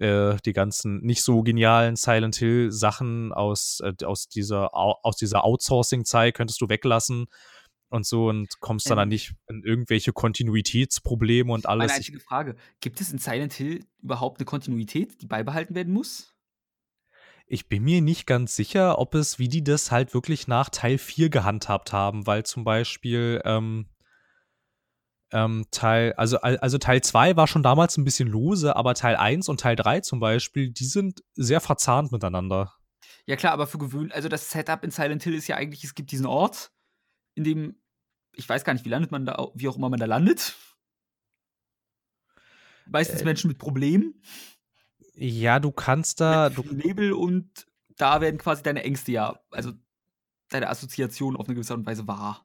[0.00, 5.16] äh, die ganzen nicht so genialen Silent Hill Sachen aus, äh, aus dieser, au- aus
[5.16, 7.26] dieser Outsourcing-Zeit könntest du weglassen
[7.94, 9.10] und so und kommst dann, dann Ähm.
[9.10, 11.80] nicht in irgendwelche Kontinuitätsprobleme und alles.
[11.80, 15.92] Meine Ich, einzige Frage: Gibt es in Silent Hill überhaupt 'ne Kontinuität, die beibehalten werden
[15.92, 16.30] muss?
[17.48, 20.96] ich bin mir nicht ganz sicher, ob es wie die das halt wirklich nach Teil
[20.98, 23.86] 4 gehandhabt haben, weil zum Beispiel, ähm
[25.32, 29.16] ähm, Teil also al also Teil 2 war schon damals 'n bisschen lose, aber Teil
[29.16, 32.74] 1 und Teil 3 zum Beispiel, die sind sehr verzahnt miteinander.
[33.28, 35.94] Ja klar, aber für gewöhn also das Setup in Silent Hill ist ja eigentlich, es
[35.94, 36.72] gibt diesen Ort,
[37.36, 37.76] in dem
[38.36, 40.56] ich weiß gar nicht, wie landet man da wie auch immer man da landet.
[42.86, 43.24] Meistens Äh.
[43.24, 44.14] Menschen mit Problemen.
[45.16, 47.66] Ja, du kannst da du Nebel und
[47.96, 49.72] da werden quasi deine Ängste ja also
[50.50, 52.44] deine Assoziation auf 'ne gewisse Art und Weise wahr.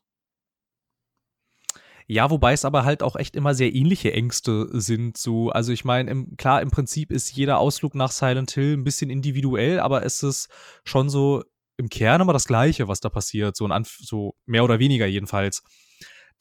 [2.12, 5.52] Ja, wobei es aber halt auch echt immer sehr ähnliche Ängste sind so.
[5.52, 9.80] Also, ich meine, klar, im Prinzip ist jeder Ausflug nach Silent Hill 'n bisschen individuell,
[9.80, 10.50] aber es ist
[10.84, 11.44] schon so
[11.80, 15.08] im Kern immer das Gleiche, was da passiert, so in Anf so mehr oder weniger
[15.08, 15.64] jedenfalls.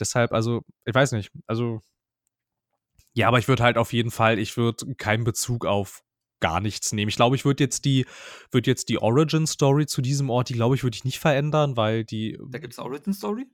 [0.01, 1.83] Deshalb, also, ich weiß nicht, also
[3.17, 6.03] ja, aber ich würde halt auf jeden Fall ich würde keinen Bezug auf
[6.41, 7.09] gar nichts nehmen.
[7.09, 8.07] Ich glaube, ich würde jetzt die
[8.53, 11.77] würde jetzt die Origin Story zu diesem Ort, die glaube ich, würde ich nicht verändern,
[11.77, 13.49] weil die Da gibt's 'ne Origin Story?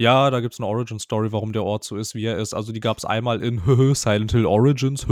[0.00, 2.52] Ja, da gibt's 'ne Origin Story, warum der Ort so ist, wie er ist.
[2.52, 3.60] Also, die gab's einmal in
[3.94, 5.06] Silent Hill Origins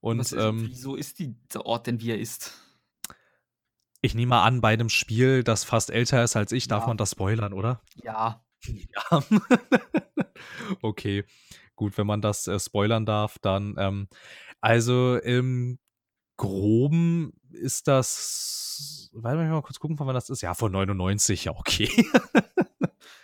[0.00, 2.52] und, Was ähm wieso ist die der Ort denn, wie er ist?
[4.04, 6.86] Ich nehme mal an, bei 'nem Spiel, das fast älter ist als ich, darf Ja.
[6.86, 7.80] man das spoilern, oder?
[8.02, 8.44] Ja.
[8.94, 9.24] Ja.
[10.82, 11.24] Okay,
[11.76, 14.08] gut, wenn man das, äh, spoilern darf, dann, ähm
[14.60, 15.78] also, im
[16.38, 20.42] Groben ist das warte mal, ich mal kurz gucken, von wann das ist.
[20.42, 21.90] Ja, von 99, ja, okay.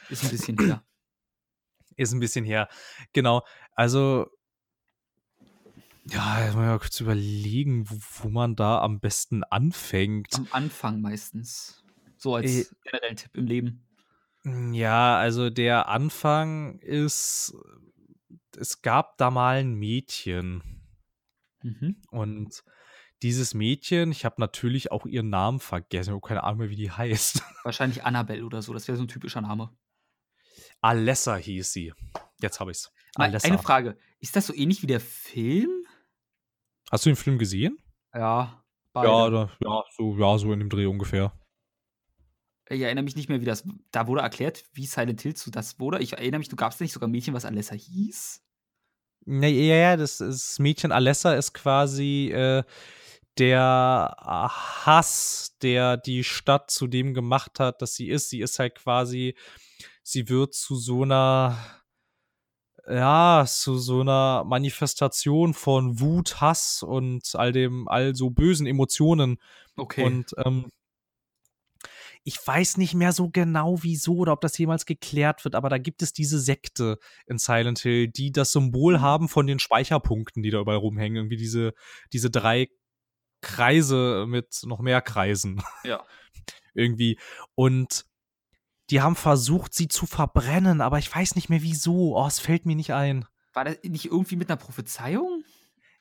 [0.09, 0.85] Ist 'n bisschen her.
[1.99, 2.69] Ist 'n bisschen her.
[3.13, 3.43] Genau.
[3.75, 4.27] Also
[6.11, 10.35] ja, jetzt muss ich mal kurz überlegen, wo wo man da am besten anfängt.
[10.35, 11.85] Am Anfang meistens.
[12.17, 12.43] So Äh.
[12.43, 13.87] als generellen Tipp im Leben.
[14.45, 17.55] Ja, also der Anfang ist
[18.57, 20.63] es gab da mal 'n Mädchen.
[21.63, 21.97] Mhm.
[22.11, 22.65] Und
[23.23, 26.77] dieses Mädchen ich habe natürlich auch ihren Namen vergessen, ich habe keine Ahnung mehr, wie
[26.77, 27.43] die heißt.
[27.65, 29.71] Wahrscheinlich Annabelle oder so, das wäre so 'n typischer Name.
[30.83, 31.93] Alessa hieß sie.
[32.41, 32.91] Jetzt habe ich's.
[33.17, 33.47] Alessa.
[33.49, 35.85] eine Frage, ist das so ähnlich wie der Film?
[36.91, 37.79] Hast du den Film gesehen?
[38.15, 38.65] Ja,
[39.03, 39.31] Ja, beide.
[39.31, 41.33] da ja, so ja, so in dem Dreh ungefähr.
[42.69, 45.81] Ich erinnere mich nicht mehr, wie das da wurde erklärt, wie Silent Hill zu das
[45.81, 45.99] wurde.
[46.01, 48.41] Ich erinnere mich, du gab's da nicht sogar 'n Mädchen, was Alessa hieß?
[49.27, 52.63] Ne, ja, ja, das das Mädchen Alessa ist quasi, äh,
[53.39, 58.31] der Hass, der die Stadt zu dem gemacht hat, dass sie ist.
[58.31, 59.35] Sie ist halt quasi
[60.03, 61.57] sie wird zu so 'ner
[62.91, 69.39] ja, zu so 'ner Manifestation von Wut, Hass und all dem all so bösen Emotionen.
[69.79, 70.05] Okay.
[70.05, 70.71] Und, ähm
[72.27, 75.79] ich weiß nicht mehr so genau, wieso oder ob das jemals geklärt wird, aber da
[75.79, 79.01] gibt es diese Sekte in Silent Hill, die das Symbol Mhm.
[79.01, 81.17] haben von den Speicherpunkten, die da überall rumhängen.
[81.17, 81.73] Irgendwie diese
[82.13, 82.69] diese 3
[83.43, 85.63] Kreise mit noch mehr Kreisen.
[85.85, 86.07] Ja.
[86.75, 87.19] Irgendwie.
[87.55, 88.05] Und
[88.91, 92.17] die haben versucht, sie zu verbrennen, aber ich weiß nicht mehr wieso.
[92.17, 93.27] Oh, es fällt mir nicht ein.
[93.53, 95.43] War das nicht irgendwie mit 'ner Prophezeiung?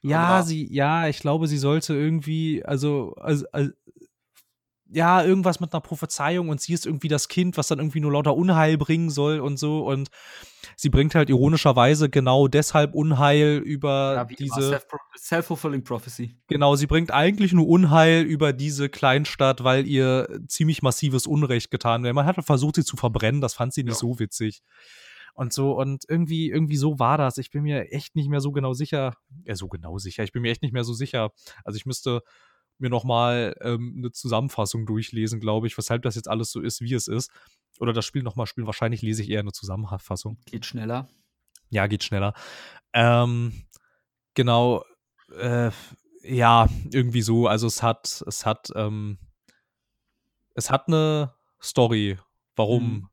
[0.02, 3.76] Ja, Oder sie ja, ich glaube, sie sollte irgendwie also also al
[4.92, 8.12] ja, irgendwas mit 'ner Prophezeiung und sie ist irgendwie das Kind, was dann irgendwie nur
[8.14, 9.86] lauter Unheil bringen soll und so.
[9.86, 10.10] Und
[10.76, 14.82] sie bringt halt ironischerweise genau deshalb Unheil über Ja, diese
[15.18, 16.38] self-fulfilling prophecy.
[16.48, 22.04] Genau, sie bringt eigentlich nur Unheil über diese Kleinstadt, weil ihr ziemlich massives Unrecht getan
[22.04, 22.14] wird.
[22.16, 24.00] Man hat versucht, sie zu verbrennen, das fand sie nicht Ja.
[24.00, 24.62] so witzig.
[25.34, 27.38] Und so und irgendwie irgendwie so war das.
[27.38, 29.14] Ich bin mir echt nicht mehr so genau sicher
[29.46, 30.24] äh, so genau sicher.
[30.24, 31.32] Ich bin mir echt nicht mehr so sicher.
[31.64, 32.22] Also, ich müsste
[32.82, 36.82] mir noch mal, ähm, 'ne Zusammenfassung durchlesen, glaube ich, weshalb das jetzt alles so ist,
[36.82, 37.32] wie es ist.
[37.80, 38.68] Oder das Spiel noch mal spielen.
[38.68, 40.38] Wahrscheinlich lese ich eher 'ne Zusammenfassung.
[40.46, 41.08] Geht schneller.
[41.72, 42.34] Ja, geht schneller.
[42.94, 43.54] Ähm,
[44.36, 44.84] genau,
[45.38, 45.72] äh,
[46.24, 47.48] ja, irgendwie so.
[47.48, 49.20] Also, es hat es hat, ähm
[50.56, 52.18] es hat 'ne Story,
[52.56, 53.10] warum Mhm.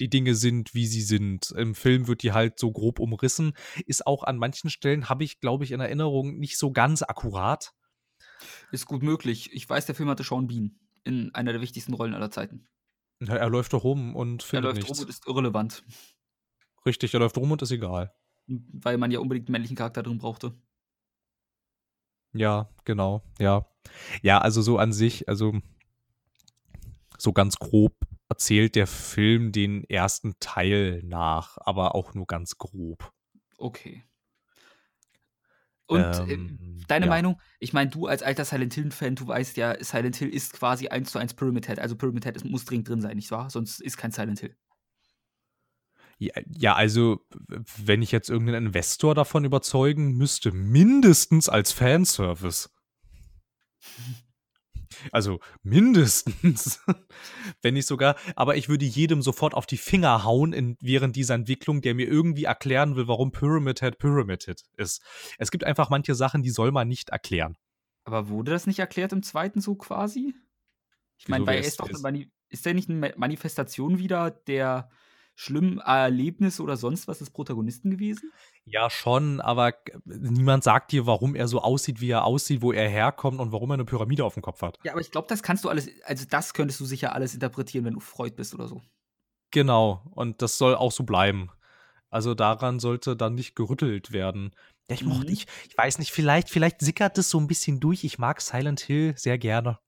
[0.00, 1.50] die Dinge sind, wie sie sind.
[1.52, 3.54] Im Film wird die halt so grob umrissen.
[3.86, 7.72] Ist auch an manchen Stellen habe ich, glaube ich, in Erinnerung, nicht so ganz akkurat.
[8.72, 9.50] Ist gut möglich.
[9.52, 12.66] Ich weiß, der Film hatte Sean Bean in einer der wichtigsten Rollen aller Zeiten.
[13.22, 14.90] Ja, er läuft doch rum und Er findet läuft nichts.
[14.90, 15.82] rum und ist irrelevant.
[16.86, 18.12] Richtig, er läuft rum und ist egal.
[18.48, 20.56] Weil man ja unbedingt 'n männlichen Charakter drin brauchte.
[22.34, 23.66] Ja, genau, ja.
[24.22, 25.52] Ja, also, so an sich also
[27.18, 27.94] so ganz grob
[28.28, 30.34] erzählt der Film den 1.
[30.40, 33.12] Teil nach, aber auch nur ganz grob.
[33.60, 34.06] Okay.
[35.86, 37.10] Und, äh, Ähm, deine ja.
[37.10, 37.40] Meinung?
[37.60, 41.34] Ich meine, du als alter Silent Hill-Fan, du weißt ja, Silent Hill ist quasi 1:1
[41.34, 41.78] Pyramid Head.
[41.78, 43.50] Also, Pyramid Head, muss dringend drin sein, nicht wahr?
[43.50, 44.56] Sonst ist kein Silent Hill.
[46.18, 47.26] Ja, ja, also,
[47.76, 52.70] wenn ich jetzt irgendeinen Investor davon überzeugen müsste, mindestens als Fanservice.
[55.12, 56.80] Also mindestens,
[57.62, 61.34] wenn nicht sogar, aber ich würde jedem sofort auf die Finger hauen in, während dieser
[61.34, 65.02] Entwicklung, der mir irgendwie erklären will, warum Pyramid Head Pyramid Head ist.
[65.38, 67.56] Es gibt einfach manche Sachen, die soll man nicht erklären.
[68.04, 70.34] Aber wurde das nicht erklärt im zweiten so quasi?
[71.18, 74.90] Ich meine, bei ist, doch eine ist der nicht eine Manifestation wieder der
[75.36, 78.32] schlimmen Erlebnisse oder sonst was des Protagonisten gewesen?
[78.64, 79.74] Ja, schon, aber
[80.06, 83.70] niemand sagt dir, warum er so aussieht, wie er aussieht, wo er herkommt und warum
[83.70, 84.78] er eine Pyramide auf dem Kopf hat.
[84.82, 87.84] Ja, aber ich glaube, das kannst du alles, also das könntest du sicher alles interpretieren,
[87.84, 88.82] wenn du Freud bist oder so.
[89.50, 91.50] Genau, und das soll auch so bleiben.
[92.08, 94.52] Also daran sollte dann nicht gerüttelt werden.
[94.88, 95.32] Ja, ich mochte, mhm.
[95.32, 98.04] ich, ich weiß nicht, vielleicht, vielleicht sickert das so ein bisschen durch.
[98.04, 99.78] Ich mag Silent Hill sehr gerne.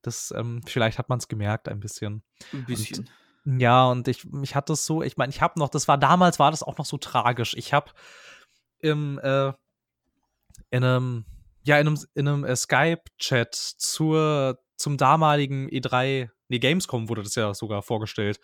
[0.00, 2.22] Das, ähm, vielleicht hat man es gemerkt ein bisschen.
[2.52, 3.00] Ein bisschen.
[3.00, 3.10] Und
[3.56, 6.38] ja, und ich, mich hat das so, ich meine, ich habe noch, das war damals,
[6.38, 7.54] war das auch noch so tragisch.
[7.56, 7.92] Ich habe
[8.80, 9.52] im, äh,
[10.70, 11.24] in einem,
[11.62, 17.36] ja, in einem, in einem äh, Skype-Chat zur, zum damaligen E3, nee, Gamescom wurde das
[17.36, 18.38] ja sogar vorgestellt,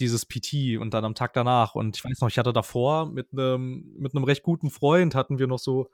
[0.00, 1.74] dieses PT und dann am Tag danach.
[1.74, 5.38] Und ich weiß noch, ich hatte davor mit einem, mit einem recht guten Freund, hatten
[5.38, 5.90] wir noch so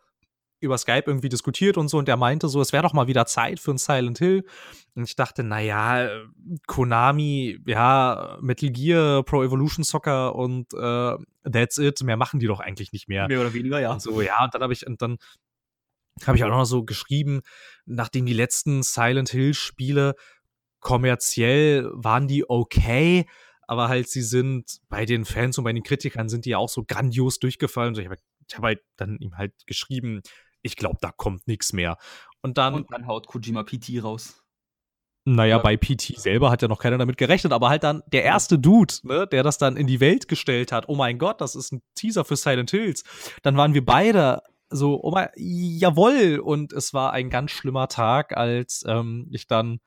[0.65, 3.27] über Skype irgendwie diskutiert und so und der meinte so, es wäre doch mal wieder
[3.27, 4.45] Zeit für ein Silent Hill.
[4.95, 6.09] Und ich dachte, naja,
[6.67, 12.03] Konami, ja, Metal Gear, Pro Evolution Soccer und äh, that's it.
[12.03, 13.27] Mehr machen die doch eigentlich nicht mehr.
[13.27, 13.93] Mehr oder weniger, ja.
[13.93, 15.19] Und so, ja, und dann habe ich, und dann
[16.25, 17.43] habe ich auch noch so geschrieben,
[17.87, 20.15] nachdem die letzten Silent Hill-Spiele
[20.81, 23.27] kommerziell waren die okay,
[23.67, 26.69] aber halt sie sind bei den Fans und bei den Kritikern sind die ja auch
[26.69, 27.99] so grandios durchgefallen.
[27.99, 28.17] Ich habe
[28.53, 30.23] hab halt dann ihm halt geschrieben,
[30.65, 31.99] ich glaube, da kommt nichts mehr.
[32.43, 32.75] Und dann.
[32.75, 34.43] Und dann haut Kojima PT raus.
[35.27, 35.63] Naja, ja.
[35.63, 38.95] bei PT selber hat ja noch keiner damit gerechnet, aber halt dann der erste Dude,
[39.05, 40.89] ne, der das dann in die Welt gestellt hat.
[40.89, 43.05] Oh mein Gott, das ist ein Teaser für Silent Hills.
[43.43, 46.41] Dann waren wir beide so, oh mein, jawoll.
[46.41, 49.81] Und es war ein ganz schlimmer Tag, als ähm, ich dann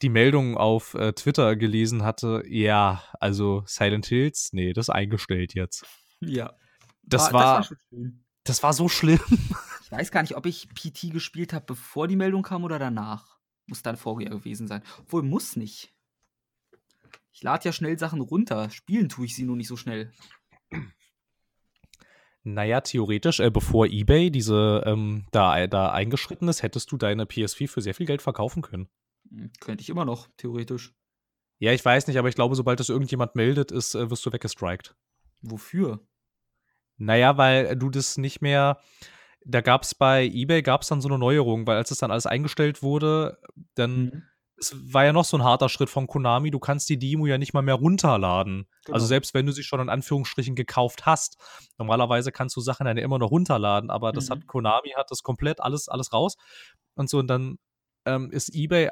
[0.00, 2.42] die Meldung auf äh, Twitter gelesen hatte.
[2.46, 5.84] Ja, also Silent Hills, nee, das ist eingestellt jetzt.
[6.20, 6.54] Ja.
[7.02, 8.10] Das war, war das war,
[8.44, 9.20] das war so schlimm.
[9.90, 13.40] Ich weiß gar nicht, ob ich PT gespielt habe, bevor die Meldung kam oder danach.
[13.66, 14.82] Muss dann vorher gewesen sein.
[15.00, 15.92] Obwohl, muss nicht.
[17.32, 18.70] Ich lade ja schnell Sachen runter.
[18.70, 20.12] Spielen tue ich sie nur nicht so schnell.
[22.44, 27.68] Naja, theoretisch, äh, bevor eBay diese ähm, da, da eingeschritten ist, hättest du deine PS4
[27.68, 28.88] für sehr viel Geld verkaufen können.
[29.28, 30.94] Hm, könnte ich immer noch, theoretisch.
[31.58, 34.32] Ja, ich weiß nicht, aber ich glaube, sobald das irgendjemand meldet, ist, äh, wirst du
[34.32, 34.94] weggestrikt.
[35.42, 36.06] Wofür?
[36.96, 38.80] Naja, weil du das nicht mehr,
[39.50, 42.10] da gab es bei eBay gab es dann so eine Neuerung, weil als das dann
[42.10, 43.38] alles eingestellt wurde,
[43.74, 44.22] dann mhm.
[44.56, 47.38] es war ja noch so ein harter Schritt von Konami, du kannst die Demo ja
[47.38, 48.66] nicht mal mehr runterladen.
[48.68, 48.94] Also genau.
[48.94, 51.36] Also selbst wenn du sie schon in Anführungsstrichen gekauft hast.
[51.78, 54.34] Normalerweise kannst du Sachen dann ja immer noch runterladen, aber das mhm.
[54.34, 56.36] hat Konami hat das komplett alles alles raus
[56.94, 57.58] und so und dann
[58.06, 58.90] ähm, ist eBay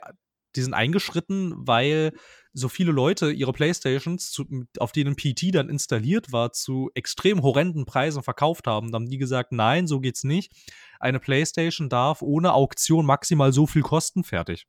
[0.58, 2.12] die sind eingeschritten, weil
[2.52, 4.44] so viele Leute ihre Playstations, zu,
[4.78, 8.90] auf denen PT dann installiert war, zu extrem horrenden Preisen verkauft haben.
[8.90, 10.52] Dann haben die gesagt, nein, so geht's nicht.
[10.98, 14.66] Eine Playstation darf ohne Auktion maximal so viel kosten, fertig.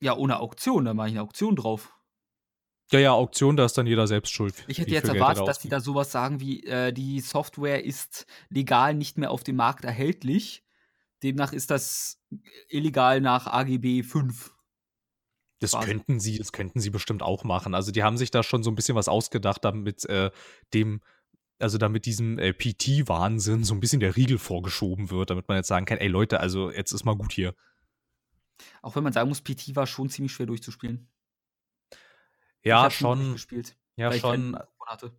[0.00, 1.94] Ja, ohne Auktion, da mache ich eine Auktion drauf.
[2.92, 4.54] Ja, ja, Auktion, da ist dann jeder selbst schuld.
[4.68, 8.94] Ich hätte jetzt erwartet, dass die da sowas sagen wie, äh, die Software ist legal
[8.94, 10.63] nicht mehr auf dem Markt erhältlich.
[11.22, 12.20] Demnach ist das
[12.68, 14.54] illegal nach AGB 5.
[15.60, 15.86] Das quasi.
[15.86, 17.74] könnten sie, das könnten sie bestimmt auch machen.
[17.74, 20.30] Also die haben sich da schon so ein bisschen was ausgedacht, damit äh,
[20.74, 21.00] dem,
[21.58, 25.68] also damit diesem äh, PT-Wahnsinn so ein bisschen der Riegel vorgeschoben wird, damit man jetzt
[25.68, 27.54] sagen kann, ey Leute, also jetzt ist mal gut hier.
[28.82, 31.08] Auch wenn man sagen muss, PT war schon ziemlich schwer durchzuspielen.
[32.62, 33.32] Ja, schon.
[33.32, 34.58] Gespielt, ja, schon.
[34.86, 35.12] Hatte.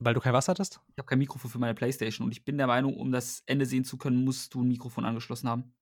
[0.00, 0.80] Weil du kein Wasser hattest?
[0.92, 3.66] Ich habe kein Mikrofon für meine Playstation und ich bin der Meinung, um das Ende
[3.66, 5.74] sehen zu können, musst du ein Mikrofon angeschlossen haben.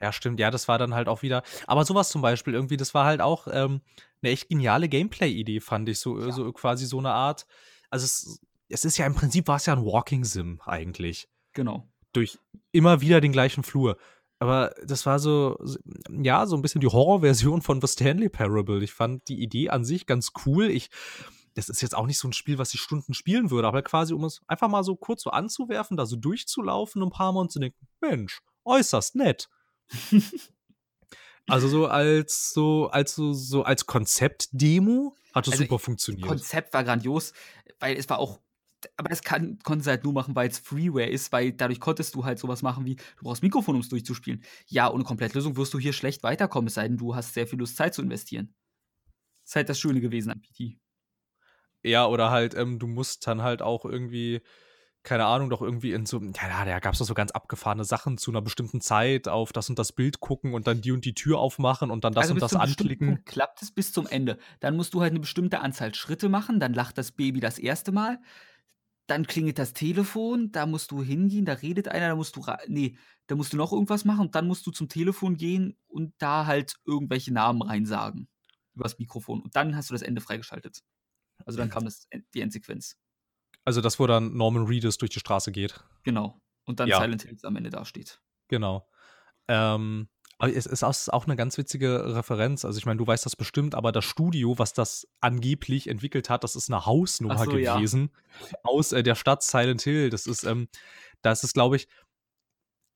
[0.00, 0.40] Ja, stimmt.
[0.40, 1.42] Ja, das war dann halt auch wieder.
[1.66, 3.80] Aber sowas zum Beispiel irgendwie, das war halt auch ähm,
[4.22, 6.00] eine echt geniale Gameplay-Idee, fand ich.
[6.00, 6.32] So, ja.
[6.32, 7.46] so quasi so eine Art.
[7.90, 11.28] Also, es, es ist ja im Prinzip war es ja ein Walking-Sim eigentlich.
[11.52, 11.88] Genau.
[12.12, 12.38] Durch
[12.72, 13.96] immer wieder den gleichen Flur.
[14.40, 15.56] Aber das war so,
[16.10, 18.82] ja, so ein bisschen die Horrorversion von The Stanley Parable.
[18.82, 20.70] Ich fand die Idee an sich ganz cool.
[20.70, 20.90] Ich
[21.54, 24.12] das ist jetzt auch nicht so ein Spiel, was ich Stunden spielen würde, aber quasi,
[24.12, 27.52] um es einfach mal so kurz so anzuwerfen, da so durchzulaufen ein paar Mal und
[27.52, 29.48] zu denken, Mensch, äußerst nett.
[31.48, 36.26] also so als so, als so, so als Konzeptdemo hat es also super funktioniert.
[36.26, 37.32] Konzept war grandios,
[37.78, 38.40] weil es war auch
[38.96, 42.14] aber das kann, konnten sie halt nur machen, weil es Freeware ist, weil dadurch konntest
[42.14, 44.44] du halt sowas machen wie, du brauchst Mikrofon, um es durchzuspielen.
[44.66, 47.58] Ja, ohne Komplettlösung wirst du hier schlecht weiterkommen, es sei denn, du hast sehr viel
[47.58, 48.54] Lust, Zeit zu investieren.
[49.42, 50.78] Das ist halt das Schöne gewesen an PT.
[51.84, 54.40] Ja, oder halt, ähm, du musst dann halt auch irgendwie,
[55.02, 58.16] keine Ahnung, doch irgendwie in so, ja, da gab es doch so ganz abgefahrene Sachen
[58.16, 61.14] zu einer bestimmten Zeit auf das und das Bild gucken und dann die und die
[61.14, 63.22] Tür aufmachen und dann das Also und das anklicken.
[63.26, 64.38] Klappt es bis zum Ende.
[64.60, 67.92] Dann musst du halt eine bestimmte Anzahl Schritte machen, dann lacht das Baby das erste
[67.92, 68.18] Mal,
[69.06, 72.58] dann klingelt das Telefon, da musst du hingehen, da redet einer, da musst du ra
[72.66, 72.96] ne,
[73.26, 76.46] da musst du noch irgendwas machen und dann musst du zum Telefon gehen und da
[76.46, 78.28] halt irgendwelche Namen reinsagen
[78.72, 80.82] übers Mikrofon und dann hast du das Ende freigeschaltet.
[81.46, 82.94] Also, dann kam das die Endsequenz.
[83.66, 85.84] Also das, wo dann Norman Reedus durch die Straße geht.
[86.06, 86.40] Genau.
[86.66, 87.04] Und dann Ja.
[87.04, 88.20] Silent Hills am Ende dasteht.
[88.50, 88.86] Genau.
[89.48, 90.08] Ähm,
[90.38, 92.64] aber es ist auch auch 'ne ganz witzige Referenz.
[92.64, 96.44] Also, ich meine, du weißt das bestimmt, aber das Studio, was das angeblich entwickelt hat,
[96.44, 97.84] das ist 'ne Hausnummer so, ja.
[97.88, 98.10] gewesen
[98.64, 100.10] aus, äh, der Stadt Silent Hill.
[100.10, 100.68] Das ist, ähm
[101.22, 101.88] das ist, glaube ich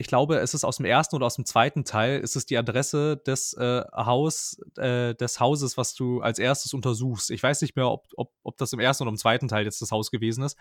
[0.00, 2.56] ich glaube, es ist aus dem ersten oder aus dem zweiten Teil ist es die
[2.56, 7.30] Adresse des, äh, Haus äh, des Hauses, was du als Erstes untersuchst.
[7.30, 9.82] Ich weiß nicht mehr, ob ob ob das im ersten oder im zweiten Teil jetzt
[9.82, 10.56] das Haus gewesen ist,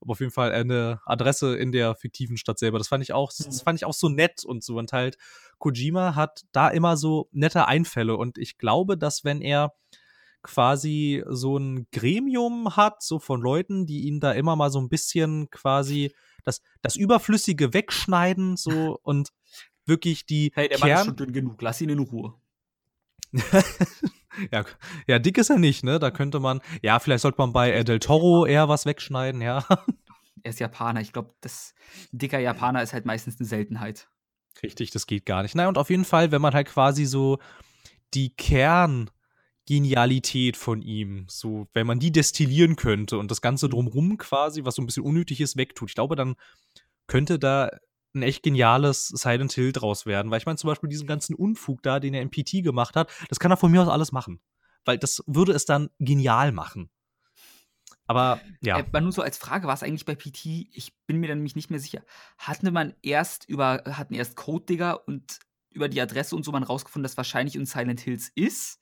[0.00, 2.78] aber auf jeden Fall eine Adresse in der fiktiven Stadt selber.
[2.78, 3.64] Das fand ich auch das Mhm.
[3.64, 5.18] fand ich auch so nett und so und halt
[5.58, 9.74] Kojima hat da immer so nette Einfälle und ich glaube, dass wenn er
[10.42, 14.88] quasi so 'n Gremium hat, so von Leuten, die ihn da immer mal so 'n
[14.88, 16.14] bisschen quasi
[16.48, 19.30] das das Überflüssige wegschneiden so und
[19.86, 21.62] wirklich die Hey, der Mann ist Kern schon dünn genug.
[21.62, 22.34] Lass ihn in Ruhe.
[24.52, 24.64] Ja,
[25.08, 25.98] ja, dick ist er nicht, ne?
[25.98, 29.64] Da könnte man ja, vielleicht sollte man bei, äh, Del Toro eher was wegschneiden, ja.
[30.44, 31.00] Er ist Japaner.
[31.00, 31.74] Ich glaube, das
[32.12, 34.08] dicker Japaner ist halt meistens 'ne Seltenheit.
[34.62, 35.56] Richtig, das geht gar nicht.
[35.56, 37.38] Na ja, und auf jeden Fall, wenn man halt quasi so
[38.14, 38.36] die
[39.68, 43.70] Kerngenialität von ihm so wenn man die destillieren könnte und das Ganze Mhm.
[43.70, 45.90] drumrum quasi, was so 'n bisschen unnötig ist, wegtut.
[45.90, 46.36] Ich glaube, dann
[47.08, 47.70] könnte da
[48.14, 50.30] 'n echt geniales Silent Hill draus werden.
[50.30, 53.10] Weil ich meine zum Beispiel diesen ganzen Unfug da, den er in PT gemacht hat,
[53.30, 54.40] das kann er von mir aus alles machen.
[54.86, 56.90] Weil das würde es dann genial machen.
[58.08, 58.82] Aber ja.
[58.92, 61.70] Äh, nur so als Frage, war's eigentlich bei PT ich bin mir da nämlich nicht
[61.70, 62.02] mehr sicher.
[62.38, 65.38] Hatte man erst über hatten erst Codedigger und
[65.70, 68.78] über die Adresse und so man rausgefunden, dass wahrscheinlich in Silent Hills ist?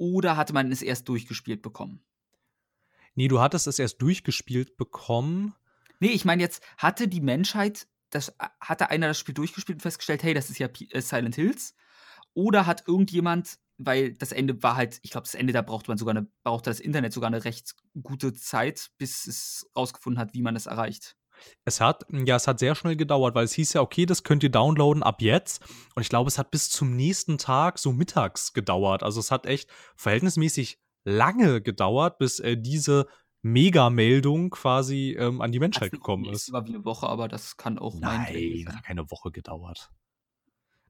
[0.00, 2.00] Oder hatte man es erst durchgespielt bekommen?
[3.18, 5.54] Ne, du hattest es erst durchgespielt bekommen.
[6.00, 9.80] Ne, ich meine jetzt, hatte die Menschheit das a hatte einer das Spiel durchgespielt und
[9.82, 11.74] festgestellt: „Hey, das ist ja P äh, Silent Hills?“
[12.34, 15.98] Oder hat irgendjemand weil das Ende war halt ich glaube, das Ende, da brauchte man
[15.98, 20.42] sogar 'ne brauchte das Internet sogar 'ne recht gute Zeit, bis es rausgefunden hat, wie
[20.42, 21.14] man es erreicht.
[21.64, 24.42] Es hat ja, es hat sehr schnell gedauert, weil es hieß ja: „Okay, das könnt
[24.42, 25.62] ihr downloaden ab jetzt.“
[25.94, 29.02] Und ich glaube, es hat bis zum nächsten Tag so mittags gedauert.
[29.02, 33.06] Also, es hat echt verhältnismäßig lange gedauert, bis, äh, diese
[33.42, 36.46] Megameldung quasi, ähm, an die Menschheit Also, gekommen ist ist.
[36.46, 38.64] sogar wie 'ne Woche, aber das kann auch mein Nein, sein.
[38.66, 39.90] hat keine Woche gedauert.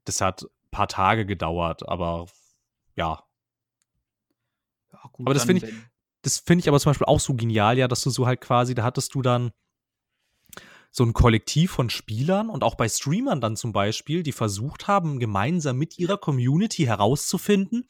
[0.06, 2.26] Das hat paar Tage gedauert, aber
[2.96, 3.26] ja.
[4.92, 5.66] Ja gut, Aber das finde ich
[6.22, 8.74] das finde ich aber zum Beispiel auch so genial, ja, dass du so halt quasi
[8.74, 9.52] da hattest du dann
[10.96, 15.18] so 'n Kollektiv von Spielern und auch bei Streamern dann zum Beispiel, die versucht haben,
[15.18, 17.84] gemeinsam mit ihrer Community herauszufinden,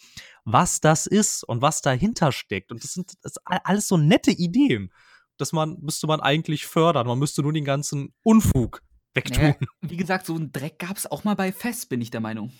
[0.45, 2.73] was das ist und was dahinter steckt.
[2.73, 4.93] Und das sind das alles so nette Ideen.
[5.37, 7.07] Das man müsste man eigentlich fördern.
[7.07, 8.83] Man müsste nur den ganzen Unfug
[9.15, 9.45] wegtun.
[9.45, 12.51] ja, wie gesagt, so 'n Dreck gab's auch mal bei FES, bin ich der Meinung.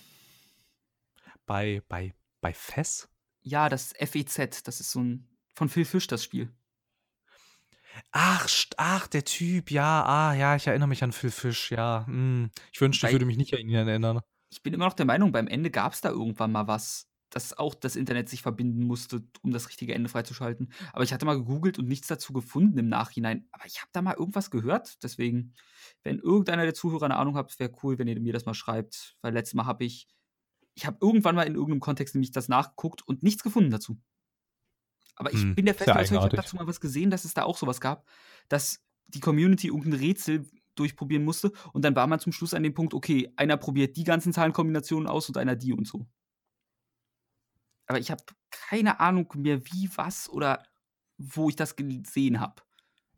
[1.47, 3.09] Bei bei bei FES?
[3.43, 6.53] Ja, das FEZ, das ist so 'n von Phil Fish das Spiel.
[8.13, 12.05] Ach, st ach, der Typ, ja, ah, ja, ich erinnere mich an Phil Fish, ja,
[12.07, 12.51] hm.
[12.73, 14.21] Ich wünschte, ich Weil würde mich nicht an ihn erinnern.
[14.53, 17.75] ich bin immer noch der Meinung, beim Ende gab's da irgendwann mal was, dass auch
[17.75, 20.73] das Internet sich verbinden musste, um das richtige Ende freizuschalten.
[20.93, 23.49] Aber ich hatte mal gegoogelt und nichts dazu gefunden im Nachhinein.
[23.53, 25.03] Aber ich habe da mal irgendwas gehört.
[25.03, 25.55] Deswegen,
[26.05, 29.17] wenn irgendeiner der Zuhörer 'ne Ahnung hat, wäre cool, wenn ihr mir das mal schreibt.
[29.23, 30.07] Weil letztes Mal habe ich
[30.75, 33.99] ich habe irgendwann mal in irgend 'nem Kontext nämlich das nachgeguckt und nichts gefunden dazu.
[35.17, 37.35] Aber ich Hm, bin der festen Überzeugung, ich habe dazu mal was gesehen, dass es
[37.35, 38.07] da auch so was gab,
[38.49, 42.63] dass die Community irgend 'n Rätsel durchprobieren musste und dann war man zum Schluss an
[42.63, 46.07] dem Punkt: „Okay, einer probiert die ganzen Zahlenkombinationen aus und einer die und so.“
[47.87, 50.63] Aber ich habe keine Ahnung mehr, wie, was oder
[51.19, 52.63] wo ich das gesehen habe.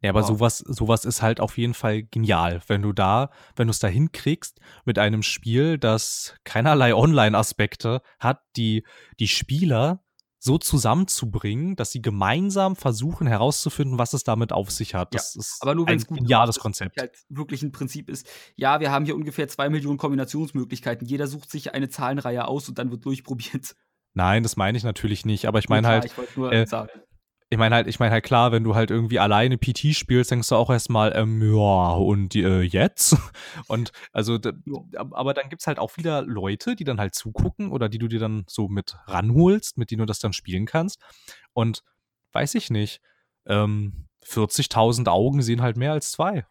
[0.00, 0.22] Ja, aber Wow.
[0.22, 3.80] so was so was ist halt auf jeden Fall genial, wenn du da wenn du's
[3.80, 8.84] da hinkriegst mit einem Spiel, das keinerlei Online-Aspekte hat, die
[9.18, 10.04] die Spieler
[10.40, 15.14] so zusammenzubringen, dass sie gemeinsam versuchen herauszufinden, was es damit auf sich hat.
[15.14, 17.02] Ja, Das ist aber nur ein wenn's gut ist und nicht Konzept.
[17.02, 21.06] halt wirklich 'n Prinzip ist: „Ja, wir haben hier ungefähr 2.000.000 Kombinationsmöglichkeiten.
[21.06, 23.74] Jeder sucht sich eine Zahlenreihe aus und dann wird durchprobiert.“
[24.16, 26.66] Nein, das meine ich natürlich nicht, aber ich Ne, meine klar, halt, ich nur äh
[26.66, 27.02] sagen.
[27.50, 30.48] Ich meine halt, ich meine halt klar, wenn du halt irgendwie alleine PT spielst, denkst
[30.48, 33.16] du auch erstmal, ähm, ja, und äh, jetzt?
[33.68, 34.38] Und also,
[34.94, 38.08] aber dann gibt es halt auch wieder Leute, die dann halt zugucken oder die du
[38.08, 41.00] dir dann so mit ranholst, mit denen du das dann spielen kannst.
[41.54, 41.82] Und
[42.32, 43.00] weiß ich nicht,
[43.46, 46.46] ähm, 40.000 Augen sehen halt mehr als zwei.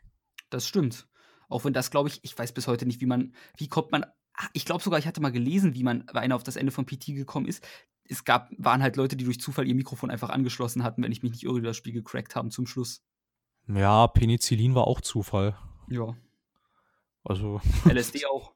[0.50, 1.08] Das stimmt.
[1.48, 4.06] Auch wenn das, glaube ich, ich weiß bis heute nicht, wie man, wie kommt man
[4.54, 6.86] ich glaube sogar, ich hatte mal gelesen, wie man bei einer auf das Ende von
[6.86, 7.66] PT gekommen ist
[8.10, 11.24] es gab, waren halt Leute, die durch Zufall ihr Mikrofon einfach angeschlossen hatten, wenn ich
[11.24, 13.04] mich nicht irre, das Spiel gecrackt haben zum Schluss.
[13.68, 15.58] Ja, Penicillin war auch Zufall.
[15.90, 16.16] Ja.
[17.24, 17.62] Also.
[17.86, 18.54] LSD auch.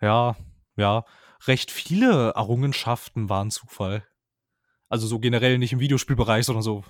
[0.00, 0.36] Ja,
[0.76, 1.04] ja.
[1.46, 4.06] Recht viele Errungenschaften waren Zufall.
[4.88, 6.84] Also so generell nicht im Videospielbereich, sondern so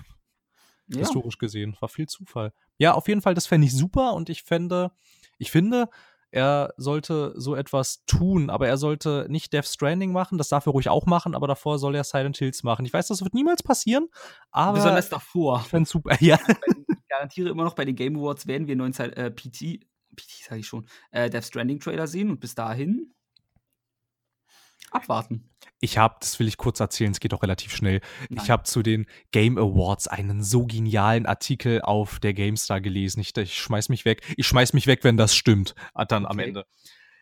[0.87, 0.99] ja.
[0.99, 1.75] historisch gesehen.
[1.79, 2.53] War viel Zufall.
[2.77, 4.91] Ja, auf jeden Fall, das fände ich super und ich fände,
[5.37, 5.89] ich finde,
[6.31, 10.71] er sollte so etwas tun, aber er sollte nicht Death Stranding machen, das darf er
[10.71, 12.85] ruhig auch machen, aber davor soll er Silent Hills machen.
[12.85, 14.07] Ich weiß, das wird niemals passieren,
[14.51, 14.77] aber.
[14.77, 15.61] Besonders davor.
[15.63, 16.37] Ich fände super, ja.
[16.87, 19.85] Ich garantiere immer noch, bei den Game Awards werden wir neuen äh, PT,
[20.15, 23.13] PT sage ich schon, äh, Death Stranding Trailer sehen und bis dahin
[24.91, 25.49] abwarten.
[25.79, 28.01] Ich habe, das will ich kurz erzählen, es geht auch relativ schnell.
[28.29, 28.43] Nein.
[28.43, 33.19] Ich habe zu den Game Awards einen so genialen Artikel auf der GameStar gelesen.
[33.19, 34.21] Ich, ich schmeiß mich weg.
[34.37, 35.75] Ich schmeiß mich weg, wenn das stimmt.
[35.93, 36.31] Ah, dann okay.
[36.31, 36.65] am Ende.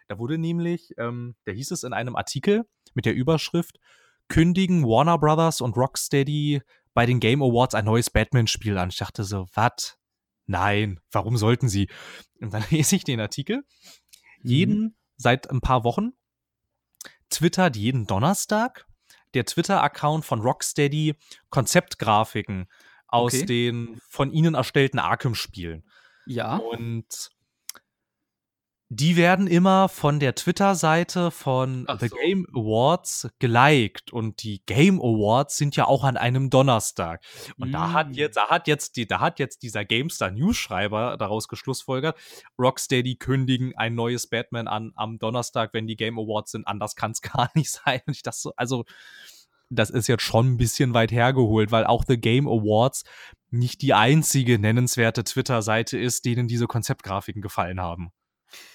[0.08, 2.64] Da wurde nämlich, ähm, da hieß es in einem Artikel
[2.94, 3.80] mit der Überschrift,
[4.28, 6.62] kündigen Warner Brothers und Rocksteady
[6.94, 8.90] bei den Game Awards ein neues Batman-Spiel an.
[8.90, 9.98] Ich dachte so, was?
[10.46, 11.90] Nein, warum sollten sie?
[12.40, 13.58] Und dann lese ich den Artikel.
[13.58, 14.50] Mhm.
[14.50, 16.12] Jeden seit ein paar Wochen
[17.30, 18.86] twittert jeden Donnerstag
[19.34, 21.16] der Twitter-Account von Rocksteady
[21.50, 22.68] Konzeptgrafiken
[23.08, 23.46] aus okay.
[23.46, 25.84] den von ihnen erstellten Arkham-Spielen.
[26.26, 26.58] Ja.
[26.58, 27.30] Und
[28.96, 32.16] die werden immer von der Twitter-Seite von Ach The so.
[32.16, 37.22] Game Awards geliked und die Game Awards sind ja auch an einem Donnerstag.
[37.58, 37.74] Und mm.
[37.74, 38.14] da hat mm.
[38.14, 42.18] jetzt, da hat jetzt die, da hat jetzt dieser GameStar News-Schreiber daraus geschlussfolgert,
[42.58, 46.66] Rocksteady kündigen ein neues Batman an am Donnerstag, wenn die Game Awards sind.
[46.66, 48.02] Anders kann es gar nicht sein.
[48.06, 48.86] Und ich dachte so, also
[49.70, 53.04] das ist jetzt schon ein bisschen weit hergeholt, weil auch The Game Awards
[53.50, 58.12] nicht die einzige nennenswerte Twitter-Seite ist, denen diese Konzeptgrafiken gefallen haben.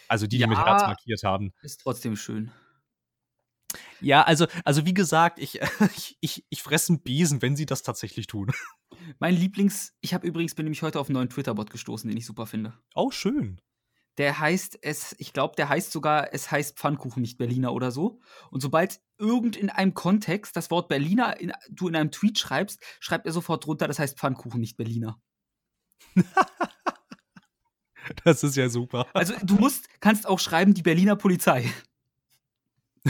[0.09, 1.53] Also die, die ja, mit Herz markiert haben.
[1.63, 2.51] Ist trotzdem schön.
[4.01, 5.61] Ja, also, also wie gesagt, ich,
[5.97, 8.51] ich, ich, ich fresse einen Besen, wenn sie das tatsächlich tun.
[9.19, 12.27] Mein Lieblings, ich habe übrigens, bin nämlich heute auf einen neuen Twitter-Bot gestoßen, den ich
[12.27, 12.75] super finde.
[12.95, 13.61] Oh, schön.
[14.19, 18.21] Der heißt es, ich glaube, der heißt sogar, es heißt Pfannkuchen, nicht Berliner oder so.
[18.51, 22.83] Und sobald irgend in einem Kontext das Wort Berliner in, du in einem Tweet schreibst,
[22.99, 25.21] schreibt er sofort drunter, das heißt Pfannkuchen, nicht Berliner.
[28.25, 29.07] Das ist ja super.
[29.13, 31.71] Also du musst, kannst auch schreiben, die Berliner Polizei.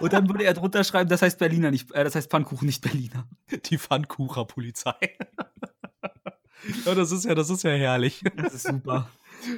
[0.00, 2.82] Und dann würde er drunter schreiben, das heißt Berliner nicht, äh, das heißt Pfannkuchen, nicht
[2.82, 3.28] Berliner.
[3.66, 4.94] Die Pfannkucher Polizei.
[6.86, 8.22] ja, das ist ja, das ist ja herrlich.
[8.36, 9.10] Das ist super.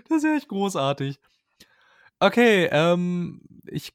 [0.08, 1.20] Das ist ja echt großartig.
[2.18, 3.94] Okay, ähm, ich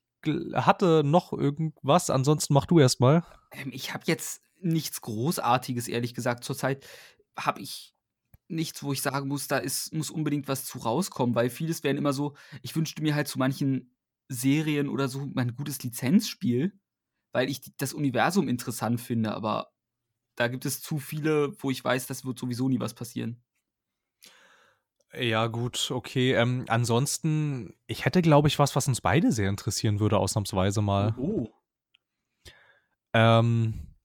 [0.54, 3.24] hatte noch irgendwas, ansonsten mach du erstmal.
[3.52, 6.44] Ähm, ich habe jetzt nichts Großartiges, ehrlich gesagt.
[6.44, 6.86] Zurzeit
[7.38, 7.95] habe ich
[8.48, 11.98] nichts, wo ich sagen muss, da ist, muss unbedingt was zu rauskommen, weil vieles wären
[11.98, 13.96] immer so, ich wünschte mir halt zu manchen
[14.28, 16.74] Serien oder so mein gutes Lizenzspiel,
[17.32, 19.72] weil ich das Universum interessant finde, aber
[20.36, 23.42] da gibt es zu viele, wo ich weiß, das wird sowieso nie was passieren.
[25.14, 26.34] Ja, gut, okay.
[26.34, 31.16] Ähm, ansonsten, ich hätte, glaube ich, was, was uns beide sehr interessieren würde, ausnahmsweise mal.
[31.18, 31.48] Oh.
[33.14, 33.96] Ähm,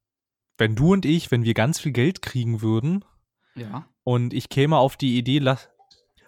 [0.56, 3.04] wenn du und ich, wenn wir ganz viel Geld kriegen würden,
[3.56, 3.88] ja.
[4.10, 5.68] Und ich käme auf die Idee, lass.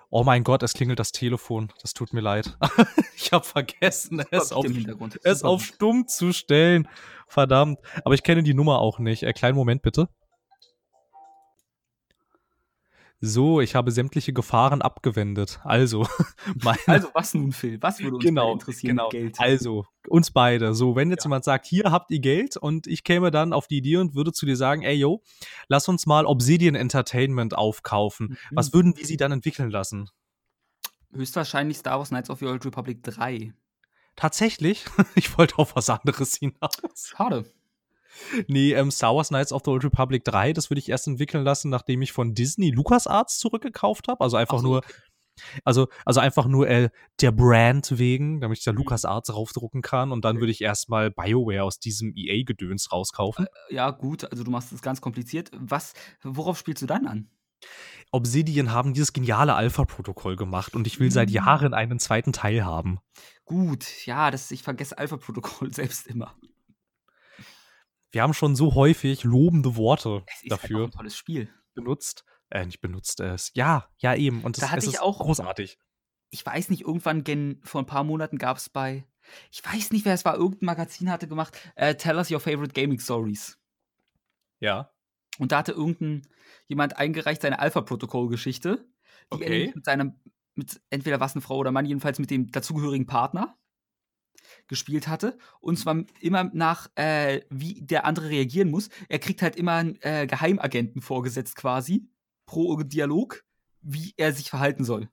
[0.08, 1.72] Oh mein Gott, es klingelt das Telefon.
[1.80, 2.56] Das tut mir leid.
[3.16, 4.66] ich habe vergessen, es, auf,
[5.24, 6.86] es auf stumm zu stellen.
[7.26, 7.80] Verdammt.
[8.04, 9.24] Aber ich kenne die Nummer auch nicht.
[9.24, 10.08] Äh, kleinen Moment bitte.
[13.24, 15.60] So, ich habe sämtliche Gefahren abgewendet.
[15.62, 16.08] Also,
[16.86, 17.80] also was nun, Phil?
[17.80, 18.96] Was würde uns genau, interessieren?
[18.96, 19.10] Genau.
[19.10, 19.38] Geld?
[19.38, 20.74] Also, uns beide.
[20.74, 21.28] So, wenn jetzt ja.
[21.28, 24.32] jemand sagt, hier habt ihr Geld und ich käme dann auf die Idee und würde
[24.32, 25.22] zu dir sagen, ey, yo,
[25.68, 28.30] lass uns mal Obsidian Entertainment aufkaufen.
[28.30, 28.56] Mhm.
[28.56, 30.10] Was würden wir sie dann entwickeln lassen?
[31.12, 33.54] Höchstwahrscheinlich Star Wars Knights of the Old Republic 3.
[34.16, 34.84] Tatsächlich?
[35.14, 36.72] Ich wollte auf was anderes hinaus.
[36.96, 37.44] Schade.
[38.46, 41.44] Nee, ähm, Star Wars Knights of the Old Republic 3, das würde ich erst entwickeln
[41.44, 44.22] lassen, nachdem ich von Disney LucasArts zurückgekauft habe.
[44.22, 44.66] Also einfach so.
[44.66, 44.82] nur,
[45.64, 46.90] also, also einfach nur äh,
[47.20, 48.78] der Brand wegen, damit ich da mhm.
[48.78, 53.46] LucasArts raufdrucken kann und dann würde ich erstmal BioWare aus diesem EA-Gedöns rauskaufen.
[53.68, 55.50] Äh, ja, gut, also du machst das ganz kompliziert.
[55.54, 57.28] Was, worauf spielst du dann an?
[58.10, 61.36] Obsidian haben dieses geniale Alpha-Protokoll gemacht und ich will seit mhm.
[61.36, 62.98] Jahren einen zweiten Teil haben.
[63.44, 66.34] Gut, ja, das, ich vergesse Alpha-Protokoll selbst immer.
[68.12, 71.52] Wir haben schon so häufig lobende Worte ist dafür einfach ein tolles Spiel.
[71.74, 72.24] benutzt.
[72.50, 73.50] Äh, nicht benutzt, es.
[73.54, 74.42] Ja, ja, eben.
[74.44, 75.78] Und Da es, hatte es ich ist auch- großartig.
[76.30, 79.06] Ich weiß nicht, irgendwann gen, vor ein paar Monaten gab es bei,
[79.50, 82.72] ich weiß nicht, wer es war, irgendein Magazin hatte gemacht, äh, Tell us your favorite
[82.72, 83.58] gaming stories.
[84.60, 84.90] Ja.
[85.38, 86.26] Und da hatte irgendein
[86.68, 88.86] jemand eingereicht seine Alpha-Protokoll-Geschichte,
[89.32, 89.72] die Okay.
[89.74, 90.20] mit seinem,
[90.54, 93.56] mit entweder was eine Frau oder Mann, jedenfalls mit dem dazugehörigen Partner
[94.72, 95.36] gespielt hatte.
[95.60, 98.88] Und zwar immer nach, äh, wie der andere reagieren muss.
[99.10, 102.08] Er kriegt halt immer einen äh, Geheimagenten vorgesetzt quasi,
[102.46, 103.44] pro Dialog,
[103.82, 105.10] wie er sich verhalten soll.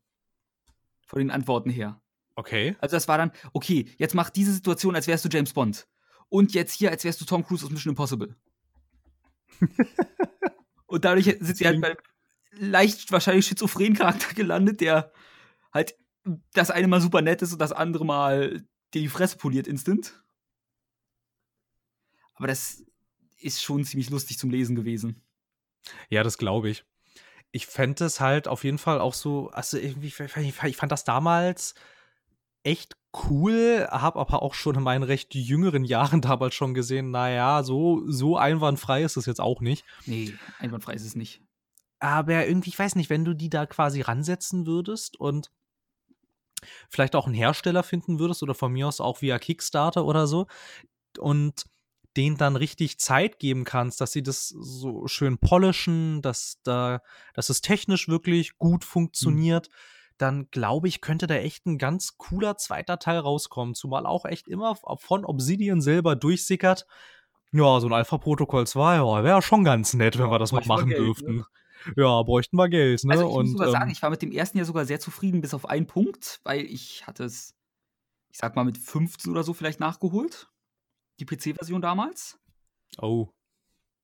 [1.05, 2.01] Von den Antworten her.
[2.35, 2.77] Okay.
[2.79, 5.87] Also das war dann, okay, jetzt mach diese Situation, als wärst du James Bond.
[6.29, 8.35] Und jetzt hier, als wärst du Tom Cruise aus Mission Impossible.
[10.85, 11.97] und dadurch sind sie halt bei einem
[12.51, 15.11] leicht wahrscheinlich schizophrenen Charakter gelandet, der
[15.73, 15.95] halt
[16.53, 18.63] das eine Mal super nett ist und das andere Mal
[18.93, 20.21] dir die Fresse poliert instant.
[22.33, 22.83] Aber das
[23.39, 25.21] ist schon ziemlich lustig zum Lesen gewesen.
[26.09, 26.85] Ja, das glaube ich.
[27.51, 31.73] Ich fände es halt auf jeden Fall auch so, also irgendwie, ich fand das damals
[32.63, 32.97] echt
[33.29, 38.03] cool, habe aber auch schon in meinen recht jüngeren Jahren damals schon gesehen, naja, so,
[38.07, 39.85] so einwandfrei ist es jetzt auch nicht.
[40.05, 41.41] Nee, einwandfrei ist es nicht.
[41.99, 45.51] Aber irgendwie, ich weiß nicht, wenn du die da quasi ransetzen würdest und
[46.89, 50.47] vielleicht auch einen Hersteller finden würdest oder von mir aus auch via Kickstarter oder so
[51.17, 51.65] und
[52.17, 57.01] denen dann richtig Zeit geben kannst, dass sie das so schön polischen, dass da,
[57.33, 59.69] dass es technisch wirklich gut funktioniert,
[60.17, 63.73] dann glaube ich, könnte da echt ein ganz cooler zweiter Teil rauskommen.
[63.73, 66.85] Zumal auch echt immer von Obsidian selber durchsickert.
[67.51, 70.89] Ja, so ein Alpha-Protokoll 2, ja, wäre schon ganz nett, wenn wir das mal machen
[70.89, 71.45] Geld, ne?
[71.95, 73.13] Ja, bräuchten wir Geld, ne?
[73.13, 74.99] Also ich muss Und, sogar sagen, ähm, ich war mit dem ersten ja sogar sehr
[74.99, 77.53] zufrieden, bis auf einen Punkt, weil ich hatte es,
[78.31, 80.49] ich sag mal, mit 15 oder so vielleicht nachgeholt.
[81.19, 82.39] Die PC-Version damals.
[83.01, 83.29] oh.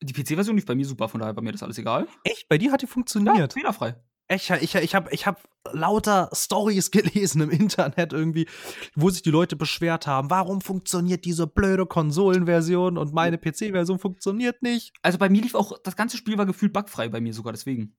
[0.03, 2.07] Die PC-Version lief bei mir super, von daher war mir das alles egal.
[2.23, 2.47] Echt?
[2.49, 3.53] Bei dir hat die Ja, funktioniert?
[3.53, 3.95] fehlerfrei.
[4.27, 8.47] Ich, ich, ich habe ich hab lauter Stories gelesen im Internet irgendwie,
[8.95, 14.61] wo sich die Leute beschwert haben, warum funktioniert diese blöde Konsolenversion und meine PC-Version funktioniert
[14.61, 14.93] nicht.
[15.01, 17.95] Also bei mir lief auch, das ganze Spiel war gefühlt bugfrei bei mir sogar, deswegen.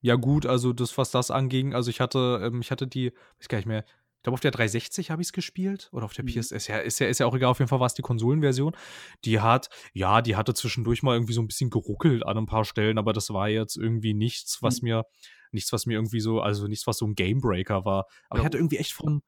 [0.00, 3.48] Ja gut, also das, was das anging, also ich hatte, ähm, ich hatte die, weiß
[3.48, 3.84] gar nicht mehr,
[4.18, 6.28] ich glaube auf der 360 habe ich es gespielt oder auf der Mhm.
[6.28, 8.02] PS, ist ja, ist ja, ist ja auch egal, auf jeden Fall war es die
[8.02, 8.76] Konsolenversion.
[9.24, 12.64] Die hat, ja, die hatte zwischendurch mal irgendwie so ein bisschen geruckelt an ein paar
[12.64, 14.88] Stellen, aber das war jetzt irgendwie nichts, was Mhm.
[14.88, 15.04] mir,
[15.52, 18.06] nichts, was mir irgendwie so, also nichts, was so ein Gamebreaker war.
[18.28, 18.46] Aber ich Ja.
[18.46, 19.22] hatte irgendwie echt von,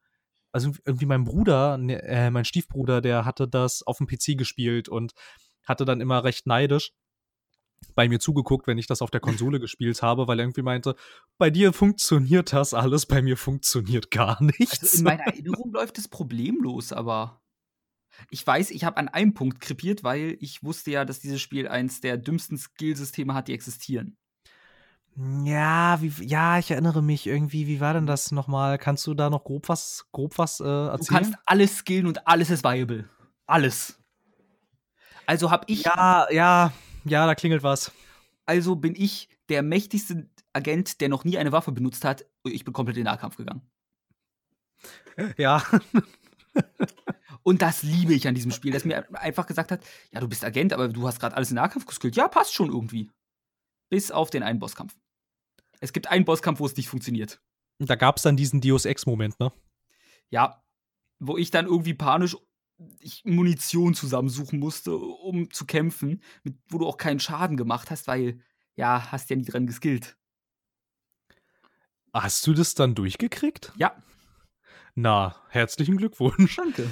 [0.51, 4.89] also irgendwie mein Bruder, ne, äh, mein Stiefbruder, der hatte das auf dem PC gespielt
[4.89, 5.13] und
[5.65, 6.91] hatte dann immer recht neidisch
[7.95, 10.95] bei mir zugeguckt, wenn ich das auf der Konsole gespielt habe, weil er irgendwie meinte,
[11.37, 14.81] bei dir funktioniert das alles, bei mir funktioniert gar nichts.
[14.81, 17.41] Also in meiner Erinnerung läuft es problemlos, aber
[18.29, 21.67] ich weiß, ich habe an einem Punkt krepiert, weil ich wusste ja, dass dieses Spiel
[21.67, 24.17] eins der dümmsten Skillsysteme hat, die existieren.
[25.43, 28.77] ja, wie, ja, ich erinnere mich irgendwie, wie war denn das nochmal?
[28.77, 31.23] Kannst du da noch grob was, grob was äh, Du erzählen?
[31.23, 33.09] kannst alles skillen und alles ist viable.
[33.47, 33.97] Alles.
[35.25, 36.73] Also habe ich, ja, ja,
[37.05, 37.91] ja, da klingelt was.
[38.45, 42.25] also bin ich der mächtigste Agent, der noch nie eine Waffe benutzt hat.
[42.43, 43.61] Ich bin komplett in den Nahkampf gegangen.
[45.37, 45.63] Ja,
[47.43, 50.43] Und das liebe ich an diesem Spiel, dass mir einfach gesagt hat, ja, du bist
[50.43, 52.15] Agent, aber du hast gerade alles in Nahkampf geskillt.
[52.15, 53.09] Ja, passt schon irgendwie.
[53.89, 54.95] Bis auf den einen Bosskampf.
[55.79, 57.41] Es gibt einen Bosskampf, wo es nicht funktioniert.
[57.79, 59.51] da gab es dann diesen Deus Ex-Moment, ne?
[60.29, 60.63] Ja,
[61.19, 62.37] wo ich dann irgendwie panisch
[62.99, 68.07] ich Munition zusammensuchen musste, um zu kämpfen, mit, wo du auch keinen Schaden gemacht hast,
[68.07, 68.39] weil,
[68.75, 70.17] ja, hast ja nie dran geskillt.
[72.13, 73.71] Hast du das dann durchgekriegt?
[73.77, 73.95] Ja,
[74.95, 76.57] Na, herzlichen Glückwunsch.
[76.57, 76.89] danke.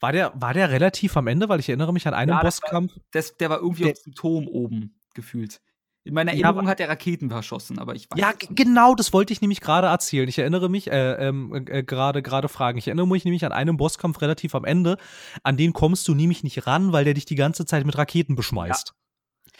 [0.00, 2.62] War der, war der relativ am Ende, weil ich erinnere mich an einen Ja, das
[2.62, 3.00] war- Bosskampf.
[3.10, 5.60] Das, der war irgendwie Der- auf dem Turm oben gefühlt.
[6.08, 8.56] In meiner Ja, Erinnerung aber- hat er Raketen verschossen, aber ich weiß Ja, nicht.
[8.56, 10.26] genau, das wollte ich nämlich gerade erzählen.
[10.26, 12.78] Ich erinnere mich, äh, ähm, äh, gerade gerade fragen.
[12.78, 14.96] Ich erinnere mich nämlich an einen Bosskampf relativ am Ende.
[15.42, 18.36] An den kommst du nämlich nicht ran, weil der dich die ganze Zeit mit Raketen
[18.36, 18.94] beschmeißt.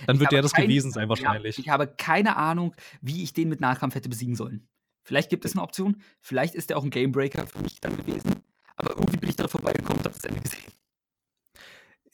[0.07, 1.59] Dann Ich wird der das kein- gewesen sein, wahrscheinlich.
[1.59, 4.67] Ja, ich habe keine Ahnung, wie ich den mit Nahkampf hätte besiegen sollen.
[5.05, 8.37] Vielleicht gibt es eine Option, vielleicht ist der auch ein Gamebreaker für mich dann gewesen.
[8.77, 10.73] Aber irgendwie bin ich daran vorbeigekommen und habe das Ende gesehen.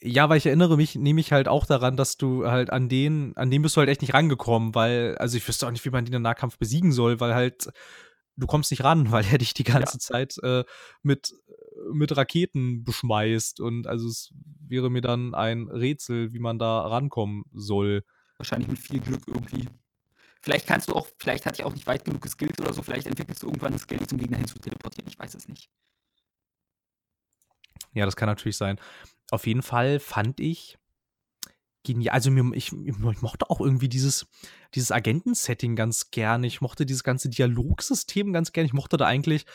[0.01, 3.49] Ja, weil ich erinnere mich nämlich halt auch daran, dass du halt an den, an
[3.49, 6.05] den bist du halt echt nicht rangekommen, weil, also ich wüsste auch nicht, wie man
[6.05, 7.71] den im Nahkampf besiegen soll, weil halt
[8.37, 10.63] du kommst nicht ran, weil er dich die ganze Zeit äh,
[11.01, 11.33] mit,
[11.91, 14.33] mit Raketen beschmeißt und also es
[14.67, 18.03] wäre mir dann ein Rätsel, wie man da rankommen soll.
[18.37, 19.69] Wahrscheinlich mit viel Glück irgendwie.
[20.41, 23.07] Vielleicht kannst du auch, vielleicht hat ich auch nicht weit genug geskillt oder so, vielleicht
[23.07, 25.09] entwickelst du irgendwann ein Skill, dich zum Gegner hin zu teleportieren.
[25.09, 25.69] Ich weiß es nicht.
[27.93, 28.79] Ja, das kann natürlich sein.
[29.31, 30.77] Auf jeden Fall fand ich
[31.85, 32.13] genial.
[32.13, 34.27] Also mir, ich, ich mochte auch irgendwie dieses,
[34.73, 36.47] dieses Agentensetting ganz gerne.
[36.47, 38.65] Ich mochte dieses ganze Dialogsystem ganz gerne.
[38.67, 39.45] Ich mochte da eigentlich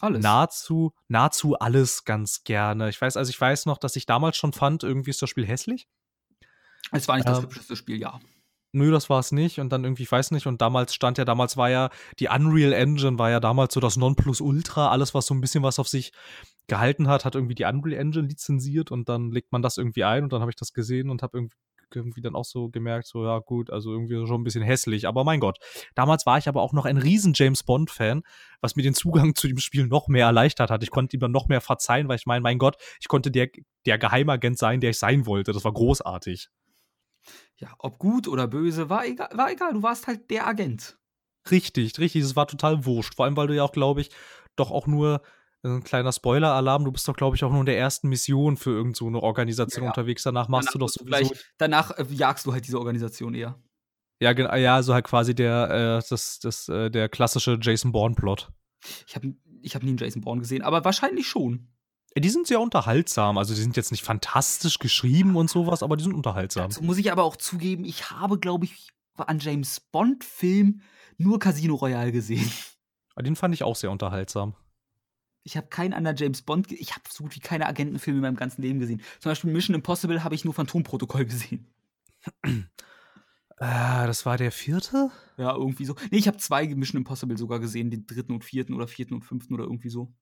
[0.00, 0.22] alles.
[0.22, 2.88] nahezu, nahezu alles ganz gerne.
[2.88, 5.46] Ich weiß, also ich weiß noch, dass ich damals schon fand, irgendwie ist das Spiel
[5.46, 5.88] hässlich.
[6.92, 8.20] Es war nicht das ähm, hübscheste Spiel, ja.
[8.72, 9.60] Nö, das war es nicht.
[9.60, 12.72] Und dann irgendwie, ich weiß nicht, und damals stand ja, damals war ja, die Unreal
[12.72, 16.12] Engine war ja damals so das Nonplusultra, alles, was so ein bisschen was auf sich
[16.68, 20.22] gehalten hat, hat irgendwie die Unreal Engine lizenziert und dann legt man das irgendwie ein
[20.22, 21.56] und dann habe ich das gesehen und habe irgendwie
[21.94, 25.24] irgendwie dann auch so gemerkt, so ja gut, also irgendwie schon ein bisschen hässlich, aber
[25.24, 25.58] mein Gott.
[25.94, 28.22] Damals war ich aber auch noch ein riesen James Bond Fan,
[28.60, 30.82] was mir den Zugang zu dem Spiel noch mehr erleichtert hat.
[30.82, 33.48] Ich konnte ihm dann noch mehr verzeihen, weil ich meine, mein Gott, ich konnte der
[33.86, 35.52] der Geheimagent sein, der ich sein wollte.
[35.52, 36.50] Das war großartig.
[37.56, 40.98] Ja, ob gut oder böse, war egal, war egal, du warst halt der Agent.
[41.50, 44.10] Richtig, richtig, es war total wurscht, vor allem weil du ja auch, glaube ich,
[44.56, 45.22] doch auch nur
[45.64, 48.70] ein kleiner Spoiler-Alarm, du bist doch, glaube ich, auch nur in der ersten Mission für
[48.70, 50.22] irgendeine so Organisation ja, unterwegs.
[50.22, 51.08] Danach machst danach du doch sowieso.
[51.08, 53.60] Gleich, danach äh, jagst du halt diese Organisation eher.
[54.20, 58.52] Ja, genau, ja, also halt quasi der, äh, das, das, äh, der klassische Jason Bourne-Plot.
[59.06, 61.68] Ich habe ich hab nie einen Jason Bourne gesehen, aber wahrscheinlich schon.
[62.16, 63.38] Die sind sehr unterhaltsam.
[63.38, 66.70] Also, die sind jetzt nicht fantastisch geschrieben und sowas, aber die sind unterhaltsam.
[66.70, 70.80] Dazu muss ich aber auch zugeben, ich habe, glaube ich, an James Bond-Film
[71.16, 72.50] nur Casino Royale gesehen.
[73.20, 74.54] Den fand ich auch sehr unterhaltsam.
[75.44, 78.36] Ich habe keinen anderen James Bond, ich habe so gut wie keine Agentenfilme in meinem
[78.36, 79.00] ganzen Leben gesehen.
[79.20, 81.66] Zum Beispiel Mission Impossible habe ich nur Phantomprotokoll gesehen.
[83.60, 85.10] Äh, das war der vierte?
[85.36, 85.94] Ja, irgendwie so.
[86.10, 89.22] Nee, ich habe zwei Mission Impossible sogar gesehen, den dritten und vierten oder vierten und
[89.22, 90.12] fünften oder irgendwie so.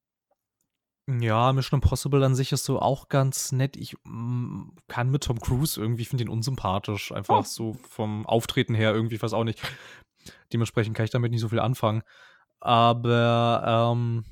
[1.08, 3.76] Ja, Mission Impossible an sich ist so auch ganz nett.
[3.76, 7.12] Ich mm, kann mit Tom Cruise irgendwie, finde ihn unsympathisch.
[7.12, 7.42] Einfach oh.
[7.44, 9.60] so vom Auftreten her irgendwie, weiß auch nicht.
[10.52, 12.02] Dementsprechend kann ich damit nicht so viel anfangen.
[12.58, 14.24] Aber ähm,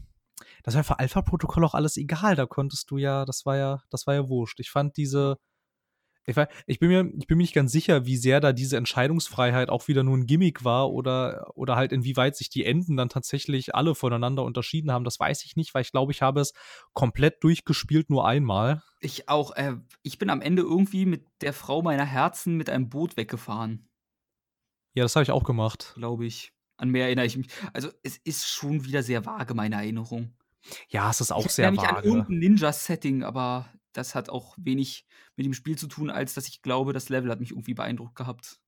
[0.64, 2.36] das war für Alpha-Protokoll auch alles egal.
[2.36, 4.58] Da konntest du ja, das war ja, das war ja wurscht.
[4.60, 5.36] Ich fand diese,
[6.26, 8.78] ich, war, ich, bin mir, ich bin mir nicht ganz sicher, wie sehr da diese
[8.78, 13.10] Entscheidungsfreiheit auch wieder nur ein Gimmick war oder, oder halt inwieweit sich die Enden dann
[13.10, 15.04] tatsächlich alle voneinander unterschieden haben.
[15.04, 16.54] Das weiß ich nicht, weil ich glaube, ich habe es
[16.94, 18.82] komplett durchgespielt nur einmal.
[19.00, 19.54] Ich auch.
[19.56, 23.86] Äh, ich bin am Ende irgendwie mit der Frau meiner Herzen mit einem Boot weggefahren.
[24.94, 25.92] Ja, das habe ich auch gemacht.
[25.96, 26.52] Glaube ich.
[26.78, 27.48] An mehr erinnere ich mich.
[27.74, 30.34] Also, es ist schon wieder sehr vage, meine Erinnerung.
[30.88, 31.96] Ja, es ist auch ich sehr vage.
[31.96, 36.48] an irgendein Ninja-Setting, aber das hat auch wenig mit dem Spiel zu tun, als dass
[36.48, 38.58] ich glaube, das Level hat mich irgendwie beeindruckt gehabt.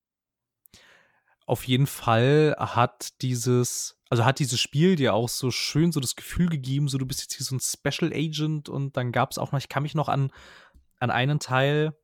[1.46, 6.16] Auf jeden Fall hat dieses, also hat dieses Spiel dir auch so schön so das
[6.16, 9.38] Gefühl gegeben, so du bist jetzt hier so ein Special Agent und dann gab es
[9.38, 10.32] auch noch, ich kann mich noch an,
[10.98, 11.96] an einen Teil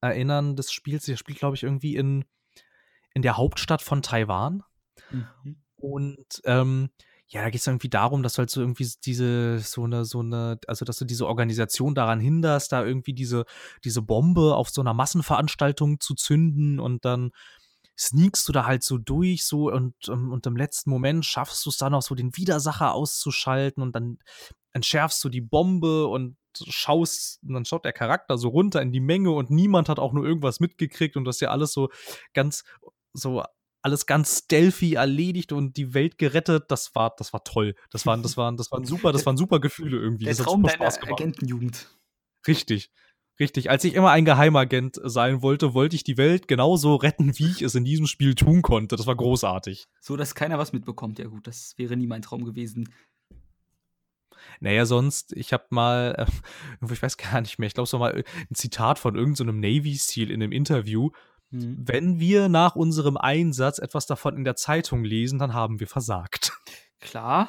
[0.00, 2.24] erinnern des Spiels, der spielt, glaube ich, irgendwie in,
[3.14, 4.62] in der Hauptstadt von Taiwan.
[5.10, 5.56] Mhm.
[5.76, 6.90] Und ähm,
[7.32, 10.20] ja, da geht es irgendwie darum, dass du halt so irgendwie diese, so eine, so
[10.20, 13.46] eine, also dass du diese Organisation daran hinderst, da irgendwie diese,
[13.84, 17.30] diese Bombe auf so einer Massenveranstaltung zu zünden und dann
[17.98, 21.70] sneakst du da halt so durch, so und, ähm, und im letzten Moment schaffst du
[21.70, 24.18] es dann auch so, den Widersacher auszuschalten und dann
[24.74, 29.00] entschärfst du die Bombe und schaust, und dann schaut der Charakter so runter in die
[29.00, 31.88] Menge und niemand hat auch nur irgendwas mitgekriegt und das ist ja alles so
[32.34, 32.62] ganz
[33.14, 33.42] so
[33.82, 36.64] alles ganz stealthy erledigt und die Welt gerettet.
[36.68, 37.74] Das war, das war toll.
[37.90, 40.24] Das waren, das waren, das waren super, das waren super Gefühle irgendwie.
[40.24, 41.88] Der das Traum deiner Agentenjugend.
[42.46, 42.90] Richtig.
[43.40, 43.70] Richtig.
[43.70, 47.62] Als ich immer ein Geheimagent sein wollte, wollte ich die Welt genauso retten, wie ich
[47.62, 48.96] es in diesem Spiel tun konnte.
[48.96, 49.88] Das war großartig.
[50.00, 51.18] So, dass keiner was mitbekommt.
[51.18, 52.88] Ja, gut, das wäre nie mein Traum gewesen.
[54.60, 56.26] Naja, sonst, ich habe mal, äh,
[56.92, 59.60] ich weiß gar nicht mehr, ich glaube, es war mal ein Zitat von irgendeinem so
[59.60, 61.10] Navy-Seal in einem Interview,
[61.52, 61.76] Mhm.
[61.78, 66.52] Wenn wir nach unserem Einsatz etwas davon in der Zeitung lesen, dann haben wir versagt.
[67.00, 67.48] Klar.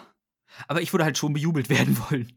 [0.68, 2.32] Aber ich würde halt schon bejubelt werden wollen.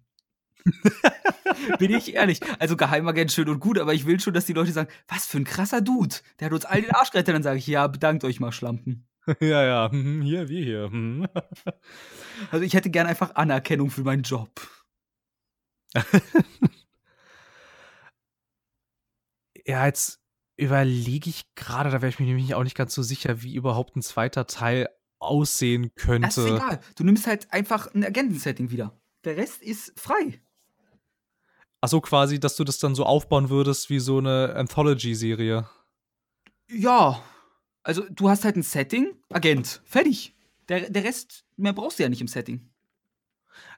[1.79, 2.41] Bin ich ehrlich.
[2.59, 5.39] Also Geheimagent schön und gut, aber ich will schon, dass die Leute sagen, was für
[5.39, 6.17] ein krasser Dude.
[6.39, 7.35] Der hat uns all den Arsch gerettet.
[7.35, 9.07] Dann sage ich, ja, bedankt euch mal, Schlampen.
[9.41, 10.89] Ja, ja, mhm, hier, wir hier.
[10.89, 11.27] Mhm.
[12.53, 14.61] Also ich hätte gern einfach Anerkennung für meinen Job.
[19.67, 20.21] ja, jetzt
[20.57, 23.97] überlege ich gerade, da wäre ich mir nämlich auch nicht ganz so sicher, wie überhaupt
[23.97, 24.89] ein zweiter Teil
[25.19, 26.29] aussehen könnte.
[26.29, 26.81] Das ist egal.
[26.97, 28.99] Du nimmst halt einfach ein Agentensetting wieder.
[29.25, 30.41] Der Rest ist frei.
[31.81, 35.69] Achso, quasi, dass du das dann so aufbauen würdest wie so eine Anthology-Serie.
[36.71, 37.23] Ja.
[37.83, 40.35] Also, du hast halt ein Setting, Agent, fertig.
[40.69, 42.69] Der, der Rest, mehr brauchst du ja nicht im Setting.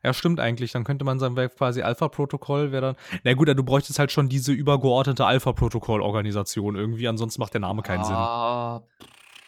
[0.02, 0.72] Ja, stimmt eigentlich.
[0.72, 2.96] Dann könnte man sagen, wäre quasi Alpha-Protokoll, wäre dann.
[3.24, 8.05] Na gut, du bräuchtest halt schon diese übergeordnete Alpha-Protokoll-Organisation irgendwie, ansonsten macht der Name keinen
[8.05, 8.82] ah,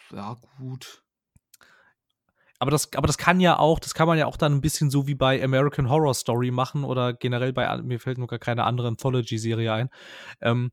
[0.09, 0.17] Sinn.
[0.17, 1.03] Ja, gut.
[2.59, 4.91] Aber das, aber das kann ja auch, das kann man ja auch dann ein bisschen
[4.91, 8.65] so wie bei American Horror Story machen oder generell bei, mir fällt nur gar keine
[8.65, 9.89] andere Anthology-Serie ein.
[10.41, 10.71] Ähm,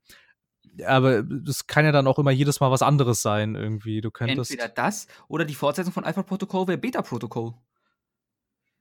[0.87, 4.01] Aber das kann ja dann auch immer jedes Mal was anderes sein, irgendwie.
[4.01, 4.51] Du könntest.
[4.51, 7.55] Entweder das oder die Fortsetzung von Alpha-Protokoll wäre Beta-Protokoll.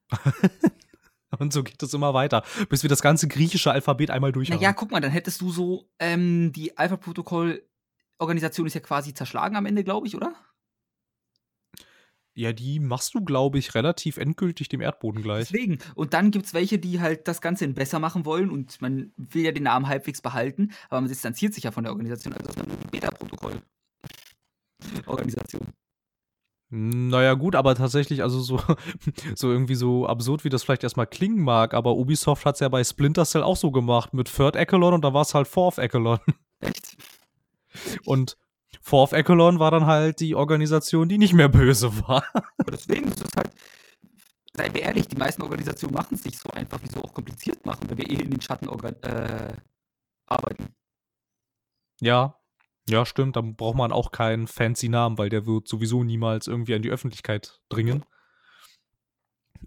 [1.39, 4.55] Und so geht es immer weiter, bis wir das ganze griechische Alphabet einmal durch haben.
[4.57, 9.65] Naja, guck mal, dann hättest du so, ähm, die Alpha-Protokoll-Organisation ist ja quasi zerschlagen am
[9.65, 10.33] Ende, glaube ich, oder?
[12.33, 15.49] Ja, die machst du, glaube ich, relativ endgültig dem Erdboden gleich.
[15.49, 15.79] Deswegen.
[15.95, 19.11] Und dann gibt es welche, die halt das Ganze in besser machen wollen und man
[19.17, 22.49] will ja den Namen halbwegs behalten, aber man distanziert sich ja von der Organisation, also
[22.49, 25.73] ist man eine Beta-Protokoll-Organisation.
[26.69, 28.59] Naja, gut, aber tatsächlich, also so,
[29.35, 32.67] so irgendwie so absurd, wie das vielleicht erstmal klingen mag, aber Ubisoft hat es ja
[32.67, 35.77] bei Splinter Cell auch so gemacht mit Third Echelon und da war es halt Fourth
[35.77, 36.19] Echelon.
[36.59, 36.97] Echt?
[38.05, 38.37] Und
[38.81, 42.23] Fourth Echelon war dann halt die Organisation, die nicht mehr böse war.
[42.57, 43.51] Aber deswegen ist es halt,
[44.53, 47.65] seien wir ehrlich, die meisten Organisationen machen es nicht so einfach, wie sie auch kompliziert
[47.65, 49.53] machen, wenn wir eh in den Schatten äh,
[50.25, 50.75] arbeiten.
[52.01, 52.37] Ja,
[52.89, 53.35] ja, stimmt.
[53.35, 56.89] Dann braucht man auch keinen fancy Namen, weil der wird sowieso niemals irgendwie an die
[56.89, 58.05] Öffentlichkeit dringen.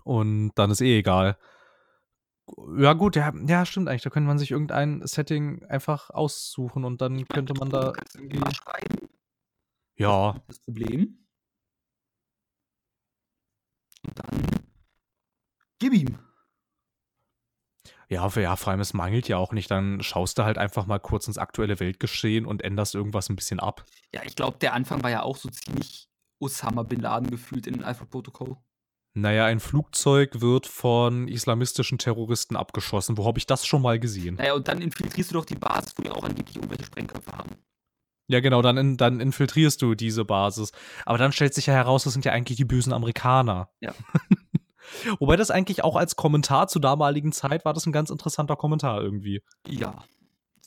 [0.04, 1.38] Und dann ist eh egal.
[2.78, 4.02] Ja, gut, ja, ja, stimmt eigentlich.
[4.02, 7.92] Da könnte man sich irgendein Setting einfach aussuchen und dann könnte man da.
[8.14, 8.40] irgendwie.
[9.96, 10.40] Ja.
[10.48, 11.26] Das Problem.
[14.02, 14.46] Und dann.
[15.78, 16.18] Gib ihm.
[18.10, 19.70] Ja, ja, vor allem es mangelt ja auch nicht.
[19.70, 23.60] Dann schaust du halt einfach mal kurz ins aktuelle Weltgeschehen und änderst irgendwas ein bisschen
[23.60, 23.84] ab.
[24.12, 26.08] Ja, ich glaube, der Anfang war ja auch so ziemlich
[26.40, 28.56] Osama Bin Laden gefühlt in den Alpha-Protokoll.
[29.14, 33.16] Naja, ein Flugzeug wird von islamistischen Terroristen abgeschossen.
[33.16, 34.36] Wo habe ich das schon mal gesehen?
[34.36, 37.50] Naja, und dann infiltrierst du doch die Basis, wo die auch angeblich irgendwelche Sprengköpfe haben.
[38.28, 40.72] Ja, genau, dann, in, dann infiltrierst du diese Basis.
[41.04, 43.70] Aber dann stellt sich ja heraus, das sind ja eigentlich die bösen Amerikaner.
[43.80, 43.92] Ja.
[45.18, 49.00] Wobei das eigentlich auch als Kommentar zur damaligen Zeit war das ein ganz interessanter Kommentar
[49.00, 49.42] irgendwie.
[49.66, 50.04] Ja.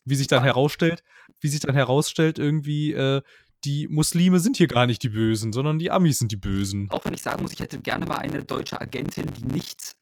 [0.05, 0.45] Wie sich dann ja.
[0.45, 1.03] herausstellt,
[1.39, 3.21] wie sich dann herausstellt, irgendwie, äh,
[3.63, 6.89] die Muslime sind hier gar nicht die Bösen, sondern die Amis sind die Bösen.
[6.91, 9.95] Auch wenn ich sagen muss, ich hätte gerne mal eine deutsche Agentin, die nicht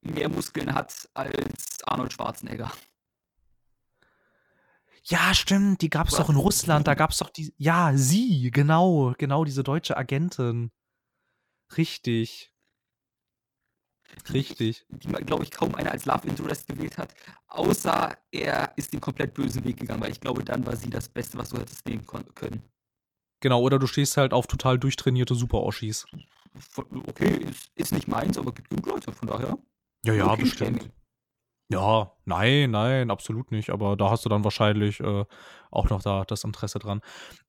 [0.00, 2.72] mehr Muskeln hat als Arnold Schwarzenegger.
[5.04, 8.50] Ja, stimmt, die gab es doch in Russland, da gab es doch die, ja, sie,
[8.50, 10.72] genau, genau, diese deutsche Agentin.
[11.76, 12.52] Richtig.
[14.32, 14.86] Richtig.
[14.88, 17.14] Die, glaube ich, kaum einer als Love Interest gewählt hat.
[17.48, 21.08] Außer er ist den komplett bösen Weg gegangen, weil ich glaube, dann war sie das
[21.08, 22.62] Beste, was du hättest nehmen können.
[23.40, 26.06] Genau, oder du stehst halt auf total durchtrainierte Super-Oschis.
[27.06, 29.58] Okay, ist, ist nicht meins, aber gibt genug Leute, von daher.
[30.04, 30.90] Ja, ja, okay, bestimmt.
[31.68, 33.70] Ja, nein, nein, absolut nicht.
[33.70, 35.24] Aber da hast du dann wahrscheinlich äh,
[35.70, 37.00] auch noch da das Interesse dran.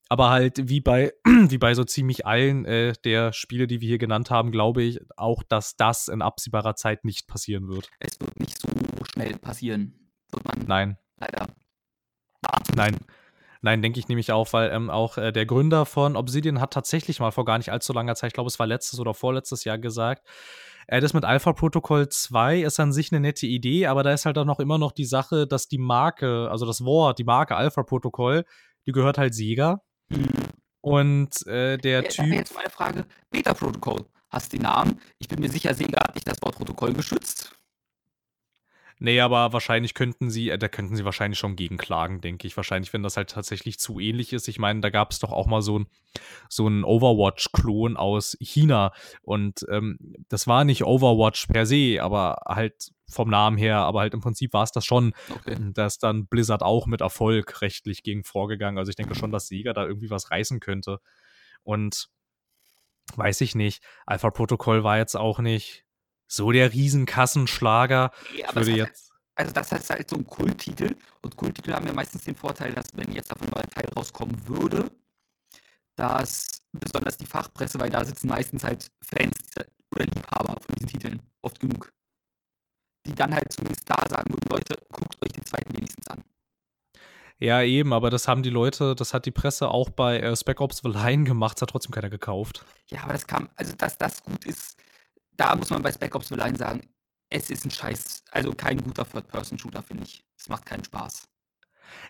[0.09, 3.97] Aber halt wie bei, wie bei so ziemlich allen äh, der Spiele, die wir hier
[3.97, 7.89] genannt haben, glaube ich auch, dass das in absehbarer Zeit nicht passieren wird.
[7.99, 8.69] Es wird nicht so
[9.11, 10.11] schnell passieren.
[10.31, 10.97] Wird man Nein.
[11.19, 11.47] Leider.
[12.75, 12.97] Nein.
[13.61, 17.19] Nein, denke ich nämlich auch, weil ähm, auch äh, der Gründer von Obsidian hat tatsächlich
[17.19, 19.79] mal vor gar nicht allzu langer Zeit, ich glaube, es war letztes oder vorletztes Jahr
[19.79, 20.27] gesagt,
[20.87, 24.25] äh, das mit Alpha Protocol 2 ist an sich eine nette Idee, aber da ist
[24.25, 27.55] halt auch noch immer noch die Sache, dass die Marke, also das Wort, die Marke
[27.55, 28.45] Alpha Protocol,
[28.85, 29.81] die gehört halt Sega.
[30.81, 32.27] Und äh, der ja, Typ.
[32.27, 34.05] Jetzt meine Frage: Beta Protocol.
[34.29, 34.99] Hast den Namen?
[35.19, 37.56] Ich bin mir sicher, Sega hat nicht das Wort Protokoll geschützt.
[38.99, 42.57] Nee, aber wahrscheinlich könnten sie, äh, da könnten sie wahrscheinlich schon gegenklagen, denke ich.
[42.57, 44.47] Wahrscheinlich, wenn das halt tatsächlich zu ähnlich ist.
[44.47, 45.87] Ich meine, da gab es doch auch mal so ein,
[46.49, 48.91] so ein Overwatch-Klon aus China.
[49.21, 49.99] Und ähm,
[50.29, 54.53] das war nicht Overwatch per se, aber halt vom Namen her, aber halt im Prinzip
[54.53, 55.13] war es das schon.
[55.29, 55.55] Okay.
[55.73, 58.79] Da ist dann Blizzard auch mit Erfolg rechtlich gegen vorgegangen.
[58.79, 60.99] Also ich denke schon, dass Sega da irgendwie was reißen könnte.
[61.63, 62.09] Und
[63.15, 63.83] weiß ich nicht.
[64.05, 65.85] Alpha Protocol war jetzt auch nicht
[66.27, 68.11] so der Riesenkassenschlager.
[68.35, 72.23] Ja, würde jetzt also das heißt halt so ein Kulttitel und Kulttitel haben ja meistens
[72.23, 74.89] den Vorteil, dass wenn jetzt davon mal ein Teil rauskommen würde,
[75.95, 79.35] dass besonders die Fachpresse, weil da sitzen meistens halt Fans
[79.95, 81.93] oder Liebhaber von diesen Titeln, oft genug,
[83.05, 86.23] die dann halt zumindest da sagen würden, Leute, guckt euch den zweiten wenigstens an.
[87.39, 90.59] Ja, eben, aber das haben die Leute, das hat die Presse auch bei äh, Spec
[90.59, 92.65] Ops The Line gemacht, das hat trotzdem keiner gekauft.
[92.87, 94.76] Ja, aber das kam, also dass das gut ist,
[95.37, 96.81] da muss man bei Spec Ops The Line sagen,
[97.29, 100.23] es ist ein Scheiß, also kein guter Third-Person-Shooter, finde ich.
[100.37, 101.27] Es macht keinen Spaß.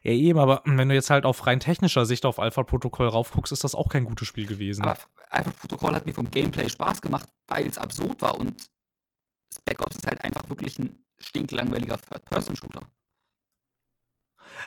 [0.03, 3.51] Ja, eben, aber wenn du jetzt halt auf rein technischer Sicht auf Alpha Protocol raufguckst,
[3.51, 4.83] ist das auch kein gutes Spiel gewesen.
[4.83, 4.97] Aber
[5.29, 8.69] Alpha Protocol hat mir vom Gameplay Spaß gemacht, weil es absurd war und
[9.53, 12.81] Spec Ops ist halt einfach wirklich ein stinklangweiliger Third-Person-Shooter.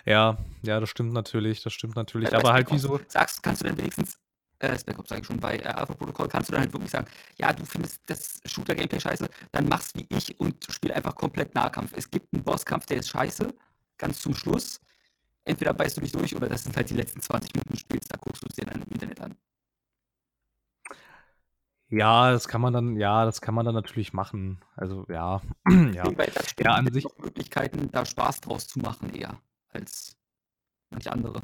[0.04, 2.32] Ja, ja, das stimmt natürlich, das stimmt natürlich.
[2.32, 3.00] Äh, aber halt wieso.
[3.08, 4.18] Sagst, kannst du denn wenigstens
[4.60, 6.90] äh, Spec Ops sage ich schon, bei äh, Alpha Protocol kannst du dann halt wirklich
[6.92, 7.08] sagen,
[7.38, 11.92] ja, du findest das Shooter-Gameplay scheiße, dann mach's wie ich und spiel einfach komplett Nahkampf.
[11.96, 13.54] Es gibt einen Bosskampf, der ist scheiße,
[13.98, 14.80] ganz zum Schluss.
[15.44, 18.18] entweder beißt du dich durch oder das sind halt die letzten 20 Minuten Spiels, da
[18.18, 19.36] guckst du es dir dann im Internet an.
[21.88, 24.60] Ja, das kann man dann, ja, das kann man dann natürlich machen.
[24.76, 25.40] Also ja,
[25.92, 26.12] ja.
[26.16, 27.04] Weil das Ja, an sich.
[27.04, 30.16] noch Möglichkeiten, da Spaß draus zu machen, eher als
[30.90, 31.42] manche andere.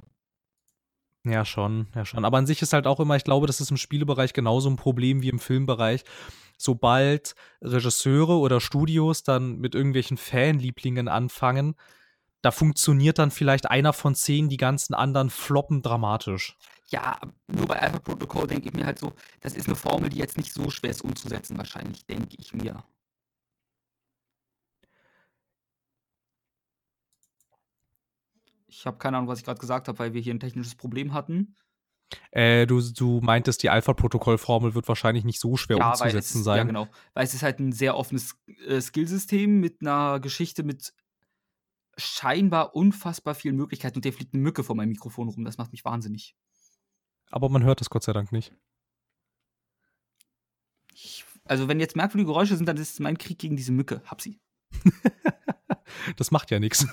[1.27, 2.25] Ja, schon, ja schon.
[2.25, 4.77] Aber an sich ist halt auch immer, ich glaube, das ist im Spielebereich genauso ein
[4.77, 6.05] Problem wie im Filmbereich.
[6.57, 11.75] Sobald Regisseure oder Studios dann mit irgendwelchen Fanlieblingen anfangen,
[12.43, 16.57] da funktioniert dann vielleicht einer von zehn, die ganzen anderen floppen dramatisch.
[16.89, 20.19] Ja, nur bei Alpha Protocol denke ich mir halt so, das ist eine Formel, die
[20.19, 22.85] jetzt nicht so schwer ist umzusetzen, wahrscheinlich, denke ich mir.
[28.79, 31.15] Ich habe keine Ahnung, was ich gerade gesagt habe, weil wir hier ein technisches Problem
[31.15, 31.57] hatten.
[32.31, 36.41] Äh, du, du meintest, die Alpha-Protokoll-Formel wird wahrscheinlich nicht so schwer Ja, weil es umzusetzen
[36.41, 36.67] ist, ja sein.
[36.67, 38.37] genau, weil es ist halt ein sehr offenes
[38.67, 40.93] äh, Skillsystem mit einer Geschichte mit
[41.97, 45.73] scheinbar unfassbar vielen Möglichkeiten und der fliegt eine Mücke vor meinem Mikrofon rum, das macht
[45.73, 46.37] mich wahnsinnig.
[47.31, 48.53] Aber man hört das Gott sei Dank nicht.
[50.93, 54.03] Ich, also wenn jetzt merkwürdige Geräusche sind, dann ist es mein Krieg gegen diese Mücke.
[54.05, 54.39] Hab sie.
[56.17, 56.87] Das macht ja nichts.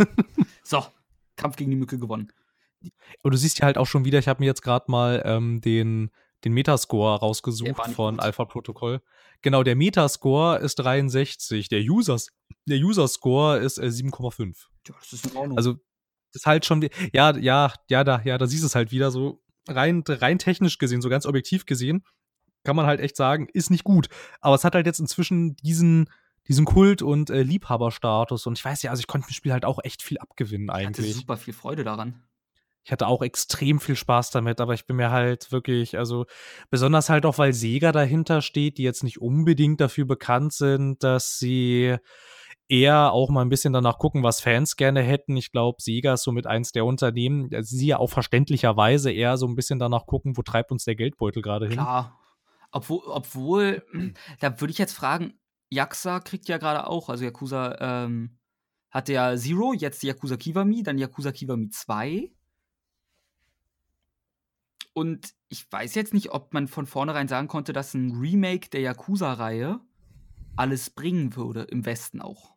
[0.63, 0.85] So,
[1.35, 2.31] Kampf gegen die Mücke gewonnen.
[3.21, 5.61] Und du siehst ja halt auch schon wieder, ich habe mir jetzt gerade mal ähm,
[5.61, 6.11] den,
[6.43, 8.23] den Metascore rausgesucht von gut.
[8.23, 9.01] Alpha Protokoll.
[9.41, 12.29] Genau, der Metascore ist 63, der Users,
[12.65, 14.55] der User-Score ist äh, 7,5.
[14.87, 15.57] Ja, das ist in Ordnung.
[15.57, 18.91] Also, das ist halt schon, ja, ja, ja, da, ja, da siehst du es halt
[18.91, 22.03] wieder so rein, rein technisch gesehen, so ganz objektiv gesehen,
[22.63, 24.07] kann man halt echt sagen, ist nicht gut.
[24.41, 26.09] Aber es hat halt jetzt inzwischen diesen,
[26.47, 29.65] diesen Kult und äh, Liebhaberstatus und ich weiß ja, also ich konnte dem Spiel halt
[29.65, 31.13] auch echt viel abgewinnen ich hatte eigentlich.
[31.15, 32.23] super viel Freude daran.
[32.85, 36.25] Ich hatte auch extrem viel Spaß damit, aber ich bin mir halt wirklich, also
[36.69, 41.39] besonders halt auch, weil Sega dahinter steht, die jetzt nicht unbedingt dafür bekannt sind, dass
[41.39, 41.95] sie
[42.67, 45.37] eher auch mal ein bisschen danach gucken, was Fans gerne hätten.
[45.37, 49.47] Ich glaube, Sega ist somit eins der Unternehmen, äh, sie ja auch verständlicherweise eher so
[49.47, 51.75] ein bisschen danach gucken, wo treibt uns der Geldbeutel gerade hin.
[51.75, 52.19] Klar.
[52.71, 53.83] Obwohl, obwohl
[54.41, 55.39] da würde ich jetzt fragen,
[55.73, 58.37] Yakuza kriegt ja gerade auch, also Yakuza ähm,
[58.91, 62.31] hatte ja Zero, jetzt Yakuza Kiwami, dann Yakuza Kiwami 2.
[64.93, 68.81] Und ich weiß jetzt nicht, ob man von vornherein sagen konnte, dass ein Remake der
[68.81, 69.79] Yakuza-Reihe
[70.55, 72.53] alles bringen würde, im Westen auch.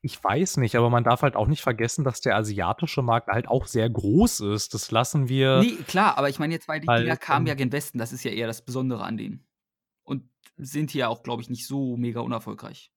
[0.00, 3.48] Ich weiß nicht, aber man darf halt auch nicht vergessen, dass der asiatische Markt halt
[3.48, 4.74] auch sehr groß ist.
[4.74, 5.60] Das lassen wir.
[5.60, 8.12] Nee, klar, aber ich meine jetzt, weil die Halt, Dinger kamen ja gen Westen, das
[8.12, 9.46] ist ja eher das Besondere an denen.
[10.02, 12.92] Und sind hier auch, glaube ich, nicht so mega unerfolgreich.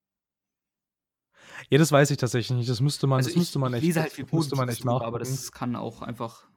[1.70, 2.70] Ja, das weiß ich tatsächlich nicht.
[2.70, 4.82] Das müsste man, Also das müsste man echt, lese halt viel das müsste man echt
[4.82, 5.08] drüber, nachgucken.
[5.08, 6.48] aber das kann auch einfach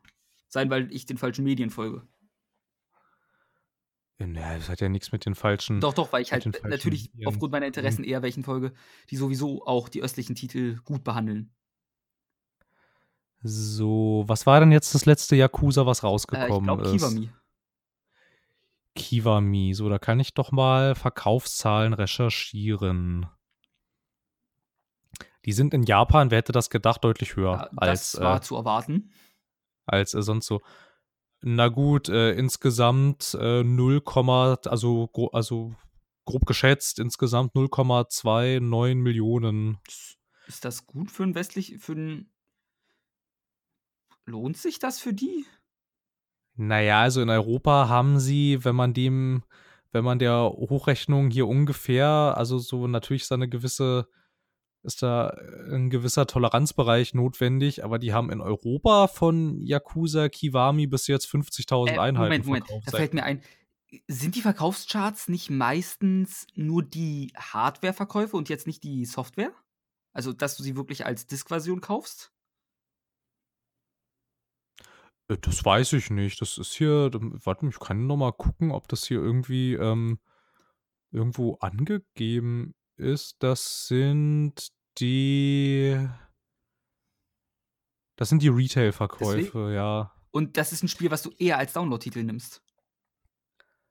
[0.49, 2.07] sein, weil ich den falschen Medien folge.
[4.21, 5.81] Ja, das hat ja nichts mit den falschen.
[5.81, 7.29] Doch, doch, weil ich halt natürlich Medien.
[7.29, 8.73] aufgrund meiner Interessen eher welchen folge,
[9.11, 11.55] die sowieso auch die östlichen Titel gut behandeln.
[13.43, 16.93] So, was war denn jetzt das letzte Yakuza, was Äh, ich rausgekommen glaube ist?
[16.93, 17.31] Kiwami.
[18.99, 19.75] Kiwami.
[19.75, 23.27] So, da kann ich doch mal Verkaufszahlen recherchieren.
[25.45, 28.41] Die sind in Japan, wer hätte das gedacht, deutlich höher Ja, als, das war äh,
[28.41, 29.13] zu erwarten.
[29.87, 30.61] als äh, sonst so.
[31.41, 34.03] Na gut, äh, insgesamt äh, 0,
[34.67, 35.75] also, gro also
[36.25, 39.79] grob geschätzt, insgesamt 0,29 Millionen.
[40.47, 42.31] Ist das gut für ein westlich, für ein.
[44.27, 45.47] Lohnt sich das für die?
[46.61, 49.45] Naja, also in Europa haben sie, wenn man dem,
[49.93, 54.09] wenn man der Hochrechnung hier ungefähr, also so natürlich ist da eine gewisse,
[54.83, 55.29] ist da
[55.73, 61.93] ein gewisser Toleranzbereich notwendig, aber die haben in Europa von Yakuza Kiwami bis jetzt 50.000
[61.93, 62.67] Äh, Einheiten Moment, Moment.
[62.67, 62.89] verkauft.
[62.93, 63.41] Da fällt mir ein.
[64.09, 69.53] Sind die Verkaufscharts nicht meistens nur die Hardware-Verkäufe und jetzt nicht die Software?
[70.13, 72.33] Also, dass du sie wirklich als Disk-Version kaufst?
[75.29, 76.41] Äh, Das weiß ich nicht.
[76.41, 80.19] Das ist hier, warte ich kann noch mal gucken, ob das hier irgendwie ähm,
[81.11, 83.37] irgendwo angegeben ist.
[83.43, 84.69] Das sind
[84.99, 86.09] die,
[88.17, 90.13] das sind die Retail-Verkäufe, ja.
[90.31, 92.63] Und das ist ein Spiel, was du eher als Download-Titel nimmst.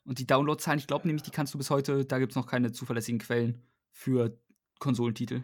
[0.06, 2.48] Und die Download-Zahlen, ich glaube nämlich, die kannst du bis heute, da gibt es noch
[2.48, 3.62] keine zuverlässigen Quellen
[3.92, 4.40] für
[4.80, 5.44] Konsolentitel.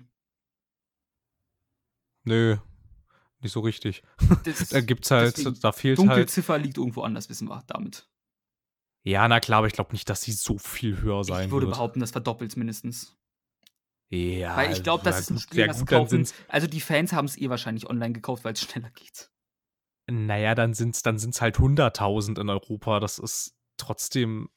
[2.26, 2.58] Nö,
[3.44, 4.04] nicht so richtig.
[4.46, 6.08] Das Da gibt's halt, da fehlt halt.
[6.10, 8.08] Dunkelziffer liegt irgendwo anders, wissen wir damit.
[9.06, 11.68] Ja, na klar, aber ich glaube nicht, dass sie so viel höher sein Ich würde
[11.68, 11.76] wird.
[11.76, 13.18] behaupten, das verdoppelt mindestens.
[14.10, 16.28] Ja, Weil ich glaube, das ist ein Spiel, dann kaufen.
[16.48, 19.30] Also die Fans haben es eh wahrscheinlich online gekauft, weil es schneller geht.
[20.10, 23.00] naja, dann sind's, dann sind's halt 100.000 in Europa.
[23.00, 24.50] Das ist trotzdem,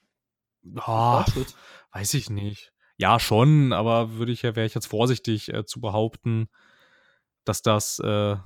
[0.77, 1.55] Fortschritt.
[1.93, 2.73] weiß ich nicht.
[2.99, 6.49] Ja, schon, aber würde ich ja, wäre ich jetzt vorsichtig äh, zu behaupten,
[7.45, 8.37] dass das äh,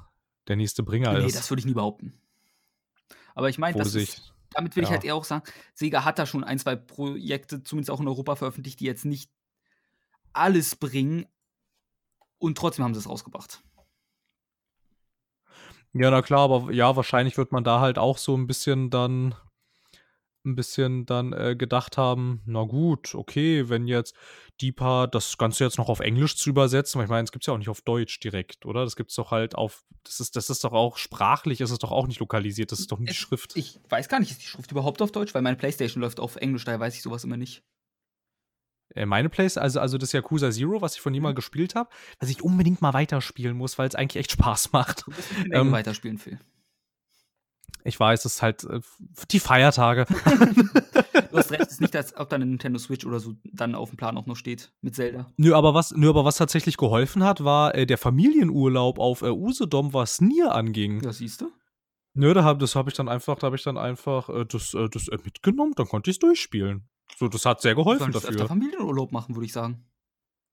[0.51, 1.37] der nächste Bringer nee, ist.
[1.37, 2.13] das würde ich nie behaupten.
[3.35, 4.91] Aber ich meine, damit will ich Ja.
[4.91, 5.45] halt eher auch sagen,
[5.75, 9.31] Sega hat da schon ein, zwei Projekte, zumindest auch in Europa veröffentlicht, die jetzt nicht
[10.33, 11.27] alles bringen
[12.39, 13.63] und trotzdem haben sie es rausgebracht.
[15.93, 19.37] Ja, na klar, aber ja, wahrscheinlich wird man da halt auch so ein bisschen dann
[20.45, 24.15] ein bisschen dann äh, gedacht haben, na gut, okay, wenn jetzt
[24.61, 27.47] die paar das Ganze jetzt noch auf Englisch zu übersetzen, weil ich meine, es gibt
[27.47, 28.85] ja auch nicht auf Deutsch direkt, oder?
[28.85, 31.91] Das gibt's doch halt auf, das ist, das ist doch auch sprachlich, ist es doch
[31.93, 33.55] auch nicht lokalisiert, das ist doch nicht Es- Schrift.
[33.57, 35.35] Ich weiß gar nicht, ist die Schrift überhaupt auf Deutsch?
[35.35, 37.63] Weil meine Playstation läuft auf Englisch, daher weiß ich sowas immer nicht.
[38.95, 41.15] Äh, meine Place, also, also das Yakuza Zero, was ich von Mhm.
[41.15, 44.73] dir mal gespielt habe, was ich unbedingt mal weiterspielen muss, weil es eigentlich echt Spaß
[44.73, 45.07] macht.
[45.07, 46.39] Du musst Ähm, weiterspielen, Phil.
[47.85, 48.81] Ich weiß, es ist halt äh,
[49.31, 50.07] die Feiertage.
[51.31, 53.75] Du hast recht, es ist nicht, als ob da eine Nintendo Switch oder so dann
[53.75, 55.27] auf dem Plan auch noch steht mit Zelda.
[55.37, 59.31] Nö, aber was, nö, aber was tatsächlich geholfen hat, war äh, der Familienurlaub auf äh,
[59.31, 61.03] Usedom, was Nier anging.
[61.03, 61.51] Ja, siehst du?
[62.15, 64.75] Nö, da hab, das habe ich dann einfach, da habe ich dann einfach äh, das,
[64.75, 66.89] äh, das mitgenommen, dann konnte ich es durchspielen.
[67.17, 68.49] So, das hat sehr geholfen öfter dafür.
[68.49, 69.85] Familienurlaub machen, würde ich sagen.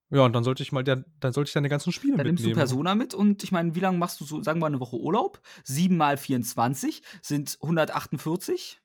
[0.09, 2.43] Ja, und dann sollte ich mal, der, dann sollte ich deine ganzen Spiele Dann nimmst
[2.43, 2.67] du mitnehmen.
[2.67, 4.95] Persona mit und ich meine, wie lange machst du so, sagen wir mal, eine Woche
[4.95, 5.41] Urlaub?
[5.65, 8.81] 7 mal 24 sind 148.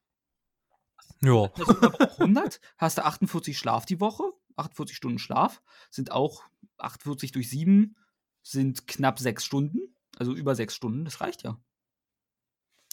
[1.23, 1.47] Ja.
[1.49, 2.61] Persona braucht 100.
[2.77, 4.24] Hast du 48 Schlaf die Woche?
[4.57, 6.43] 48 Stunden Schlaf sind auch
[6.78, 7.97] 48 durch 7
[8.43, 9.78] sind knapp 6 Stunden.
[10.19, 11.59] Also über 6 Stunden, das reicht ja.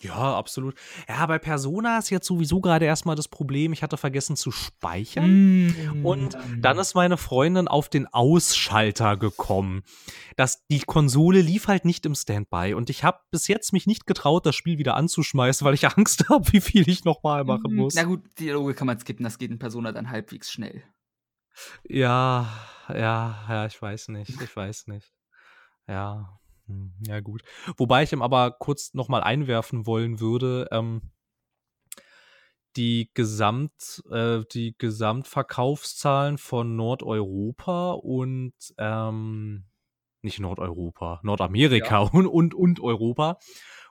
[0.04, 0.76] Ja, absolut.
[1.08, 5.68] Ja, bei Persona ist jetzt sowieso gerade erstmal das Problem, ich hatte vergessen zu speichern.
[5.68, 6.06] Mm.
[6.06, 9.84] Und dann ist meine Freundin auf den Ausschalter gekommen.
[10.38, 14.08] Das, die Konsole lief halt nicht im Standby und ich habe bis jetzt mich nicht
[14.08, 17.96] getraut, das Spiel wieder anzuschmeißen, weil ich Angst habe, wie viel ich nochmal machen muss.
[17.96, 20.84] Na gut, Dialoge kann man skippen, das geht in Persona dann halbwegs schnell.
[21.84, 22.48] Ja,
[22.88, 25.14] ja, ja, ich weiß nicht, ich weiß nicht.
[25.88, 26.39] Ja,
[27.08, 27.44] ja gut.
[27.78, 31.12] Wobei ich ihm aber kurz nochmal einwerfen wollen würde, ähm,
[32.76, 39.66] die Gesamt, äh, die Gesamtverkaufszahlen von Nordeuropa und ähm,
[40.22, 43.40] nicht Nordeuropa, Nordamerika und, und, und Europa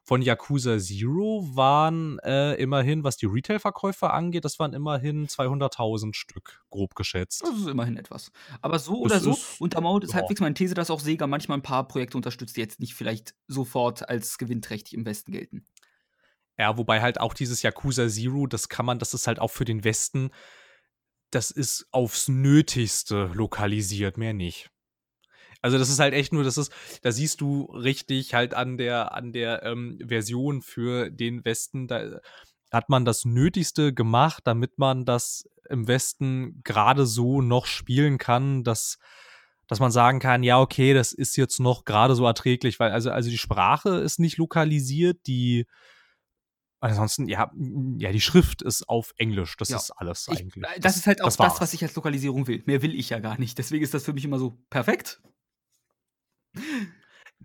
[0.08, 6.64] von Yakuza Zero waren äh, immerhin, was die Retail-Verkäufe angeht, das waren immerhin 200.000 Stück,
[6.70, 7.42] grob geschätzt.
[7.42, 8.32] Das ist immerhin etwas.
[8.62, 10.20] Aber so Das oder so, untermauert ist ja.
[10.20, 13.34] halbwegs meine These, dass auch Sega manchmal ein paar Projekte unterstützt, die jetzt nicht vielleicht
[13.48, 15.66] sofort als gewinnträchtig im Westen gelten.
[16.56, 19.66] Ja, wobei halt auch dieses Yakuza Zero, das kann man, das ist halt auch für
[19.66, 20.30] den Westen,
[21.30, 24.70] das ist aufs Nötigste lokalisiert, mehr nicht.
[25.60, 26.72] Also das ist halt echt nur, das ist,
[27.02, 32.20] da siehst du richtig halt an der, an der ähm, Version für den Westen, da
[32.70, 38.62] hat man das Nötigste gemacht, damit man das im Westen gerade so noch spielen kann,
[38.62, 38.98] dass,
[39.66, 43.10] dass man sagen kann, ja, okay, das ist jetzt noch gerade so erträglich, weil also,
[43.10, 45.66] also die Sprache ist nicht lokalisiert, die
[46.80, 47.50] Ansonsten, ja,
[47.98, 49.56] ja, die Schrift ist auf Englisch.
[49.56, 49.78] Das Ja.
[49.78, 50.64] ist alles Ich, eigentlich.
[50.64, 51.60] äh, das, ist halt auch das, war's.
[51.60, 52.62] was ich als Lokalisierung will.
[52.66, 53.58] Mehr will ich ja gar nicht.
[53.58, 55.20] Deswegen ist das für mich immer so perfekt.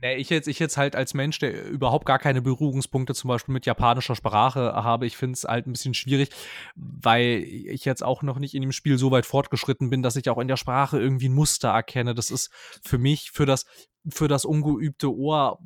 [0.01, 3.53] Nee, ich jetzt, ich jetzt halt als Mensch, der überhaupt gar keine Berührungspunkte zum Beispiel
[3.53, 6.30] mit japanischer Sprache habe, ich finde es halt ein bisschen schwierig,
[6.75, 10.30] weil ich jetzt auch noch nicht in dem Spiel so weit fortgeschritten bin, dass ich
[10.30, 12.15] auch in der Sprache irgendwie ein Muster erkenne.
[12.15, 12.49] Das ist
[12.84, 13.65] für mich, für das,
[14.09, 15.59] für das ungeübte Ohr,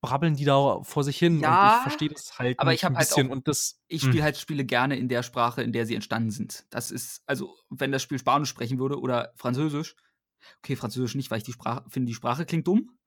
[0.00, 2.96] brabbeln die da vor sich hin und Ja, ich verstehe das halt aber ich ein
[2.96, 3.80] halt bisschen auch- und das.
[3.88, 4.10] Ich hm.
[4.10, 6.64] spiele halt Spiele gerne in der Sprache, in der sie entstanden sind.
[6.70, 9.96] Das ist, also, wenn das Spiel Spanisch sprechen würde oder Französisch.
[10.58, 12.98] Okay, Französisch nicht, weil ich die Sprache finde, die Sprache klingt dumm.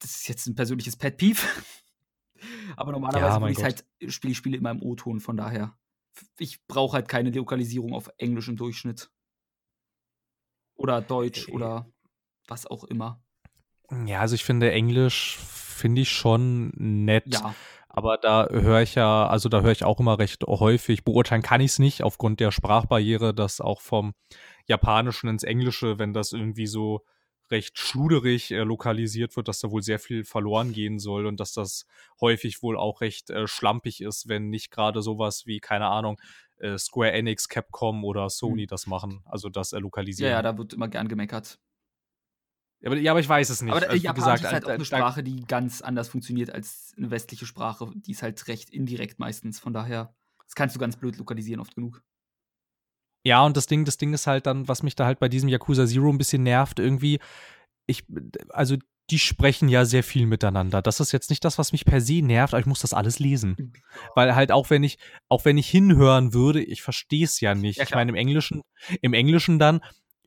[0.00, 1.40] Das ist jetzt ein persönliches Pet Peeve.
[2.76, 5.76] Aber normalerweise Ja, ich halt, spiele ich Spiele immer im O-Ton, von daher.
[6.38, 9.10] Ich brauche halt keine Lokalisierung auf Englisch im Durchschnitt.
[10.76, 11.90] Oder Deutsch Äh, oder
[12.46, 13.22] was auch immer.
[14.06, 17.24] Ja, also ich finde Englisch finde ich schon nett.
[17.26, 17.54] Ja,
[17.88, 21.04] Aber da höre ich ja, also da höre ich auch immer recht häufig.
[21.04, 24.14] Beurteilen kann ich es nicht aufgrund der Sprachbarriere, dass auch vom
[24.66, 27.02] Japanischen ins Englische, wenn das irgendwie so
[27.50, 31.52] recht schluderig äh, lokalisiert wird, dass da wohl sehr viel verloren gehen soll und dass
[31.52, 31.86] das
[32.20, 36.20] häufig wohl auch recht äh, schlampig ist, wenn nicht gerade sowas wie, keine Ahnung,
[36.58, 40.32] äh, Square Enix, Capcom oder Sony das machen, also das äh, ja, lokalisieren.
[40.32, 41.58] ja, da wird immer gern gemeckert.
[42.84, 43.72] Aber, ja, aber ich weiß es nicht.
[43.74, 46.94] Aber Also, Japanisch gesagt, ist halt auch eine da- Sprache, die ganz anders funktioniert als
[46.96, 47.90] eine westliche Sprache.
[47.94, 49.58] Die ist halt recht indirekt meistens.
[49.58, 50.14] Von daher,
[50.44, 52.02] das kannst du ganz blöd lokalisieren, oft genug.
[53.26, 55.48] Ja, und das Ding, das Ding ist halt dann, was mich da halt bei diesem
[55.48, 57.18] Yakuza Zero ein bisschen nervt, irgendwie,
[57.86, 58.04] ich,
[58.50, 58.76] also
[59.10, 60.82] die sprechen ja sehr viel miteinander.
[60.82, 63.18] Das ist jetzt nicht das, was mich per se nervt, aber ich muss das alles
[63.18, 63.72] lesen.
[64.14, 64.98] Weil halt auch wenn ich,
[65.28, 67.78] auch wenn ich hinhören würde, ich verstehe es ja nicht.
[67.78, 68.62] Ja, ich meine, im Englischen,
[69.00, 69.80] im Englischen dann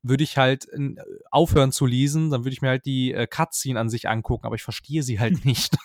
[0.03, 0.95] würde ich halt äh,
[1.29, 4.55] aufhören zu lesen, dann würde ich mir halt die äh, Cutscene an sich angucken, aber
[4.55, 5.75] ich verstehe sie halt nicht.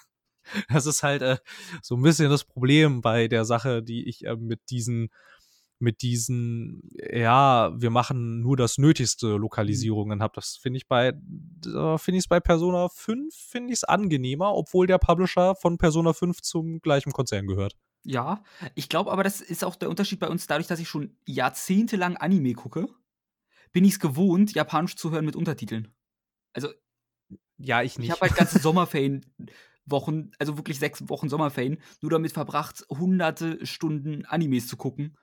[0.69, 1.39] das ist halt äh,
[1.83, 5.11] so ein bisschen das Problem bei der Sache, die ich äh, mit diesen
[5.79, 9.41] mit diesen, ja, wir machen nur das Nötigste Mhm.
[9.43, 10.33] Lokalisierungen habe.
[10.35, 14.87] Das finde ich bei, finde ich es bei Persona 5, finde ich es angenehmer, obwohl
[14.87, 17.75] der Publisher von Persona 5 zum gleichen Konzern gehört.
[18.05, 18.43] Ja,
[18.75, 22.17] ich glaube aber, das ist auch der Unterschied bei uns dadurch, dass ich schon jahrzehntelang
[22.17, 22.87] Anime gucke,
[23.77, 25.95] bin ich es gewohnt, Japanisch zu hören mit Untertiteln.
[26.55, 26.69] Also,
[27.59, 28.11] Ja, ich ich nicht.
[28.11, 34.67] habe halt ganze Sommerferien-Wochen, also wirklich sechs Wochen Sommerferien, nur damit verbracht, hunderte Stunden Animes
[34.67, 35.19] zu gucken.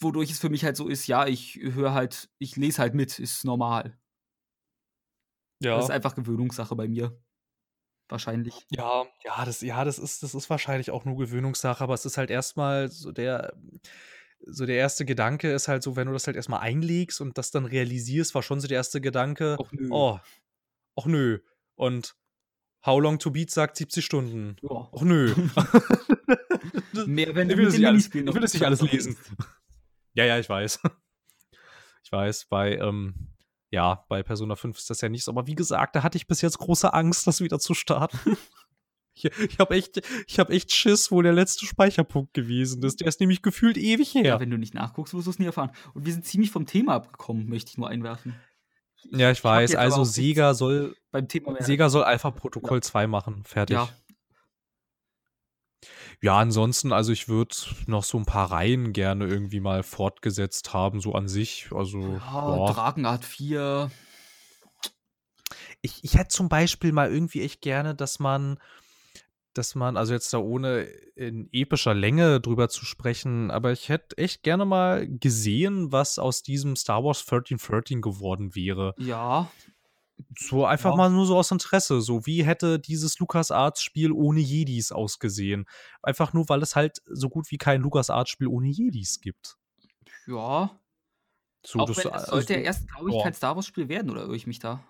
[0.00, 3.20] Wodurch es für mich halt so ist, ja, ich höre halt, ich lese halt mit,
[3.20, 3.96] ist normal.
[5.62, 7.20] Das ist einfach Gewöhnungssache bei mir.
[8.08, 8.66] Wahrscheinlich.
[8.70, 12.16] Ja, ja, das, ja, das ist, das ist wahrscheinlich auch nur Gewöhnungssache, aber es ist
[12.18, 13.54] halt erstmal so der,
[14.40, 17.50] so der erste Gedanke ist halt so, wenn du das halt erstmal einlegst und das
[17.50, 19.88] dann realisierst, war schon so der erste Gedanke, Och nö.
[19.90, 20.18] oh,
[20.96, 21.40] ach nö.
[21.74, 22.16] Und
[22.86, 24.56] How Long to Beat sagt 70 Stunden.
[24.62, 24.88] Ja.
[24.94, 25.34] Ach nö.
[27.06, 29.16] Mehr, wenn ich du will das nicht alles, Minispielen ich will das nicht alles lesen.
[30.14, 30.80] Ja, ja, ich weiß.
[32.04, 33.34] Ich weiß, bei, ähm,
[33.68, 35.30] ja, bei Persona 5 ist das ja nicht so.
[35.30, 38.18] Aber wie gesagt, da hatte ich bis jetzt große Angst, das wieder zu starten.
[39.24, 43.00] Ich, ich habe echt, ich hab echt Schiss, wo der letzte Speicherpunkt gewesen ist.
[43.00, 44.24] Der ist nämlich gefühlt ewig her.
[44.24, 45.70] Ja, wenn du nicht nachguckst, wirst du es nie erfahren.
[45.94, 48.34] Und wir sind ziemlich vom Thema abgekommen, möchte ich nur einwerfen.
[49.10, 49.74] Ja, ich hab weiß.
[49.76, 51.62] Also Sega soll, beim Thema mehr.
[51.62, 53.44] Sega soll Alpha Protokoll 2 machen.
[53.44, 53.74] Fertig.
[53.74, 53.88] ja,
[56.20, 57.54] Ja, ansonsten, also ich würde
[57.86, 61.68] noch so ein paar Reihen gerne irgendwie mal fortgesetzt haben, so an sich.
[61.72, 62.72] Also, ja, ja.
[62.72, 63.90] Drakenart 4.
[65.80, 68.58] Ich, ich hätte zum Beispiel mal irgendwie echt gerne, dass man,
[69.54, 70.82] dass man, also jetzt da ohne
[71.16, 76.42] in epischer Länge drüber zu sprechen, aber ich hätte echt gerne mal gesehen, was aus
[76.42, 78.94] diesem Star Wars 1313 geworden wäre.
[78.98, 79.50] Ja,
[80.36, 80.96] So einfach Ja.
[80.96, 82.00] mal nur so aus Interesse.
[82.00, 85.66] So, wie hätte dieses LucasArts-Spiel ohne Jedis ausgesehen?
[86.02, 89.56] Einfach nur, weil es halt so gut wie kein LucasArts-Spiel ohne Jedis gibt.
[90.26, 90.78] ja.
[91.66, 93.22] So, Auch das, wenn, es also, sollte ja erst, glaube ich, ja.
[93.22, 94.84] kein Star Wars-Spiel werden, oder irre ich mich da?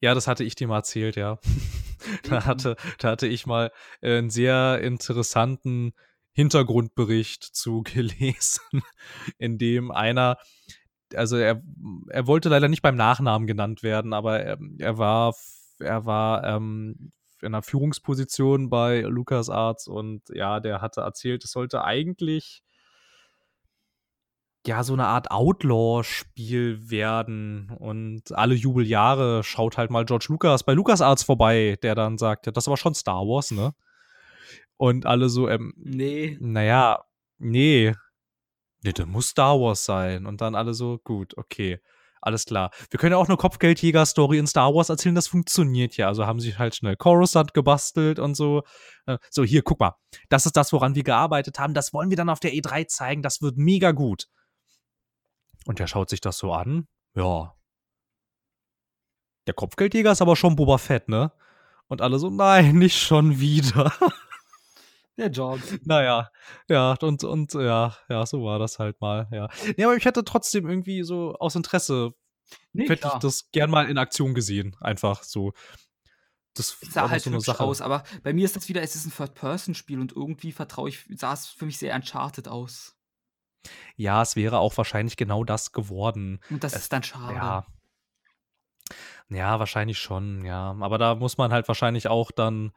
[0.00, 1.38] Ja, das hatte ich dir mal erzählt, ja.
[2.24, 2.46] da, Eben.
[2.46, 5.92] hatte, da hatte ich mal äh, einen sehr interessanten
[6.32, 8.82] Hintergrundbericht zu gelesen,
[9.38, 10.36] in dem einer,
[11.14, 11.62] also er,
[12.08, 15.34] er wollte leider nicht beim Nachnamen genannt werden, aber er, er war,
[15.78, 21.84] er war ähm, in einer Führungsposition bei LucasArts und ja, der hatte erzählt, es sollte
[21.84, 22.62] eigentlich
[24.66, 30.72] ja so eine Art Outlaw-Spiel werden und alle Jubeljahre schaut halt mal George Lucas bei
[30.74, 33.72] LucasArts vorbei, der dann sagt, ja, das ist aber schon Star Wars, ne?
[34.76, 36.36] Und alle so, ähm, Nee.
[36.40, 37.04] naja,
[37.38, 37.94] nee.
[38.82, 40.26] Nee, das muss Star Wars sein.
[40.26, 41.80] Und dann alle so, gut, okay.
[42.20, 42.70] Alles klar.
[42.90, 46.08] Wir können ja auch eine Kopfgeldjäger-Story in Star Wars erzählen, das funktioniert ja.
[46.08, 48.62] Also haben sie halt schnell Coruscant gebastelt und so.
[49.06, 49.94] Äh, So, hier, guck mal.
[50.28, 51.72] Das ist das, woran wir gearbeitet haben.
[51.72, 53.22] Das wollen wir dann auf der E3 zeigen.
[53.22, 54.26] Das wird mega gut.
[55.66, 56.86] Und der schaut sich das so an.
[57.14, 57.54] Ja.
[59.46, 61.32] Der Kopfgeldjäger ist aber schon Boba Fett, ne?
[61.88, 63.92] Und alle so, nein, nicht schon wieder.
[65.16, 65.60] Der Job.
[65.84, 66.30] Naja,
[66.68, 69.48] ja, und, und ja, ja, so war das halt mal, ja.
[69.76, 72.12] Nee, aber ich hätte trotzdem irgendwie so aus Interesse,
[72.72, 74.76] Nee, hätte ich das gern mal in Aktion gesehen.
[74.80, 75.52] Einfach so.
[76.54, 77.64] Das Es sah war halt so eine Sache.
[77.64, 81.04] aus, aber bei mir ist das wieder, es ist ein Third-Person-Spiel und irgendwie vertraue ich,
[81.16, 82.95] sah es für mich sehr Uncharted aus.
[83.96, 86.40] Ja, es wäre auch wahrscheinlich genau das geworden.
[86.50, 87.34] Und das Es- ist dann schade.
[87.34, 87.66] Ja.
[89.28, 90.76] Ja, wahrscheinlich schon, ja.
[90.80, 92.72] Aber da muss man halt wahrscheinlich auch dann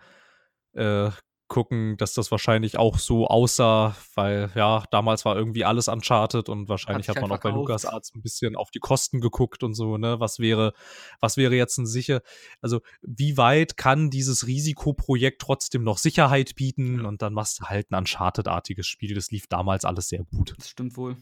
[0.73, 1.09] äh,
[1.49, 6.69] gucken, dass das wahrscheinlich auch so aussah, weil ja, damals war irgendwie alles Uncharted und
[6.69, 7.67] wahrscheinlich sich hat man auch bei verkauft.
[7.67, 10.19] LucasArts ein bisschen auf die Kosten geguckt und so, ne?
[10.19, 10.73] Was wäre,
[11.19, 12.21] was wäre jetzt ein sicher,
[12.61, 17.05] also wie weit kann dieses Risikoprojekt trotzdem noch Sicherheit bieten?
[17.05, 19.15] Und dann machst du halt ein Uncharted-artiges Spiel.
[19.15, 20.53] Das lief damals alles sehr gut.
[20.57, 21.17] Das stimmt wohl.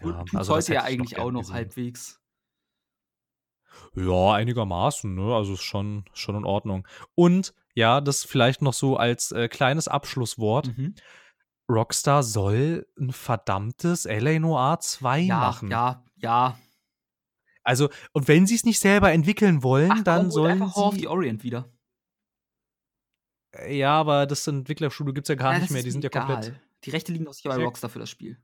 [0.00, 1.54] Ja, Und also heute ja eigentlich auch noch gesehen.
[1.54, 2.20] halbwegs.
[3.94, 5.34] Ja, einigermaßen, ne?
[5.34, 6.86] Also ist schon, schon in Ordnung.
[7.14, 10.76] Und ja, das vielleicht noch so als äh, kleines Abschlusswort.
[10.76, 10.94] Mhm.
[11.70, 15.70] Rockstar soll ein verdammtes LA Noir 2 Ja, machen.
[15.70, 16.58] ja, ja.
[17.64, 20.74] Also, und wenn sie es nicht selber entwickeln wollen, Ach, dann komm, hol sollen einfach
[20.74, 21.00] Horror of sie.
[21.00, 21.72] the Orient wieder.
[23.56, 25.82] Äh, Ja, aber das Entwicklerstudio gibt es ja gar Ja, nicht mehr.
[25.82, 26.46] Die sind mir ja komplett.
[26.48, 26.60] egal.
[26.84, 27.62] Die Rechte liegen doch sicher bei.
[27.62, 28.36] Rockstar für das Spiel.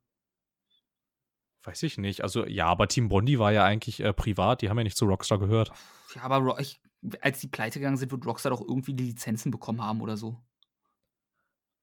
[1.65, 2.23] Weiß ich nicht.
[2.23, 4.63] Also, ja, aber Team Bondi war ja eigentlich äh, privat.
[4.63, 5.73] Die haben ja nicht zu Rockstar gehört.
[6.15, 6.81] Ja, aber Ro ich,
[7.21, 10.41] als die pleite gegangen sind, wird Rockstar doch irgendwie die Lizenzen bekommen haben oder so.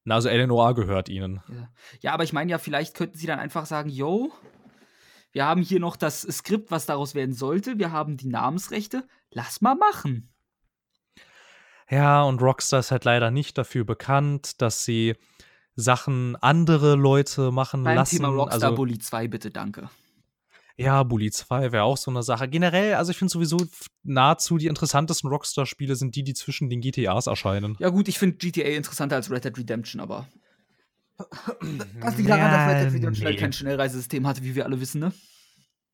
[0.03, 1.41] Na, also LA Noir gehört ihnen.
[1.49, 1.69] Ja,
[2.01, 4.31] ja aber ich meine ja, vielleicht könnten sie dann einfach sagen, yo,
[5.31, 9.61] wir haben hier noch das Skript, was daraus werden sollte, wir haben die Namensrechte, lass
[9.61, 10.31] mal machen.
[11.89, 15.15] Ja, und Rockstar ist halt leider nicht dafür bekannt, dass sie
[15.75, 18.17] Sachen andere Leute machen Beim lassen.
[18.17, 19.89] Thema Rockstar also, Bully 2, bitte, danke.
[20.77, 22.47] ja, Bully 2 wäre auch so eine Sache.
[22.47, 23.57] Generell, also ich finde sowieso
[24.05, 27.75] nahezu die interessantesten Rockstar-Spiele sind die, die zwischen den GTAs erscheinen.
[27.79, 30.27] Ja, gut, ich finde GTA interessanter als Red Dead Redemption, aber.
[32.01, 33.41] Das liegt daran, dass Red Dead Redemption halt nee.
[33.41, 35.13] kein Schnellreisesystem hatte, wie wir alle wissen, ne?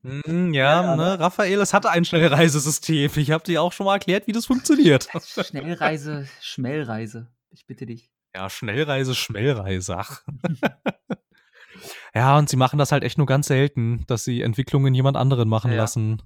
[0.04, 3.12] Mm, ja, Ja, ne, Raphael, es hatte ein Schnellreisesystem.
[3.16, 5.08] Ich habe dir auch schon mal erklärt, wie das funktioniert.
[5.46, 7.28] Schnellreise, Schmellreise.
[7.52, 8.10] Ich bitte dich.
[8.34, 9.98] Ja, Schnellreise, Schmellreise.
[9.98, 10.24] Ach.
[12.16, 15.50] ja, und sie machen das halt echt nur ganz selten, dass sie Entwicklungen jemand anderen
[15.50, 15.78] machen Ja.
[15.78, 16.22] lassen.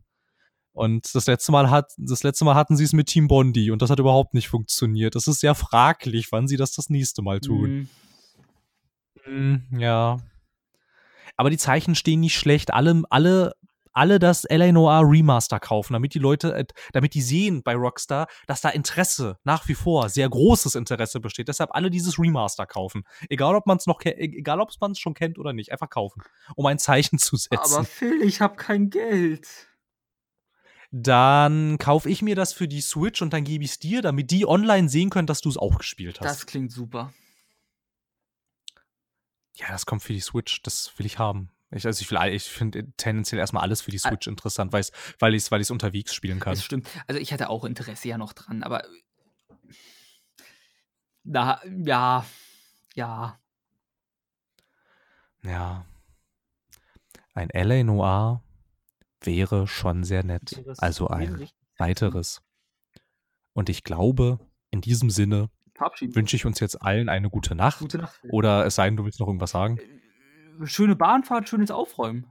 [0.76, 3.82] Und das letzte Mal hat, das letzte Mal hatten sie es mit Team Bondi und
[3.82, 5.16] das hat überhaupt nicht funktioniert.
[5.16, 7.90] Es ist sehr fraglich, wann sie das das nächste Mal tun.
[9.26, 9.62] Mhm.
[9.72, 10.18] Mm, ja.
[11.38, 12.74] Aber die Zeichen stehen nicht schlecht.
[12.74, 13.54] Alle, alle,
[13.94, 18.28] alle das LA Noir Remaster kaufen, damit die Leute, äh, damit die sehen bei Rockstar,
[18.46, 21.48] dass da Interesse nach wie vor, sehr großes Interesse besteht.
[21.48, 23.04] Deshalb alle dieses Remaster kaufen.
[23.30, 25.72] Egal, ob man es noch, ke- egal, ob man es schon kennt oder nicht.
[25.72, 26.22] Einfach kaufen,
[26.56, 27.58] um ein Zeichen zu setzen.
[27.76, 29.48] Aber Phil, ich habe kein Geld.
[30.92, 34.32] Dann kaufe ich mir das für die Switch und dann gebe ich es dir, damit
[34.32, 36.26] die online sehen können, dass du es auch gespielt hast.
[36.26, 37.14] Das klingt super.
[39.56, 41.50] Ja, das kommt für die Switch, das will ich haben.
[41.72, 43.98] Ich, also ich, will, ich finde tendenziell erstmal alles für die.
[43.98, 44.82] Switch interessant, weil
[45.34, 46.54] ich es weil ich's unterwegs spielen kann.
[46.54, 46.88] Das stimmt.
[47.08, 48.84] Also ich hatte auch Interesse ja noch dran, aber.
[51.24, 52.26] Na, ja.
[52.94, 53.40] Ja.
[55.42, 55.86] Ja.
[57.34, 58.45] Ein LA Noir
[59.26, 60.64] wäre schon sehr nett.
[60.78, 61.48] Also ein
[61.78, 62.42] weiteres.
[63.54, 64.40] Und ich glaube,
[64.72, 65.50] in diesem Sinne
[66.02, 67.80] wünsche ich uns jetzt allen eine gute Nacht.
[67.80, 68.22] Gute Nacht.
[68.30, 69.78] Oder es sei denn, du willst noch irgendwas sagen.
[69.78, 72.28] Äh, Schöne Bahnfahrt, schönes Aufräumen.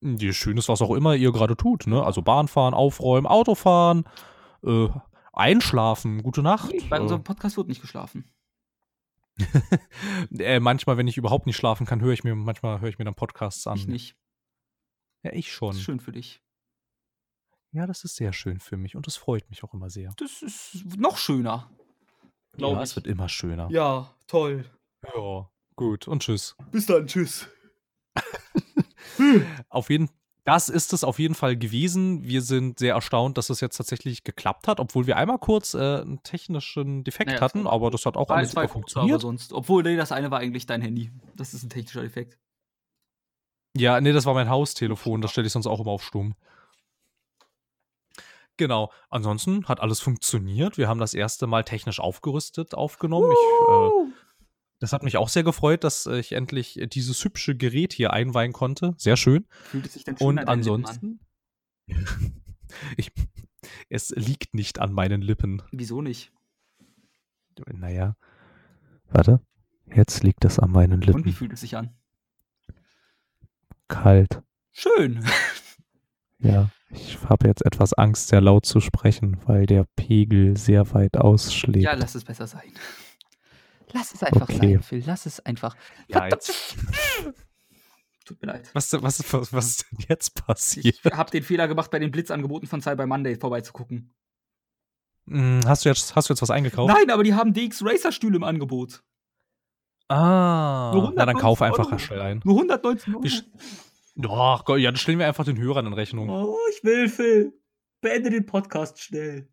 [0.00, 2.02] Die Schönes, was auch immer ihr gerade tut, ne?
[2.02, 4.04] Also Bahnfahren, aufräumen, Autofahren,
[4.62, 4.88] äh,
[5.32, 6.70] einschlafen, gute Nacht.
[6.70, 8.30] Nee, bei äh, unserem Podcast wird nicht geschlafen.
[10.38, 13.04] äh, manchmal, wenn ich überhaupt nicht schlafen kann, höre ich mir, manchmal höre ich mir
[13.04, 13.76] dann Podcasts an.
[13.76, 14.16] Ich nicht.
[15.26, 15.70] Ja, ich schon.
[15.70, 16.40] Das ist schön für dich.
[17.72, 20.14] Ja, das ist sehr schön für mich und das freut mich auch immer sehr.
[20.18, 21.68] Das ist noch schöner.
[22.56, 22.78] Ja, ich.
[22.78, 23.68] es wird immer schöner.
[23.70, 24.64] Ja, toll.
[25.02, 26.56] Ja, gut und tschüss.
[26.70, 27.48] Bis dann, tschüss.
[29.68, 30.08] Auf jeden
[30.44, 32.22] das ist es auf jeden Fall gewesen.
[32.22, 35.78] Wir sind sehr erstaunt, dass es jetzt tatsächlich geklappt hat, obwohl wir einmal kurz äh,
[35.78, 39.22] einen technischen Defekt Naja, hatten, aber das hat auch alles super funktioniert.
[39.22, 39.52] sonst.
[39.52, 41.10] Obwohl, nee, das eine war eigentlich dein Handy.
[41.34, 42.38] Das ist ein technischer Defekt.
[43.76, 46.34] Ja, nee, das war mein Haustelefon, das stelle ich sonst auch immer auf Stumm.
[48.56, 48.90] Genau.
[49.10, 50.78] Ansonsten hat alles funktioniert.
[50.78, 53.30] Wir haben das erste Mal technisch aufgerüstet aufgenommen.
[53.30, 54.12] Ich, äh,
[54.78, 58.94] das hat mich auch sehr gefreut, dass ich endlich dieses hübsche Gerät hier einweihen konnte.
[58.96, 59.46] Sehr schön.
[59.64, 60.86] Fühlt es sich denn schön Und an Lippen an?
[60.86, 61.20] ansonsten.
[62.96, 63.12] ich,
[63.90, 65.62] es liegt nicht an meinen Lippen.
[65.72, 66.32] Wieso nicht?
[67.66, 68.16] Naja.
[69.10, 69.40] Warte.
[69.94, 71.32] Jetzt liegt es an meinen Und wie Lippen.
[71.32, 71.94] fühlt es sich an?
[73.88, 74.42] Kalt.
[74.72, 75.24] Schön.
[76.38, 76.70] Ja.
[76.90, 81.84] Ich habe jetzt etwas Angst, sehr laut zu sprechen, weil der Pegel sehr weit ausschlägt.
[81.84, 82.72] Ja, lass es besser sein.
[83.92, 84.74] Lass es einfach Okay.
[84.74, 85.02] sein, Phil.
[85.06, 85.76] Lass es einfach.
[86.08, 86.28] Ja,
[88.24, 88.68] Tut mir leid.
[88.72, 91.04] Was, was, was, was ist denn jetzt Ich passiert?
[91.12, 94.12] habe den Fehler gemacht, bei den Blitzangeboten von Cyber Monday vorbeizugucken.
[95.28, 96.92] Hm, Hast du jetzt, hast du jetzt was eingekauft?
[96.92, 99.02] Nein, aber die haben DX Racer Stühle im Angebot.
[100.08, 101.98] Ah, na dann kauf 119 einfach Euro.
[101.98, 102.40] schnell ein.
[102.44, 103.24] Nur 119 Euro.
[104.14, 106.28] Doch, Gott, ja, dann stellen wir einfach den Hörern in Rechnung.
[106.30, 107.52] Oh, ich will, Phil.
[108.00, 109.48] Beende den Podcast schnell.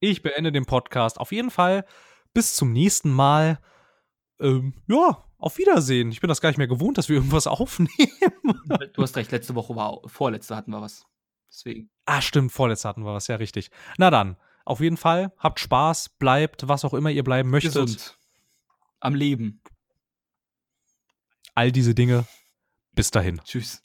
[0.00, 1.18] Ich beende den Podcast.
[1.18, 1.86] Auf jeden Fall
[2.34, 3.58] bis zum nächsten Mal.
[4.40, 6.10] Ähm, ja, auf Wiedersehen.
[6.10, 7.88] Ich bin das gar nicht mehr gewohnt, dass wir irgendwas aufnehmen.
[8.94, 11.06] Du hast recht, letzte Woche war, vorletzte hatten wir was.
[11.48, 11.88] Deswegen.
[12.06, 13.70] ah, stimmt, vorletzte hatten wir was, ja, richtig.
[13.96, 17.74] Na dann, auf jeden Fall, habt Spaß, bleibt, was auch immer ihr bleiben möchtet.
[17.74, 18.18] Gesund.
[19.00, 19.62] Am Leben.
[21.54, 22.26] All diese Dinge.
[22.92, 23.40] Bis dahin.
[23.44, 23.83] Tschüss.